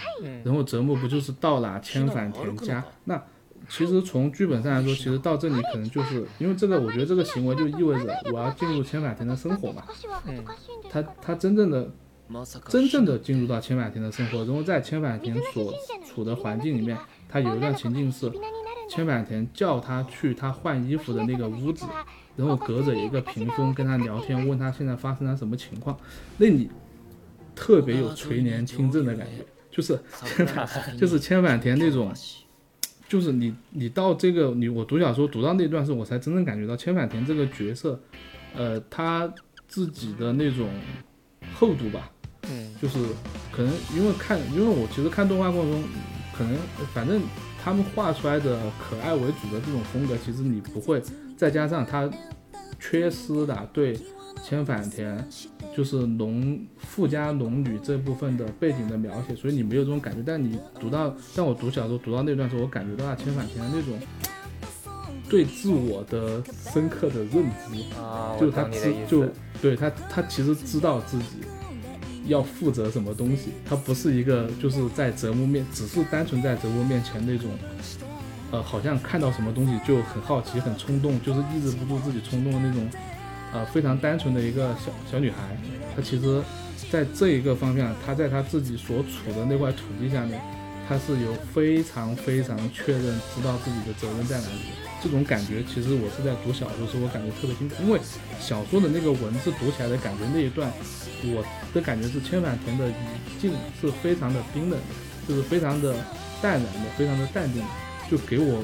[0.44, 3.22] 然后泽木不就是到了千反田家，那
[3.68, 9.84] 其实从剧本上来说，其实到这里可能就是因为这个，我觉得这个行为就意味着我要进入千反田的生活嘛。
[10.26, 10.44] 嗯，
[10.90, 11.88] 他他真正的
[12.68, 15.72] 真正的进入到千百田的生活，然后在千百田所
[16.04, 16.98] 处的环境里面，
[17.28, 18.28] 他有一段情境是
[18.90, 21.86] 千百田叫他去他换衣服的那个屋子，
[22.36, 25.96] 然后隔着一个屏风跟他聊天，问他现在发生了什么情况，
[26.36, 26.68] 那你
[27.54, 29.98] 特别有垂帘听政的感觉，就是
[30.98, 32.12] 就是千百田那种。
[33.08, 38.00] 就是你，你到这个你我读小说读到那段时候，我才真正感觉到千反田这个角色，
[38.54, 39.28] 呃，他
[39.66, 40.68] 自己的那种
[41.52, 42.08] 厚度吧。
[42.48, 43.00] 嗯，就是
[43.50, 45.82] 可能因为看，因为我其实看动画过程中，
[46.32, 46.56] 可能
[46.94, 47.20] 反正
[47.62, 51.02] 他们画出来的可爱为主的这种风格，其实你不会，
[51.36, 52.10] 再加上他
[52.78, 53.98] 缺失的对。
[54.42, 55.28] 千反田
[55.76, 60.22] 就是龙富家龙女这部分的背景的描写，所以你没有这种感觉。
[60.24, 63.98] 但你读到，但我读小说读到那段时候，我感觉到啊，千反田那种
[65.28, 66.42] 对自我的
[66.72, 69.26] 深刻的认知啊，就是他知就
[69.60, 71.24] 对他他其实知道自己
[72.26, 77.50] 要负责什么东西，他不是一个就是在泽木面只是单纯在泽木面前那种，
[78.50, 82.88] 呃，好像看到什么东西就很好奇很冲动，就是抑制不住自己冲动的那种。
[83.52, 85.36] 呃，非常单纯的一个小小女孩，
[85.96, 86.40] 她其实，
[86.88, 90.40] 在这一个方向，她在她自己所处的那块土地下面，
[90.88, 93.02] 她是有非常非常确认
[93.34, 94.76] 知道自己的责任在哪里的。
[95.02, 97.98] 这种感觉，其实我是在读小说的时候，我感觉特别清楚，因为
[98.38, 100.70] 小说的那个文字读起来的感觉那一段，
[101.24, 102.94] 我的感觉是千反田的语
[103.40, 104.86] 境是非常的冰冷的，
[105.28, 105.94] 就是非常的
[106.40, 107.62] 淡然的，非常的淡定，
[108.10, 108.62] 就给我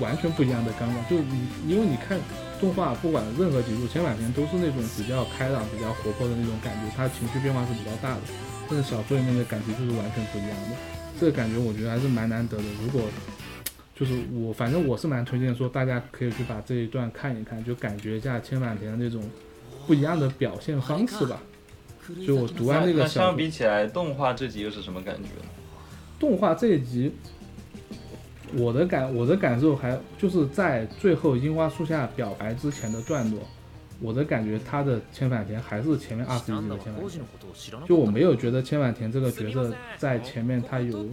[0.00, 1.10] 完完全不一样的感觉。
[1.10, 2.18] 就你，因为你看。
[2.60, 8.20] 动画不管任何几部，千反田都是那种比较开朗、比较活泼的那种感觉，他情绪变化是比较大的。
[8.70, 10.76] 但是小说里面的感觉就是完全不一样的，
[11.20, 12.62] 这个感觉我觉得还是蛮难得的。
[12.80, 13.02] 如果
[13.94, 19.22] 就是我，反正我是蛮推荐说大家可以去把这一段看一看，就感觉一下千百田的那种
[19.86, 21.42] 不一样的表现方式吧。
[22.26, 25.30] 就我读完那个，相比起来，动画这集又是什么感觉？
[26.18, 27.12] 动画这一集。
[28.56, 33.40] 我的感我的感受还就是在最后樱花树下表白之前的段落，
[34.00, 41.08] 我的感觉他的千反田还是前面二十一集的千反田，就我没有觉得千反田这个角色在前面他有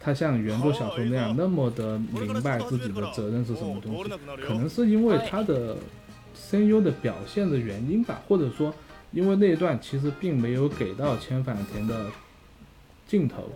[0.00, 4.10] 他像原作小说那样那么的明白自己的责任是什么东西，
[4.42, 5.76] 可能是因为他的
[6.34, 8.74] 声优的表现的原因吧，或者说
[9.12, 12.06] 因为那一段其实并没有给到千反田的
[13.06, 13.50] 镜头。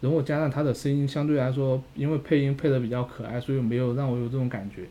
[0.00, 4.84] 然后加上他的声音相对来说，因为配音配的比较可爱，所以没有让我有这种感觉。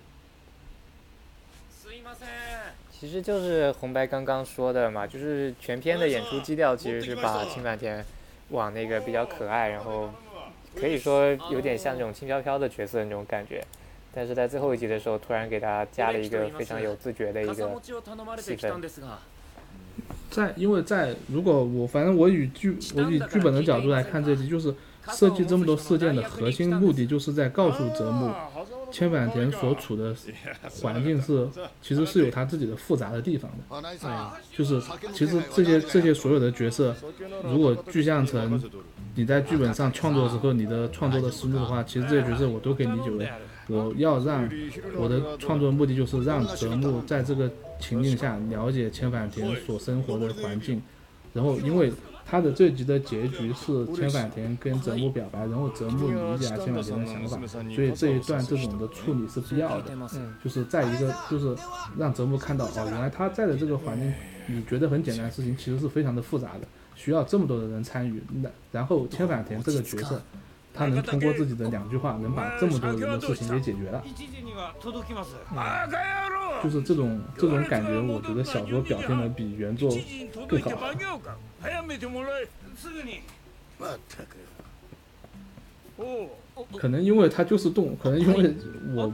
[2.91, 8.03] 其实就是红白刚刚说的嘛，就是全片的演出基调其实是把青坂田
[8.49, 10.09] 往那个比较可爱，然后
[10.73, 13.63] 可以说有点像那种轻飘飘的角色那种感觉。
[14.13, 17.53] 但是在最后一集的时候，突然给他加了一个非常有自觉的一个
[18.39, 18.81] 戏份。
[20.29, 24.73] 在，因为在如果我反正我以剧我以剧本的角度来看这集，就是
[25.11, 28.31] 设计这么多事件的核心目的，就是在告诉泽木，
[28.91, 30.15] 千坂田所处的
[30.81, 31.47] 环境是
[31.81, 34.07] 其实是有他自己的复杂的地方的。
[34.07, 34.81] 哎，就是
[35.13, 36.95] 其实这些这些所有的角色，
[37.43, 38.61] 如果具象成
[39.15, 43.29] 你在剧本上创作的时候你的创作的思路的话，其实这些角色我都可以理解为。
[43.67, 44.47] 我要让
[44.95, 47.49] 我的创作目的就是让泽木在这个
[47.79, 50.81] 情境下了解千反田所生活的环境，
[51.33, 51.91] 然后因为
[52.25, 57.39] 他的这集的结局是千反田跟泽木表白，然后泽木理解了千反田的想法，
[57.73, 59.91] 所以这一段这种的处理是必要的，
[60.43, 61.55] 就是在一个就是
[61.97, 64.13] 让泽木看到哦，原来他在的这个环境，
[64.47, 70.21] 你觉得很简单的事情，其实是非常的复杂的，需要这么多的人参与，那然后千反田这个角色。
[70.75, 74.03] 他能通过自己的两句话，能把这么多人的事情给解决了。
[76.63, 79.89] 就是这种这种感觉，我觉得小说表现的比原作
[80.47, 80.71] 更好。
[86.77, 88.53] 可能因为他就是动，可能因为
[88.93, 89.13] 我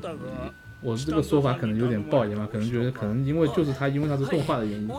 [0.81, 4.89] 我这个说法可能有点暴言吧，可能觉得可能因为就是他因为他是动画的原因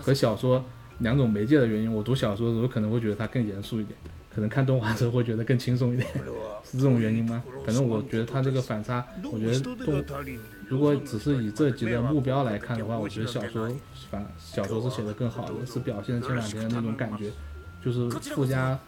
[0.00, 0.64] 和小说
[0.98, 3.98] 两种媒介的原因，我读小说的时候可能会觉得他更严肃一点。
[4.32, 6.08] 可能看动画的时候会觉得更轻松一点，
[6.64, 7.42] 是这种原因吗？
[7.66, 10.04] 反正我觉得他这个反差，我觉得动
[10.68, 13.68] 如果只是以这集的目标来看的话，我觉得小说
[14.08, 17.30] 反小说是写的更好的，是表现前两天的那种感觉，
[17.84, 18.78] 就是富家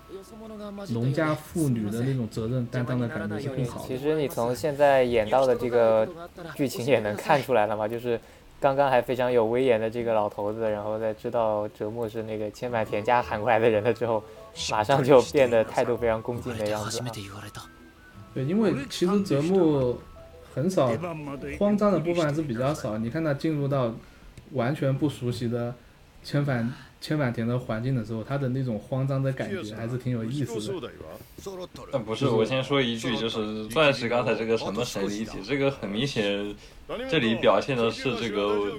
[0.90, 3.84] 农家妇女的那种责任担当的感觉是更好。
[3.84, 6.08] 其实你从现在演到的这个
[6.54, 8.20] 剧情也能看出来了嘛，就是
[8.60, 14.22] 刚刚还非常有威严的这个老头子，然后在知道折木是那个千百田家喊过来的人了之后。
[14.70, 17.02] 马上就变得态度非常恭敬的样子。
[18.34, 19.98] 对，因为其实泽木
[20.54, 20.90] 很少
[21.58, 22.96] 慌张的部分还是比较少。
[22.98, 23.94] 你看他进入到
[24.52, 25.74] 完全不熟悉的
[26.22, 30.90] 千反千反田的环境的时候，他的那种慌张的感觉还是挺有意思的。
[31.90, 36.54] 但不是，我先说一句，就是钻石刚才这个什么神离体，这个很明显，
[37.10, 38.78] 这里表现的是这个。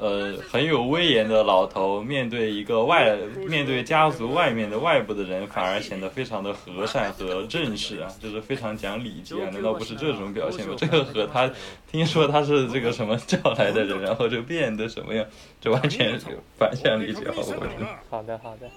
[0.00, 3.14] 呃，很有威严的老头，面对一个外，
[3.46, 10.74] 面对家族外面的外部的人，反而显得非常的和善和正式啊，就是非常讲礼节啊，难道不是这种表现吗？
[10.78, 11.50] 这个和他
[11.92, 15.26] 听说他是这个什么叫来的人，然后就变得什么样，
[15.60, 17.98] 这完全是反向理解，好不好？
[18.08, 18.70] 好的，好的。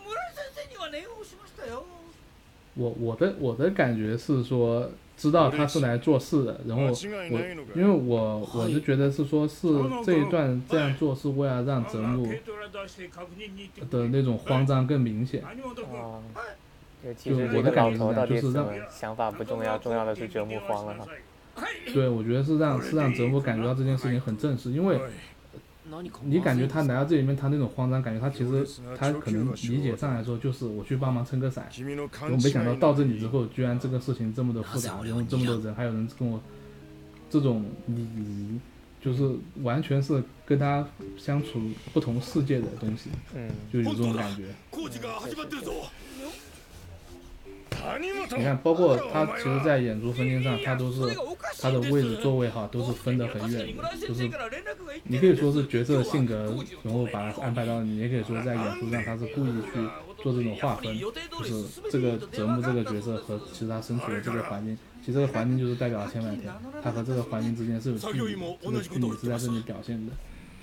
[2.76, 4.91] 我我的我的感觉是说。
[5.24, 7.40] 知道他是来做事的，然后我，
[7.74, 9.66] 因为我我是觉得是说，是
[10.06, 12.28] 这一段这样做是为了让泽木
[13.90, 15.41] 的那种慌张更明显。
[15.41, 15.52] 啊，
[17.18, 21.08] 就我的感觉就是让想法不重要，重要的是泽木慌了哈。
[21.94, 25.00] 对，我觉得是让是让泽木感觉到这件事情很正式，因为。
[26.24, 28.65] 你感觉他来到这里面，他那种慌张感觉，他其实
[28.98, 31.70] 他可能理解上来说就是我去帮忙撑个伞，
[32.22, 36.41] 我没想到到这里之后，居然这个事情这么的复杂，然后这么多人，还有人跟我
[37.30, 38.60] 这种礼仪，
[39.02, 40.88] 就是完全是跟他
[41.18, 41.60] 相处
[41.94, 44.44] 不同世界的东西，嗯，就有这种感觉。
[48.38, 51.01] 你看，包括他其实，在演出分镜上，他都是
[51.60, 54.30] 他的位置座位哈，都是分得很远的，就是
[55.03, 59.80] 你可以说是角色的性格，然后把他安排到你，也可以说在演出上他是故意去
[60.23, 66.51] 做这种划分，就是这个泽木这个角色和其实他身处的这个环境，其实这个环境就是代表了千百天，
[66.81, 70.14] 他和这个环境之间是有距离，这个距离是在这里表现的，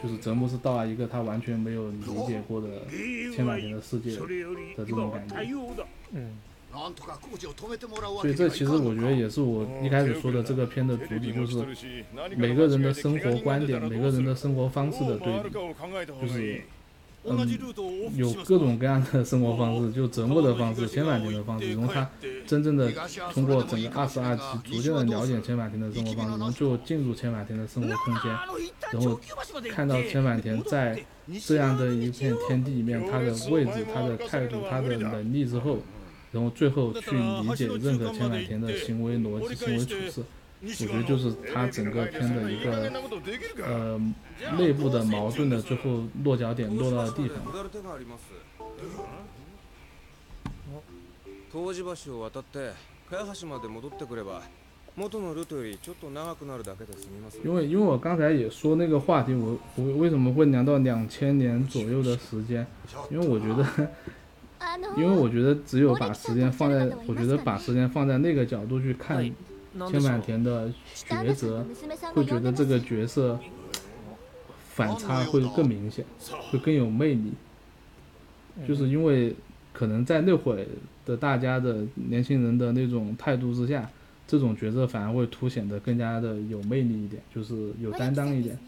[0.02, 2.68] 就是泽木是到了一个他完全没有理解过的
[3.34, 5.36] 千百天的世界的这种感觉，
[6.12, 6.38] 嗯。
[8.20, 11.64] 所以这其实我觉得也是我一开始说的这个片的主体，就是
[12.36, 15.50] 每个人的生活观点、每个人的生活方式的对比，
[16.22, 16.62] 就是
[17.24, 17.58] 嗯，
[18.14, 22.08] 有各种各样的生活方式，就折磨的方式、千百天的方式，然后他
[22.46, 22.90] 真正的
[23.34, 24.42] 通过整个二十二集，
[24.76, 28.30] 逐渐的了解千百天的生活方式，然后就进入千百天的生活空间，
[28.92, 29.20] 然后
[29.70, 31.04] 看到千百天在
[31.44, 35.78] 这样的一片天地里面，他的位置、他的态度、他的能力之后。
[36.32, 40.24] 然后最后去理解任何千百田的行为逻辑、行为处事，
[40.62, 42.88] 我觉得就是他整个片的一个
[43.64, 44.00] 呃
[44.56, 47.38] 内部的矛盾的最后落脚点落到的地方。
[57.42, 62.64] 因为因为我刚才也说那个话题，我我为什么会聊到两千年左右的时间？
[63.10, 63.90] 因为我觉得。
[64.96, 69.24] 因为我觉得只有把时间放在，我觉得把时间放在那个角度去看
[69.88, 71.64] 千坂田的抉择，
[72.12, 73.38] 会觉得这个角色
[74.68, 76.04] 反差会更明显，
[76.50, 77.32] 会更有魅力。
[78.68, 79.34] 就是因为
[79.72, 80.68] 可能在那会
[81.06, 83.88] 的大家的年轻人的那种态度之下，
[84.26, 88.58] 这种角色反而会凸显得更加的有魅力一点，就是有担当一点。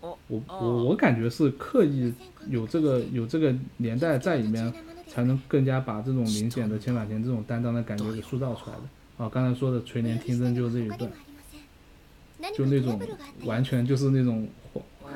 [0.00, 2.12] 我我我感觉是刻意
[2.48, 4.72] 有这个有这个年代在里面。
[5.16, 8.82] 才能更加把这种明显的千百田这种担当的感觉给塑造出来的。
[9.16, 11.10] 啊，刚才说的垂帘听政就是这一段，
[12.54, 13.00] 就那种
[13.46, 14.46] 完全就是那种，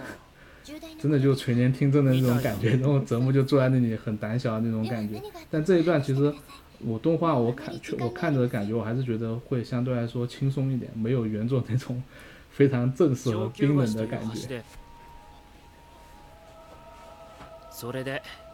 [0.98, 2.70] 真的就垂帘听政的那种感觉。
[2.77, 5.20] 然后泽木就坐在那里很胆小的那种感觉。
[5.51, 6.35] 但这一段其实
[6.78, 12.02] 我动画我看我看着的感觉，我还是觉得会相对来说轻松一点，没有原作那种
[12.48, 14.62] 非常正式和冰冷的感觉。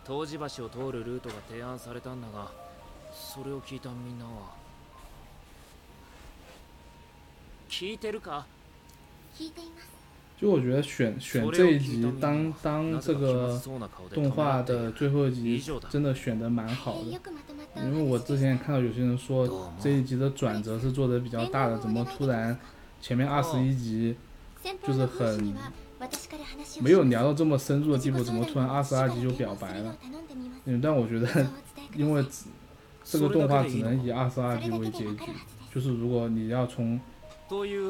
[0.05, 2.51] 湯治橋を通るルートが提案されたんだが
[3.13, 4.31] それを聞いたみんなは
[7.69, 8.45] 聞いてるか
[9.37, 9.91] 聞いています
[10.41, 13.61] 就我觉得选选这一集当当这个
[14.11, 17.19] 动画的最后一集，真的选的蛮好的。
[17.75, 22.59] 因为我之前看到有些人说这一集的转折是做的比较大的，怎么突然
[22.99, 24.17] 前面二十一集
[24.83, 25.55] 就是很。
[26.80, 29.96] 没有聊到这么深入的地步，怎么突然二十二集就表白了？
[30.64, 31.46] 嗯，但我觉得，
[31.94, 32.24] 因为
[33.04, 35.18] 这个动画只能以二十二集为结局，
[35.74, 37.00] 就是如果你要从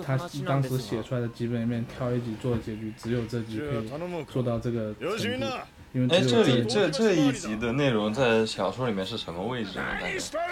[0.04, 5.46] 他当时写出来的几本里面挑一集做结局，只有这集可以做到这个程度。
[5.92, 9.84] 因为哎，这里这这一集的内容在小说里面是什么位置呢？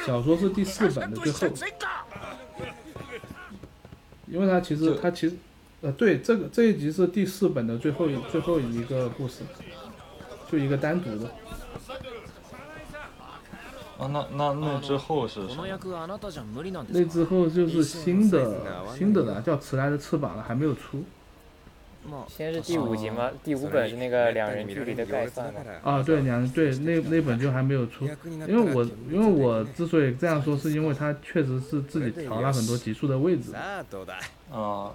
[0.06, 1.46] 小说是第四本的最后，
[4.26, 5.36] 因为它其实它其实。
[5.84, 9.42] 呃，对，这个这一集是第四本的最后一最后一个故事，
[10.50, 11.26] 就一个单独的。
[13.98, 15.66] 啊，那那那之后是什么？
[16.88, 18.62] 那之后就是新的
[18.96, 21.04] 新的了，叫《迟来的翅膀》了，还没有出。
[22.28, 23.30] 先是第五集吗？
[23.44, 25.60] 第五本是那个两人距离的概算吗？
[25.82, 28.08] 啊，对，两人对那那本就还没有出，
[28.48, 33.54] 因为我因为我之所以这样说，是因为他确实是自己调了很多集数的位置。
[34.50, 34.90] 啊。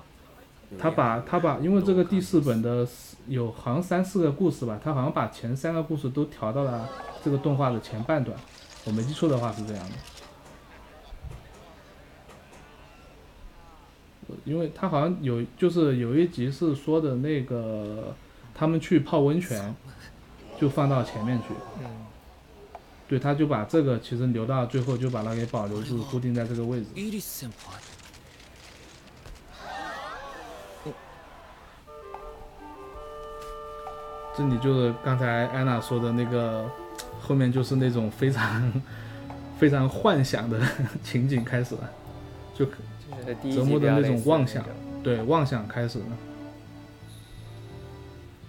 [0.77, 2.87] 他把他把，因为这个第四本的
[3.27, 6.87] 有好像三四个故事吧，他好像把前三个故事都调到了
[7.23, 8.37] 这个动画的前半段，
[8.85, 9.95] 我没记错的话是这样的。
[14.45, 18.15] 因为他好像有就是有一集是说的那个
[18.53, 19.75] 他们去泡温泉，
[20.59, 21.45] 就放到前面去。
[21.79, 21.89] 嗯。
[23.07, 26.85] 对，他就把这个其实留到最后，就把它给保留住，固定在这个位置。
[34.39, 36.65] 这里就是刚才安娜说的那个，
[37.21, 38.71] 后面就是那种非常
[39.57, 40.57] 非常幻想的
[41.03, 41.81] 情景开始了，
[42.55, 42.65] 就
[43.53, 44.63] 折磨的那种妄想，
[45.03, 46.05] 对妄想开始了。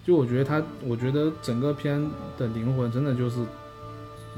[0.04, 2.00] 就我觉得他，我觉得整个片
[2.38, 3.40] 的灵魂真的就是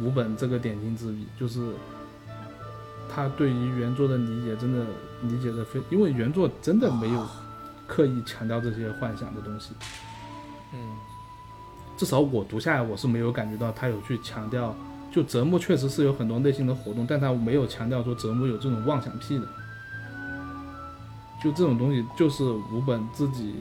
[0.01, 1.61] 五本这个点睛之笔，就是
[3.15, 4.87] 他对于原作的理解真的
[5.25, 7.29] 理解的非，因为原作真的没有
[7.87, 9.75] 刻意强调这些幻想的东西，
[10.73, 10.97] 嗯。
[12.03, 14.75] 至少我读下来，我是没有感觉到他有去强调，
[15.13, 19.47] 就泽木确实是有很多内心的活动，但他没有强调说泽木有这种妄想癖的。
[21.41, 23.55] 就这种东西，就是五本自己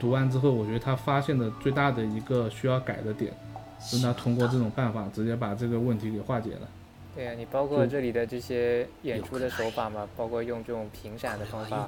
[0.00, 3.30] 读完之后，我觉得他发现的最大的一个需要改的点，
[3.78, 6.68] 是他通过这种办法直接把这个问题给化解了。
[7.14, 11.86] 对呀，你包括这里的这些演出的手法嘛，包括用这种频闪的方法。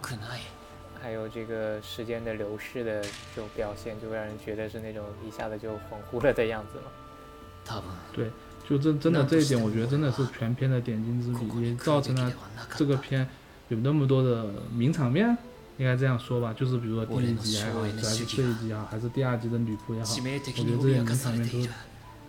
[1.00, 5.78] 还有这个时间的流逝的这种表现，就让人觉得是那种一下子就恍
[6.10, 7.82] 惚了的样子嘛。
[8.12, 8.30] 对，
[8.66, 12.32] 就真真的这一点，我觉得真的是全片的点睛之笔，也造成了
[12.76, 13.28] 这个片
[13.68, 15.36] 有那么多的名场面，
[15.76, 16.54] 应该这样说吧。
[16.54, 21.68] 就是比如说第一集也好，还是这一集也好，还是第二集的女仆也好，我觉得这些名场面都，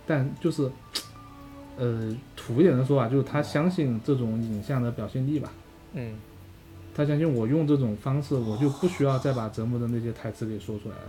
[0.06, 0.70] 但就是，
[1.78, 5.50] 呃，土一点的说法，就是他相信这种影像的表现力吧。
[5.94, 6.14] 嗯。
[6.94, 11.02] 他相信我用这种方式，我就不需要再把折磨的那些台词给说出来了。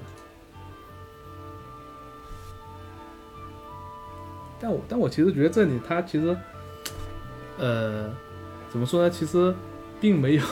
[4.59, 6.37] 但我但我其实觉得这里他其实，
[7.57, 8.13] 呃，
[8.69, 9.09] 怎么说呢？
[9.09, 9.53] 其实
[9.99, 10.43] 并没有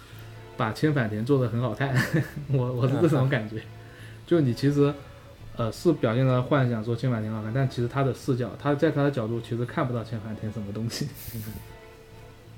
[0.56, 1.94] 把千反田做的很好看。
[2.48, 3.62] 我我是这种感觉。
[4.26, 4.94] 就你其实，
[5.56, 11.06] 呃，是表现了幻想说千反田好看，但其实他的视角，他在他的角度其实看不到千反田什么东西。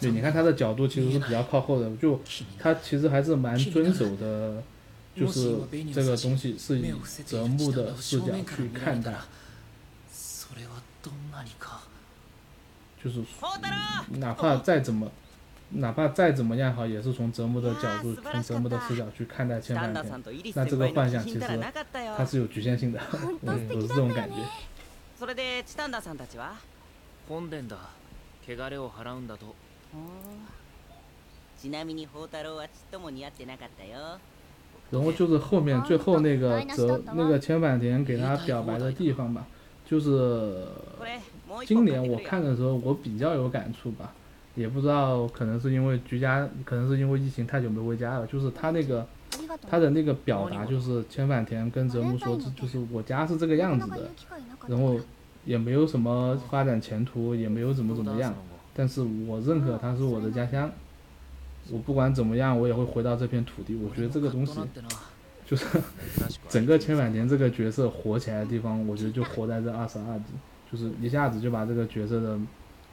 [0.00, 2.20] 对，你看他的角度其实是比较靠后的，就
[2.58, 4.62] 他其实还是蛮遵守的，
[5.14, 5.56] 就是
[5.94, 6.92] 这个东西是以
[7.24, 8.26] 泽木的视角
[8.56, 9.14] 去看待，
[13.02, 13.22] 就是
[14.18, 15.10] 哪怕再怎么，
[15.70, 20.22] 哪怕再怎么样好，也是从泽木的角度，从泽木的视角去看待千万天，
[20.54, 21.40] 那这个幻想其实
[22.16, 23.00] 它是有局限性的，
[23.40, 24.36] 我我是这种感觉。
[34.90, 39.46] 然后就是后面最后那个泽那个千反田给他表白的地方吧，
[39.84, 40.64] 就是
[41.66, 44.12] 今年我看的时候我比较有感触吧，
[44.54, 49.04] 也不知道可能是因为居家，可能是因为疫情太久没回家了，就是他那个
[49.68, 54.08] 他的那个表达就是千反田跟泽木说，就是我家是这个样子的，
[54.68, 55.00] 然后
[55.44, 58.32] 也没有什么发展前途，也没有怎么怎么样。
[58.76, 60.70] 但是我认可它是我的家乡，
[61.70, 63.74] 我不管怎么样，我也会回到这片土地。
[63.74, 64.60] 我觉得这个东西，
[65.46, 65.64] 就是
[66.50, 70.26] 整个千百年这个角色火起来的地方，我觉得就活在这二十二集，
[70.70, 72.38] 就是一下子就把这个角色的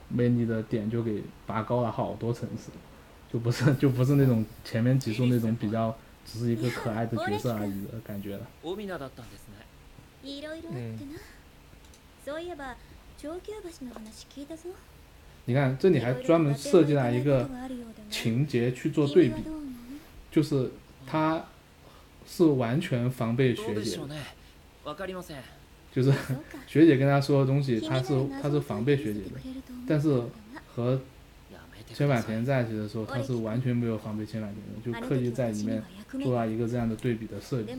[0.08, 2.72] 魅力的点就给拔高了好多层次，
[3.32, 5.94] 就不是就不是那种前面几数那种比较
[6.26, 8.48] 只是一个可爱的角色而已的感觉了。
[15.46, 17.50] 你看，这里还专门设计了一个
[18.10, 19.44] 情节去做对比，
[20.32, 20.72] 就是
[21.06, 21.46] 他
[22.26, 23.98] 是完全防备学姐，
[25.94, 26.14] 就是
[26.66, 29.40] 学姐跟他说的东西，他是他是防备学姐的，
[29.88, 30.22] 但是
[30.74, 31.02] 和
[31.94, 35.84] 千百田在一起的时候，他是完全没有防备千百田的，就刻意在里面
[36.24, 37.74] 做了一个这样的对比的设计。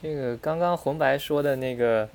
[0.00, 2.08] 这个刚刚红白说的那个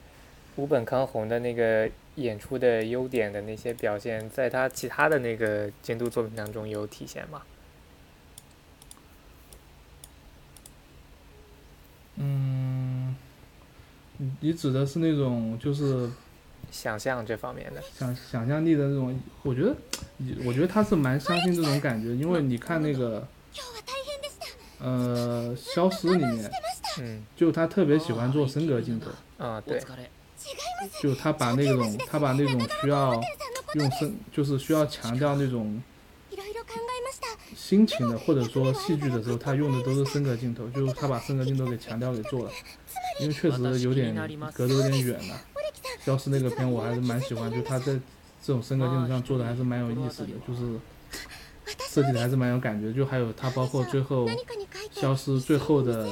[0.55, 7.41] 吴本康弘的那个演出的优点的那些表现，在他其他的那个监督作品当中有体现吗？
[12.15, 13.15] 嗯，
[14.39, 16.07] 你指的是那种就是
[16.72, 19.76] 想象这方面的，想想象力的那种，我觉得，
[20.45, 23.27] 我觉得他是蛮相信这种感觉，因为你看那个，
[24.80, 26.51] 呃，消失里面，
[26.99, 29.10] 嗯，就他特别喜欢做升格镜头，
[29.44, 29.82] 啊，对，
[31.02, 33.22] 就他把那种他把那种需要
[33.74, 35.82] 用升，就是需要强调那种。
[37.56, 42.52] 心情的或者说戏剧的时候，他用的都是升格镜头，就是他把升格镜头给强调给做了，
[43.20, 44.15] 因为确实有点
[44.53, 45.40] 隔得有点远了。
[46.03, 47.94] 消失那个片我还是蛮喜欢，就他在
[48.41, 50.80] 这种升格镜头上做的还是蛮有意思的，就是
[51.90, 52.91] 设计的还是蛮有感觉。
[52.91, 54.28] 就还有他包括最后
[54.91, 56.07] 消失最后的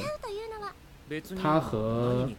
[1.41, 2.29] 他和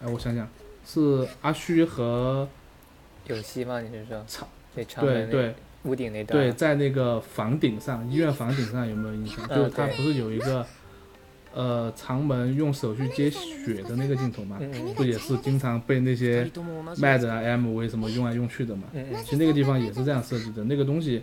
[0.00, 0.48] 哎，我想想
[0.86, 2.48] 是阿虚和
[3.26, 3.80] 有希吗？
[3.80, 4.48] 你是说长
[5.04, 5.54] 对对。
[5.84, 9.48] 屋顶那段，对，在那个房顶上，医院房顶上有没有印象？
[9.48, 10.66] 就是他不是有一个，
[11.54, 14.60] 呃，长门用手去接血的那个镜头吗？
[14.94, 18.88] 不也是经常被那些 MAD 啊、MV 什么用来用去的嘛？
[19.24, 21.22] 其实那个地方也是这样设计的，那个东西，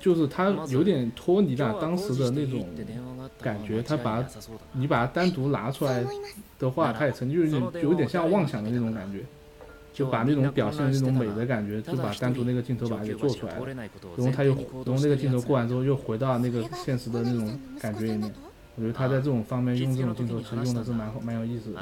[0.00, 2.66] 就是他有点脱离了当时的那种
[3.40, 4.24] 感觉，他把
[4.72, 6.04] 你把它单独拿出来
[6.58, 9.24] 的话，他也曾经有点有点像妄想的那种感觉。
[9.94, 13.60] 就把那种表现那种美的感觉，就把单独那个镜头把它给做出来了，
[14.16, 18.34] 然后他又，然后那个镜头过完之后又回到那个现实的那种感觉里面。
[18.74, 21.78] 我觉得他在这种方面用这种镜头其实用的是蛮好蛮有意思的。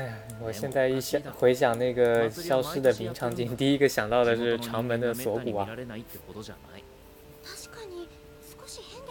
[0.00, 5.68] 哎，我现在一想回想那个消失的名场景，第一个想到的是长门的锁骨啊。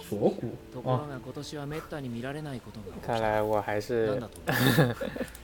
[0.09, 1.05] 锁骨哦，
[3.05, 4.19] 看来我还是。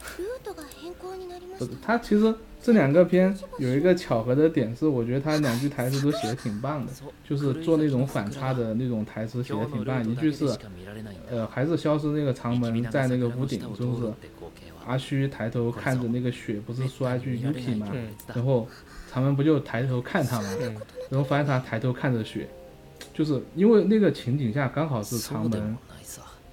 [1.57, 6.91] 不是，他其实这两个片有一个巧合的点是，我觉得他两句台词都写的挺棒的，
[7.27, 10.07] 就是做那种反差的那种台词写的挺棒。
[10.09, 10.47] 一句是，
[11.29, 14.13] 呃，还是消失那个长门在那个屋顶，就是
[14.85, 17.87] 阿虚抬头看着那个雪，不是说一句 Yuki 吗？
[18.35, 18.67] 然后
[19.11, 20.49] 长门不就抬头看他吗？
[21.09, 22.47] 然后发现他抬头看着雪。
[23.13, 25.77] 就是因为那个情景下刚好是长门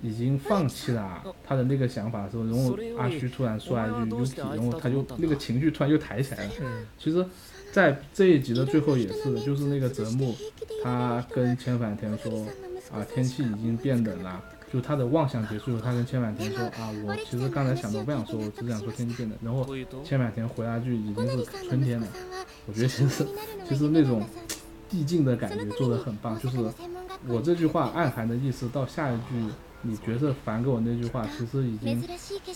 [0.03, 6.51] 已经放弃了他的那个想法的时候，然后阿虚突然说了一句 “Yuki”，然后他就那个情绪突然又抬起来了。
[6.99, 7.25] 其实，
[7.73, 10.35] 在这一集的最后也是的，就是那个泽木
[10.83, 12.45] 他跟千反田说
[12.93, 14.43] 啊，天气已经变冷了，
[14.73, 19.39] 就他的妄想结束，他跟千反田说啊，我其实刚才想的不想说，我只想说天气变冷。
[19.43, 19.67] 然后
[20.05, 22.07] 千反田回答句已经是春天了。
[22.67, 23.25] 我觉得其实
[23.69, 24.23] 其实那种。
[24.93, 26.59] 递进的感觉做得很棒，就是
[27.27, 29.43] 我这句话暗含的意思，到下一句
[29.83, 32.03] 你角色反给我那句话，其实已经，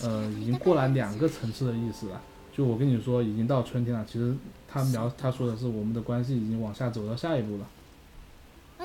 [0.02, 2.20] 呃，已经过了两个层次的意思了。
[2.52, 4.34] 就我跟你说，已经到春天了，其实
[4.66, 7.66] 他描他说的是我们的关系已经往下走到下一步了，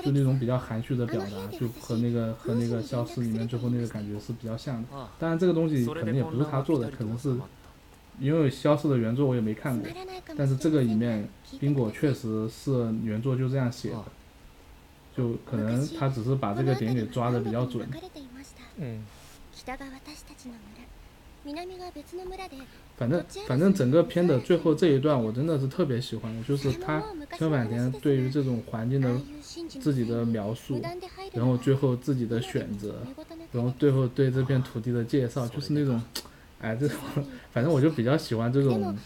[0.02, 4.88] 就那种比较含蓄的表达，就和那个和那个消失里面最后那个感觉是比较像的。
[5.18, 7.36] 当然这个东西可能也不是他做的，可能是。
[8.20, 9.88] 因为消失的原作我也没看过，
[10.36, 11.26] 但是这个里面
[11.58, 14.04] 冰果确实是原作就这样写的，
[15.16, 17.88] 就可能他只是把这个点给抓的比较准。
[18.76, 19.04] 嗯。
[22.96, 27.02] 反正反正整个片的最后这一段我真的是特别喜欢的，就是他
[27.36, 29.20] 千坂田对于这种环境的
[29.80, 30.80] 自己的描述，
[31.32, 33.02] 然后最后自己的选择，
[33.52, 36.00] 然后最后对这片土地的介绍，就是那种。
[36.60, 36.96] 哎，这种，
[37.50, 38.96] 反正我就比较喜欢这种，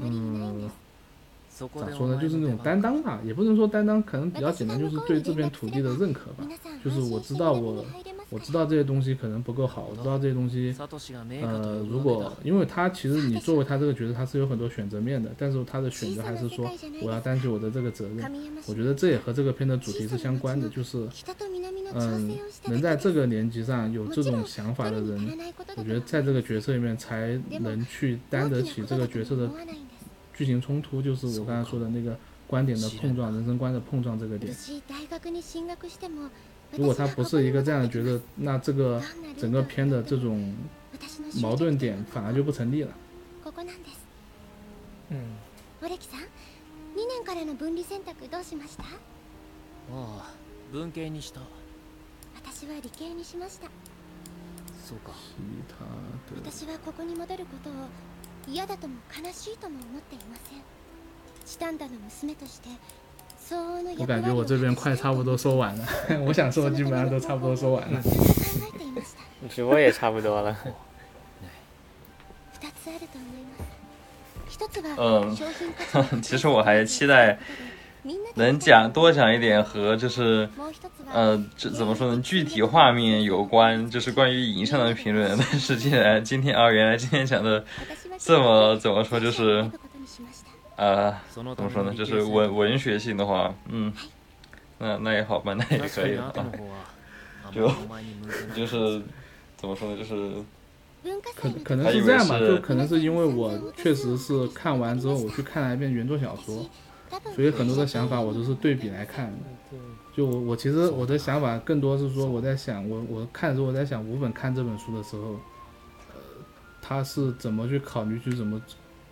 [0.00, 0.70] 嗯，
[1.68, 6.44] 咋说呢，就是那种担当吧，也不能说担当，可能比较简单，就是对这片土地的认可吧，
[6.84, 7.84] 就是我知道我。
[8.32, 10.72] 我知道这些东西可能不够好，我知道这些东西，
[11.42, 16.64] 呃，如果因为他其实你作为他这个角色， 他是有很多选择面的，但是他的选择还是说
[17.02, 18.32] 我要担起我的这个责任。
[18.66, 21.08] 我觉得这也和这个片的主题是相关的，就是，
[21.92, 22.38] 嗯，
[22.68, 25.36] 能在这个年纪上有这种想法的人，
[25.76, 29.50] 我觉得在这个角色里面才能去担得起这个角色的
[30.39, 32.17] 剧情冲突，就是我刚才说的那个
[32.47, 34.55] 观点的碰撞，人生观的碰撞这个点。
[36.71, 39.01] 如果他不是一个这样的角色，那这个
[39.37, 40.55] 整个片的这种
[41.41, 42.91] 矛盾点反而就不成立了。
[45.09, 45.37] 嗯。
[45.81, 46.25] オレキさん、2
[47.07, 48.83] 年からの分離選択どうしました？
[48.83, 48.87] あ
[49.91, 50.33] あ、
[50.73, 51.41] 文系にした。
[52.33, 53.67] 私は理系にしました。
[54.83, 55.11] そうか。
[56.35, 57.73] 私はここに戻ることを
[58.47, 60.61] 嫌だとも悲しいとも思っていません。
[61.45, 62.69] チタンダの娘として
[63.99, 65.85] 我感觉我这边快差不多说完了，
[66.25, 68.01] 我想说的基本上都差不多说完了。
[69.49, 70.57] 直播也差不多了。
[74.97, 75.35] 嗯，
[76.23, 77.37] 其实我还期待
[78.33, 80.49] 能讲多讲一点和就是
[81.13, 85.37] 呃这怎么说呢具体画面有关，就是关于影像的评论。
[85.37, 87.63] 但是既然今天啊，原来今天讲的
[88.22, 89.64] 这么怎么说就是
[90.76, 93.90] 呃怎么说呢，就是文文学性的话，嗯，
[94.78, 96.30] 那那也好吧，那也可以啊，
[97.50, 97.66] 就
[98.54, 99.00] 就是
[99.56, 100.32] 怎么说呢，就是。
[101.34, 106.68] 可可能是这样吧，就可能是因为我确实是看完之后，我去看了一遍原作小说，
[107.34, 109.38] 所以很多的想法我都是对比来看的。
[110.14, 115.38] 就我我其实我的想法更多是说，我在想我我看的时候我在想，五本看这本书的时候，呃，
[116.90, 118.60] 他是怎么去考虑去怎么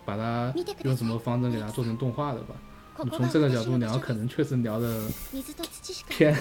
[0.03, 0.53] 把它
[0.83, 2.53] 用什么方针给它做成动画的吧。
[3.15, 5.01] 从这个角度聊，可能确实聊的
[6.09, 6.35] 偏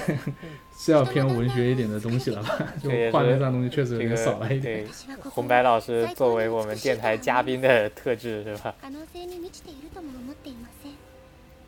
[0.76, 2.58] 是要偏 文学一点的东西了吧？
[2.82, 4.84] 就画面上东西确实有点少了一点。
[5.30, 8.74] 红白老师作为我们电台嘉宾的特质是吧？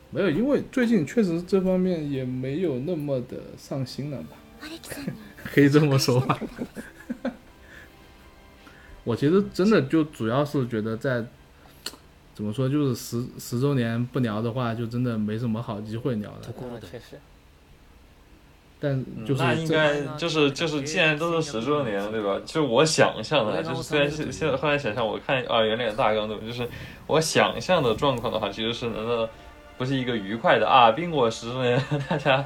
[0.09, 4.35] 没有，因为最近确实这方面也没有那么的上心了吧？
[5.45, 6.37] 可以这么说吧？
[9.03, 11.25] 我其实真的就主要是觉得在。
[12.33, 12.67] 怎么说？
[12.67, 16.51] 就是十十周年不聊的话，就真的没什么好机会聊的。
[16.89, 17.19] 确实。
[18.79, 22.39] 但就是那应该就是就是，既然都是十周年，对吧？
[22.45, 26.43] 就我想象的，就是虽然现现在后来想象，我看啊，原来大纲对吧？
[26.47, 26.67] 就是
[27.05, 29.29] 我想象的状况的话，其实是难道
[29.77, 30.89] 不是一个愉快的啊？
[30.91, 31.79] 冰果十周年，
[32.09, 32.43] 大家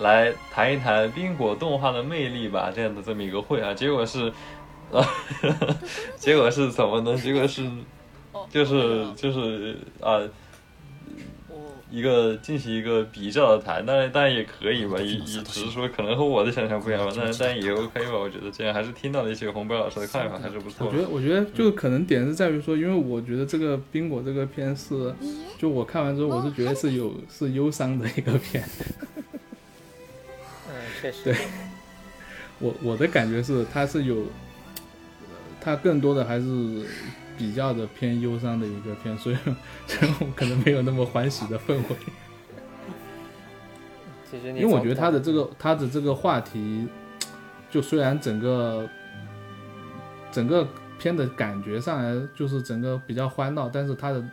[0.00, 3.72] 来谈一谈冰果动画的魅力吧，这样的这么一个会啊。
[3.72, 4.32] 结果是啊，
[6.16, 7.16] 结果是怎么呢？
[7.16, 7.68] 结果是。
[8.50, 10.20] 就是就是啊，
[11.90, 20.86] 一个进行一个比较的谈，当然当然也可以吧，也也只是说可能和我的想象不一样吧，但但也 OK 吧，我觉得这样还是听到了一些红白老师的看法，还是不错。
[20.86, 25.12] 我觉得我觉得就可能点是在于说，因为我觉得这个冰果这个片是，
[25.58, 28.62] 就我看完之后我是觉得是有是忧伤的一个片。
[30.68, 31.24] 嗯，确实。
[31.24, 31.34] 对，
[32.60, 34.16] 我我的感觉是它是有，
[35.64, 36.86] 它更多的还是。
[37.36, 39.36] 比较的偏忧伤的一个片，所以
[39.88, 41.84] 所以我可能没有那么欢喜的氛围。
[44.30, 46.86] 其实，因为我觉得他的这个他的这个话题，
[47.68, 48.88] 就虽然整个
[50.30, 50.64] 整个
[50.96, 54.24] 片的感觉上来就是整个比较欢闹，但是他的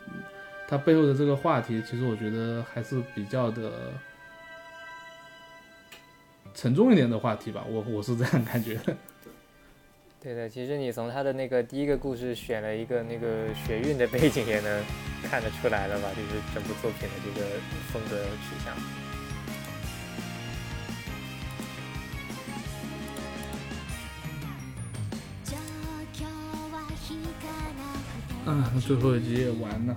[0.67, 3.71] 他背后的这个话题，其实我觉得还是比较的
[6.53, 7.65] 沉重一点的话题吧。
[7.67, 8.79] 我我是这样感觉。
[10.23, 14.83] 对的，其实你从他的那个第一个故事选了一个那个学运的背景，也能
[15.23, 16.09] 看得出来了吧？
[16.15, 17.47] 就是整部作品的这个
[17.91, 18.77] 风格取向。
[28.45, 29.95] 嗯，最后一集也完了。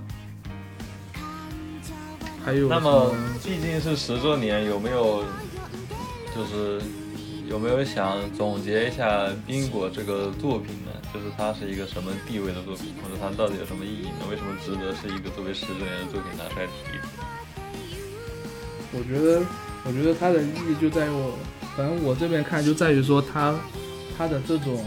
[2.42, 5.22] 还有，那么毕竟是十周年，有没有
[6.34, 6.80] 就是？
[7.48, 10.90] 有没有想总结一下冰果这个作品呢？
[11.12, 14.26] 就是它是一个什么地位的作品，或者它到底有什么意义呢？
[14.30, 16.98] 为什么值得是一个作为十周年的作品拿出来提？
[18.92, 19.42] 我觉得，
[19.84, 21.38] 我觉得它的意义就在于我，
[21.76, 23.54] 反正我这边看就在于说它，
[24.16, 24.84] 它的这种，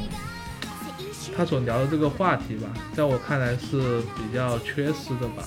[1.35, 5.43] 他所聊的这个话题吧，在我看来是比较缺失的吧。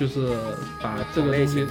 [0.00, 0.34] 就是
[0.80, 1.66] 把这个东西，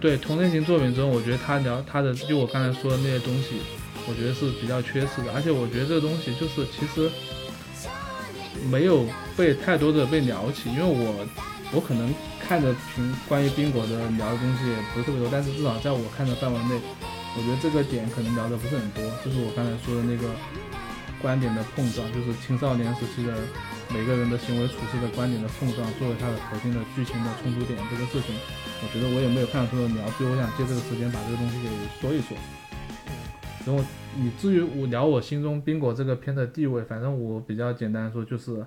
[0.00, 3.60] 对同类型作品中，我觉得他聊他的，就我刚才说的那些东西，
[4.08, 5.32] 我觉得是比较缺失的。
[5.32, 7.08] 而且我觉得这个东西就是其实
[8.68, 9.06] 没有
[9.36, 11.24] 被太多的被聊起，因为我
[11.70, 16.80] 我可能看的评关于冰果的聊的东西也不是特别多，但是至少在我看的范围内，
[17.36, 19.04] 我觉得这个点可能聊的不是很多。
[19.24, 20.26] 就是我刚才说的那个
[21.22, 23.32] 观点的碰撞，就是青少年时期的。
[23.90, 28.34] 每个人的行为处事的观点的碰撞，作为它的核心的剧情的冲突点，这个事情，
[28.82, 32.36] 我觉得我也没有看出的聊，所以我想借这个时间把这个东西给说一说。
[33.64, 33.82] 然后
[34.14, 38.62] 你至于我聊我心中冰果这个片的地位，反正我比较简单说，就是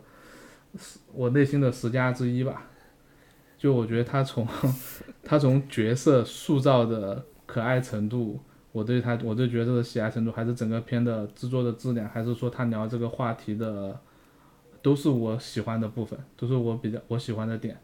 [1.13, 2.63] 我内心的十佳之一吧。
[3.59, 4.47] 就我觉得他从
[5.23, 8.39] 他从角色塑造的可爱程度，
[8.71, 14.01] 我对他我对角色的喜爱程度，还是整个片的制作的质量，还是说他聊这个话题的。
[14.81, 17.77] 都是我喜欢的部分，都是我比较我喜欢的点，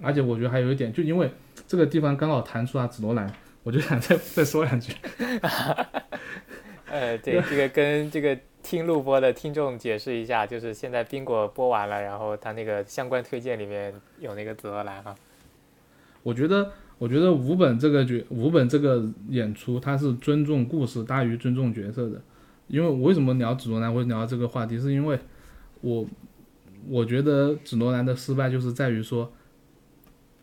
[0.00, 1.30] 而且我觉得还有一点，就因为
[1.66, 3.32] 这个地方刚好弹出了紫罗兰，
[3.62, 4.92] 我就想再 再说两句。
[6.90, 15.14] 呃，对， 这个跟这个听录播的听众解释一下，就是现在冰果播完了，然后他那个相关推荐里面有那个紫罗兰哈。
[16.22, 22.20] 我觉得，我觉得五本这个角，五本这个演出，他是尊重故事大于尊重角色的。
[22.66, 25.18] 因为我为什么聊紫罗兰会聊这个话题，是因为
[25.80, 26.06] 我
[26.86, 29.32] 我觉得紫罗兰的失败就是在于说，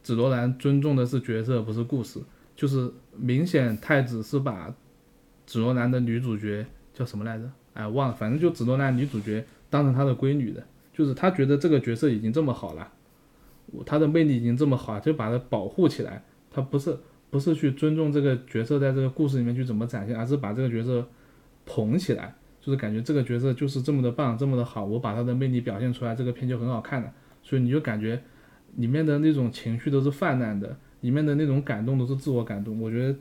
[0.03, 2.19] 紫罗兰尊重的是角色，不是故事。
[2.55, 4.73] 就是明显太子是把
[5.45, 7.51] 紫罗兰的女主角叫什么来着？
[7.73, 12.89] 哎，忘了，反正就紫罗兰女主角当成他的闺女的，就是他觉得这个角色已经这么好了，
[13.85, 16.23] 他的魅力已经这么好，就把他保护起来。
[16.49, 16.97] 他不是
[17.29, 21.05] 不是去尊重这个角色在这个故事里面去怎么展现，而是把这个角色
[21.65, 22.33] 捧起来，
[22.65, 27.13] 就是感觉这个角色就是这么的棒，这么的好，我把他的魅力表现出来，这个片就很好看了。
[27.43, 28.19] 所以你就感觉
[28.77, 30.75] 里面的那种情绪都是泛滥的。
[31.01, 33.15] 里面的那种感动都是自我感动，我觉得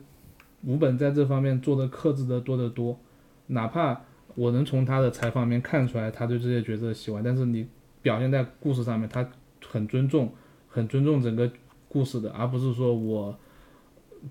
[0.63, 2.99] 吴本在这方面做的克制的多得多，
[3.45, 4.01] 哪怕
[4.33, 7.67] 我能从他的采访里面看出来他对这些角色的喜欢，但是你
[8.01, 9.29] 表现在故事上面，他
[9.67, 10.33] 很尊重，
[10.67, 11.51] 很尊重整个
[11.87, 13.37] 故事的，而不是说我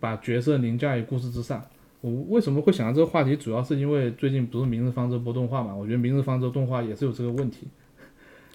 [0.01, 1.65] 把角色凌驾于故事之上。
[2.05, 7.67] 我为什么会想到这个话题，主要是因为最近不是《明日方舟》播动画嘛，我觉得《明日方舟》动画也是有这个问题。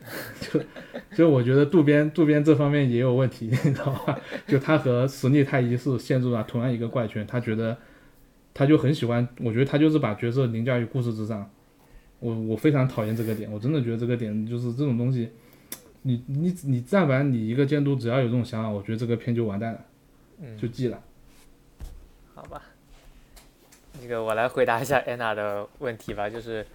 [0.40, 0.62] 就
[1.16, 4.20] 就我觉得渡边渡边这方面也有问题， 你知道吧？
[4.46, 7.76] 就他和实力太一是陷入了同样一个怪圈，他觉得
[8.54, 11.50] 他就很喜欢，我觉得他就是把角色凌驾于故事之上。
[12.20, 15.30] 我我非常讨厌这个点，我真的觉得这个点就是这种东西，
[16.04, 19.82] 你你你但凡你一个监督只要有这种想法，我觉得这个片就完蛋了，
[20.56, 21.02] 就记了。
[22.36, 22.79] 好吧，那
[24.10, 26.66] 这个我来回答一下安娜的问题吧，就是。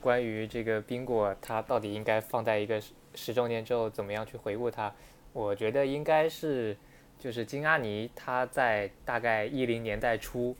[0.00, 4.94] 关于这个冰果，它到底应该放在一个十十周年之后怎么样去回顾它？
[5.32, 6.76] 我觉得应该是，
[7.18, 10.54] 就是金阿尼他在大概一零年代初，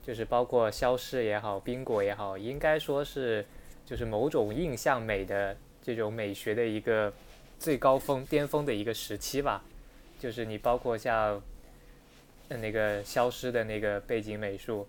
[0.00, 3.44] 就是包括消失也好，冰果也好，应该说是
[3.84, 7.12] 就是某种印象美的这种美学的一个
[7.58, 9.64] 最高峰巅峰的一个时期吧。
[10.20, 11.42] 就是你包括像
[12.48, 14.86] 那个消失的那个背景美术。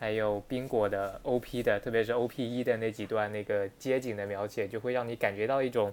[0.00, 5.92] 还有冰果的 OP 的，特别是 OP 一的那几段那个街景的描写，就会让你感觉到一种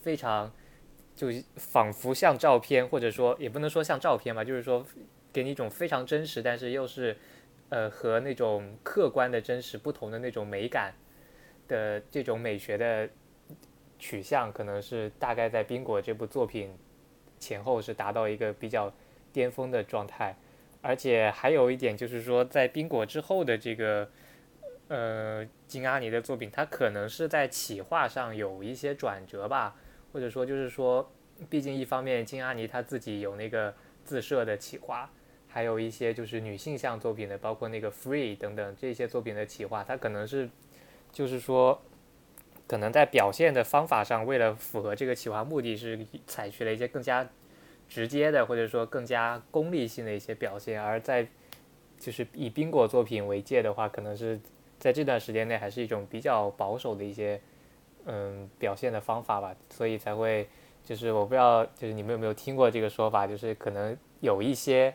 [0.00, 0.50] 非常，
[1.14, 4.82] 就仿佛像照片，或者说也不能说像照片吧，就是说
[5.30, 7.14] 给你一种非常真实，但是又是
[7.68, 10.94] 呃和那种客观的真实不同的那种美感
[11.68, 13.06] 的这种美学的
[13.98, 16.74] 取向，可能是大概在冰果这部作品
[17.38, 18.90] 前后是达到一个比较
[19.34, 20.34] 巅峰的状态。
[20.82, 24.08] 而且还有一点就是说，在冰果之后的这个，
[24.88, 29.74] 呃，金阿尼的作品，它可能是在企划上有一些转折吧，
[30.12, 31.12] 或者说就是说，
[31.50, 33.74] 毕竟一方面金阿尼他自己有那个
[34.04, 35.10] 自设的企划，
[35.48, 40.48] 还有一些就是女性向作品的，包括那个 Free 等等这些作品的企划，它可能是，
[41.10, 41.82] 就是说，
[42.68, 47.28] 可能在表现的方法上，为了符合这个企划目的，是采取了一些更加。
[47.88, 51.26] 直接的或者说更加功利性的一些表现，而在
[51.98, 54.38] 就是以冰果作品为界的话，可能是
[54.78, 57.40] 在这段时间内还是一种比较保守的一些
[58.04, 60.48] 嗯表现的方法吧，所以才会
[60.84, 64.92] 就是我不知道就是你们有没有听过这个说法，就是可能有一些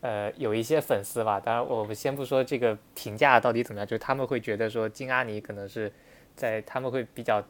[0.00, 5.92] 呃有一些粉丝吧，当然我们先不说这个评价到底怎么样，就是他们会觉得说金阿尼可能是
[6.36, 7.44] 在他们会比较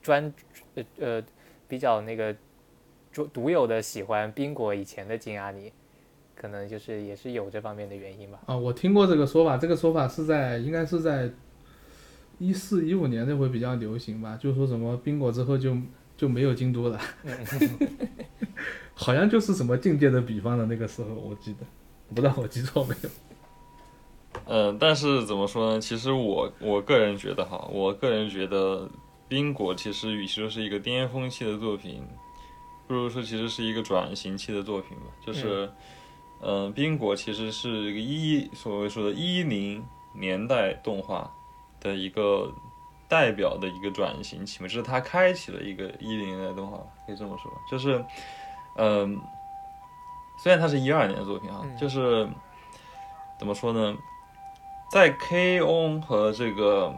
[0.00, 0.32] 专
[0.76, 1.22] 呃呃
[1.66, 2.34] 比较那个。
[3.12, 5.72] 独独有的喜欢冰果以前的金阿尼，
[6.34, 8.40] 可能就是也是有这方面的原因吧。
[8.46, 11.30] 啊，我听过这个说法，这个说法是在应该是在
[12.38, 15.76] 一四一五年那会比较流行吧，就说什么冰果之后就
[16.16, 16.98] 就没有京都了，
[18.94, 21.66] 好像就是什么境界的比方的那个时候，我记得，
[22.14, 23.10] 不知道我记错没有。
[24.46, 25.80] 嗯， 但是怎么说呢？
[25.80, 28.88] 其实我我个人觉得哈，我个人觉得
[29.28, 32.02] 冰果其实与其说是一个巅峰期的作品。
[32.86, 35.04] 不如说，其实是一个转型期的作品吧。
[35.24, 35.70] 就是，
[36.40, 41.30] 嗯，冰果其实是一个一所谓说的一零年代动画
[41.80, 42.52] 的一个
[43.08, 47.50] 代表的一个转型期嘛，就是它开启了一个一零年代动画，可以这么说。
[47.70, 48.04] 就是，
[48.76, 49.20] 嗯，
[50.42, 52.28] 虽然它是一二年的作品啊，就是
[53.38, 53.96] 怎么说呢，
[54.90, 56.94] 在 K O 和这个。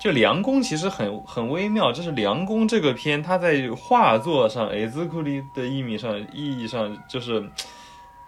[0.00, 7.50] 就梁公其实很很微妙，就是梁公这个片，他在画作上，A 兹库里的意义上意义上，就是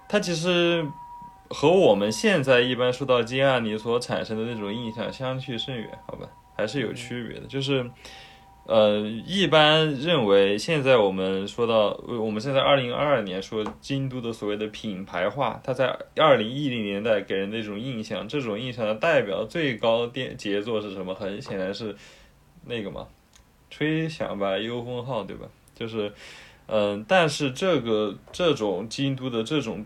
[0.07, 0.87] 他其实
[1.49, 7.91] 和我们现在一般说到金阿尼所产生的那种印象相去甚远，好吧，还是有区别的，就是。
[8.65, 21.13] 呃，一般认为，现在我们说到，我们现在二零二二年说京都的所谓的品牌化，它在二零一零年代给人的一种印象，这种印象的代表最高电杰作是什么？
[21.13, 21.97] 很显然是
[22.65, 23.09] 那个嘛，
[23.69, 25.49] 吹响吧幽风号，对吧？
[25.75, 26.13] 就是，
[26.67, 29.85] 嗯，但是这个这种京都的这种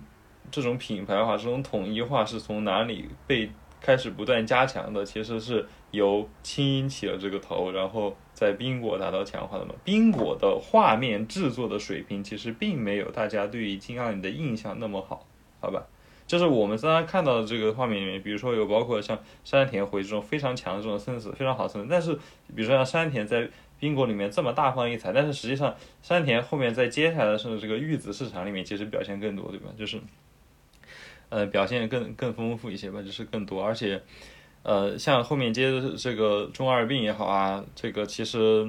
[0.51, 3.51] 这种品牌化、这种统一化是从哪里被
[3.81, 5.03] 开始不断加强的？
[5.03, 9.74] 其实是由清音起了这个头，然后在冰果达到强化的嘛。
[9.82, 15.26] 冰果的画面制作的水平其实并没有大家对于金阿尼的印象那么好，
[15.60, 15.86] 好吧？
[16.26, 22.14] 就是我们刚刚看到的这个画面里面，比如说有包括像山田回这种非常强的这种 sense，，非常好 sense，但是
[22.54, 23.48] 比如说像山田在。
[23.78, 29.66] 冰果里面这么大放异彩，但是实际上山田后面在接下来的是这个玉子市场里面其实表现更多，对吧？
[29.76, 30.00] 就是，
[31.28, 34.02] 呃，表现更更丰富一些吧，就是更多，而且，
[34.66, 38.68] 呃，像后面接的这个中二病也好啊，这个其实，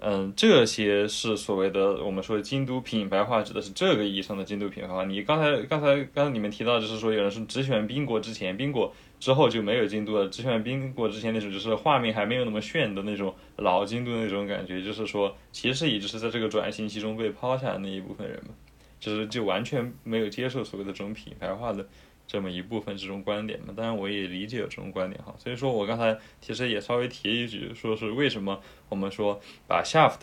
[0.00, 5.04] 嗯，这些是所谓的我们说京都品牌化，指的是这个意义上的京都品牌化。
[5.06, 8.92] 你刚才刚才刚才你们提到就是说有人是只选冰果之前，冰果。
[9.20, 18.54] 之后就没有京都了，只选冰果之前那种，就是画面还没有那么炫的那种老京都那种感觉，就是说，其实也就是在这个转型期中被抛下的那一部分人嘛，
[18.98, 21.86] 就是就完全没有接受所谓的这种品牌化的
[22.30, 23.74] 这么一部分这种观点嘛。
[23.76, 25.34] 当然，我也理解有这种观点哈。
[25.36, 30.20] 所以说我刚才其实也稍微提一句，说是为什么我们说把 Shaft、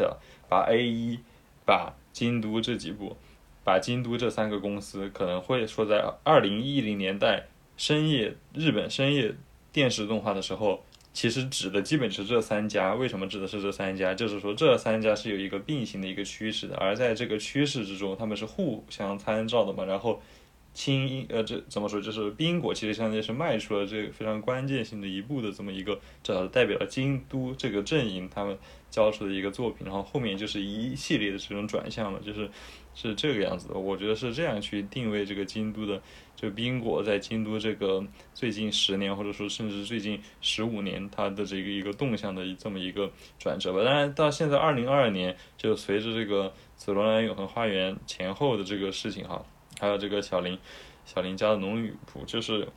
[0.48, 1.20] 把 A 一、
[1.66, 3.18] 把京都这几部，
[3.66, 7.48] 把京都这三个公司可能会说在二零一零年代。
[7.80, 9.36] 深夜日本深夜
[9.72, 12.96] 电视动画的时候，其实指的基本是这三家。
[12.96, 14.16] 为什么指的是这三家？
[14.16, 19.86] 就是说这三家是有一个并行的一个趋势的，而在这个趋势之中，他们是互相参照的嘛。
[19.86, 20.20] 然后，
[20.78, 22.00] 青呃这怎么说？
[22.00, 28.56] 就是冰果其实相当于是迈出了这个非常关键性的一步的这么一个，这代表了京都这个阵营他们
[28.92, 29.88] 交出的一个作品。
[29.88, 32.48] 然后后面就是一系列的这种转向了，就是
[32.94, 33.74] 是这个样子的。
[33.74, 36.00] 我觉得是这样去定位这个京都的。
[36.36, 38.06] 就冰果在京都这个
[38.36, 43.84] 最近十年，或者说甚至最近十五年，它的这个一个动向的这么一个转折吧。
[43.84, 49.44] 当然，到现在二零二二年，就随着这个紫罗兰永恒花园前后的这个事情哈，
[49.80, 50.58] 还有这个小林
[51.06, 52.68] 小林家的农女仆，就是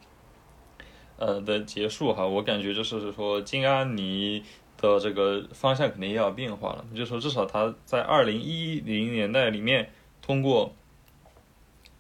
[1.17, 4.43] 呃的结束哈，我感觉就是说金阿尼
[4.77, 6.85] 的这个方向肯定要变化了。
[6.93, 9.91] 就是说至少他在二零一零年代里面
[10.21, 10.75] 通过。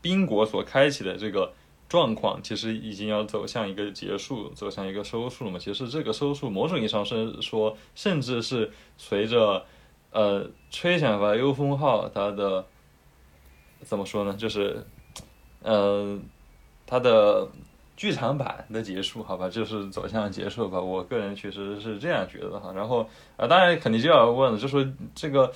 [0.03, 1.53] 冰果所开启的这个
[1.87, 5.59] 状况，其实已经要走向一个结束，走向一个收束了嘛。
[5.59, 9.67] 其实这个收束，某种意义上是说，甚至是随着
[10.11, 12.65] 呃吹响吧幽风号它的
[13.83, 14.35] 怎么说呢？
[14.35, 14.85] 就是
[15.63, 16.19] 呃
[16.87, 17.49] 它的
[17.97, 20.81] 剧场版的结束，好吧，就是走向结束吧。
[20.81, 22.73] 我个人确实是这样觉得哈。
[22.75, 25.53] 然后呃，当然肯定就要问了，就说这个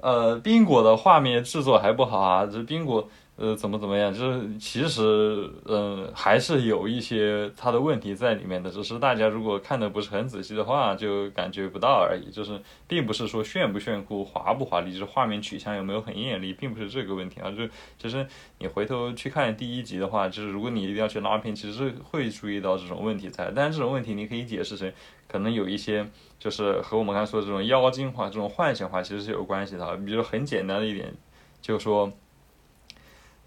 [0.00, 3.08] 呃冰果的画面制作还不好啊，这冰果。
[3.40, 4.12] 呃，怎么怎么样？
[4.12, 8.68] 就是其实，嗯，还是有一些它的问题在里面的。
[8.68, 12.32] 只是大家如果看的不是很仔细的话，就感觉不到而已。
[12.32, 17.48] 就是并不是说炫不炫酷、华不华丽，就是画面取向有没有很艳丽，并不是这个问题啊。
[17.52, 17.58] 就
[17.96, 18.26] 其实
[18.58, 23.52] 你回头去看第一集的话，就是如果你一定要去拉片，其实是会注意到这种问题在。
[23.54, 24.92] 但是这种问题你可以解释成，
[25.28, 26.04] 可能有一些
[26.40, 29.96] 就是和我们刚才说的这种妖精化、这种幻想化其实是有关系的。
[29.98, 31.14] 比如很简单的一点，
[31.62, 32.12] 就是说。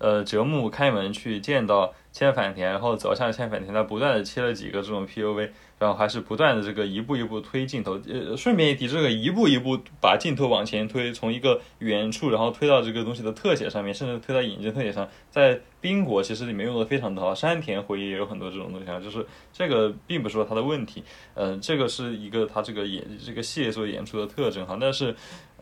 [0.02, 8.00] 呃，折木开门去见到千反田，然后走向千反田，他不断的切了几个这种 P U V，然后还是不断的这个一步一步推镜头。
[8.10, 21.04] 呃，顺便一提，这个一步一步把镜头往前推，从一个远处，然后推到这个东西的特写上面，甚至推到眼睛特写上，在冰果其实里面用的非常的好，山田回忆也有很多这种东西啊，就是这个并不是说它的问题，
[21.34, 25.14] 嗯，这个是一个它这个演这个系列所演出的特征哈，但是。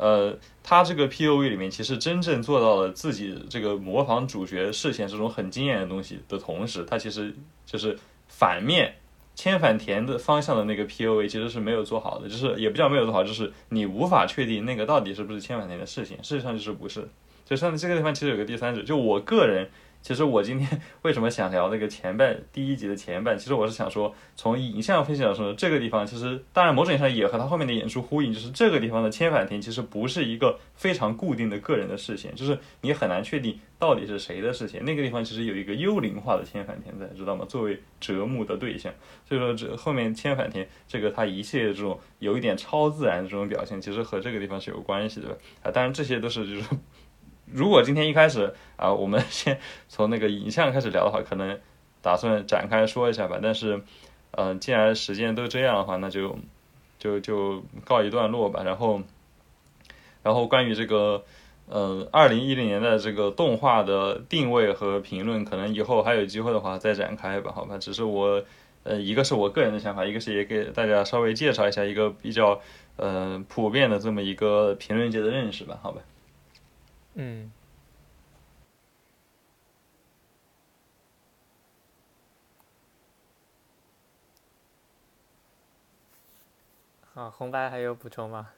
[0.01, 0.33] 呃，
[0.63, 7.35] 他这个 P O V 里面其实真正做到了自己这个模仿主角视线这种很惊艳的东西的同时，他其实
[7.65, 8.95] 就是反面
[9.35, 17.05] 千反田的方向的那个 P O V 其实是没有做好的，就是也不叫没有做好，就是你无法确定那个到底是不是千反田的事情，事实上就是不是。
[17.43, 19.69] 就像这个地方其实有个第三者，就我个人。
[20.01, 23.37] 其实我今天为什么想聊那个前半第一集的前半？
[23.37, 34.83] 其实我是想说，从影像分析来说，这个地方其实当然某种意义上也和他后面的演出呼应，就是这个地方的千反田其实不是一个非常固定的个人的视线，就是你很难确定到底是谁的视线。
[34.85, 37.45] 那个地方其实有一个幽灵化的千反田在，知道吗？
[37.47, 38.91] 作为折木的对象，
[39.27, 45.69] 所以说这后面千反田这个他一切这种有一点超自然的这种表现，其实和这个地方是有关系的啊。
[45.69, 46.63] 当然这些都是就是。
[47.51, 51.59] 如果今天一开始啊，我们先从那个影像开始聊的话，可能
[52.01, 53.39] 打算展开说一下吧。
[53.41, 53.81] 但是，
[54.31, 56.37] 嗯，既然时间都这样的话，那就
[56.99, 58.61] 就就告一段落吧。
[58.63, 59.01] 然后，
[60.21, 61.23] 然后关于这个，
[61.69, 67.51] 嗯，二零一零年的这个动画的定位和评论，可能以后还有机会的话再展开吧。
[67.51, 68.43] 好吧，只是我，
[68.83, 72.61] 呃，一个是我个人的想法，一个是也给大家稍微介绍一下一个比较，
[72.95, 75.79] 呃，普遍的这么一个评论界的认识吧。
[75.81, 76.01] 好吧。
[77.21, 77.51] 嗯。
[87.13, 88.51] 好，红白还有补充吗？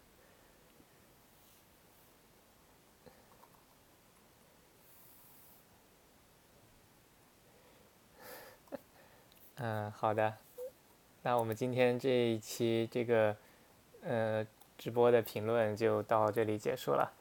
[9.55, 10.37] 嗯，好的。
[11.23, 13.35] 那我们今天这一期这个
[14.03, 14.45] 呃
[14.77, 17.11] 直播的评论就到这里结束了，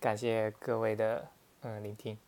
[0.00, 1.28] 感谢各位的
[1.62, 2.27] 嗯聆听。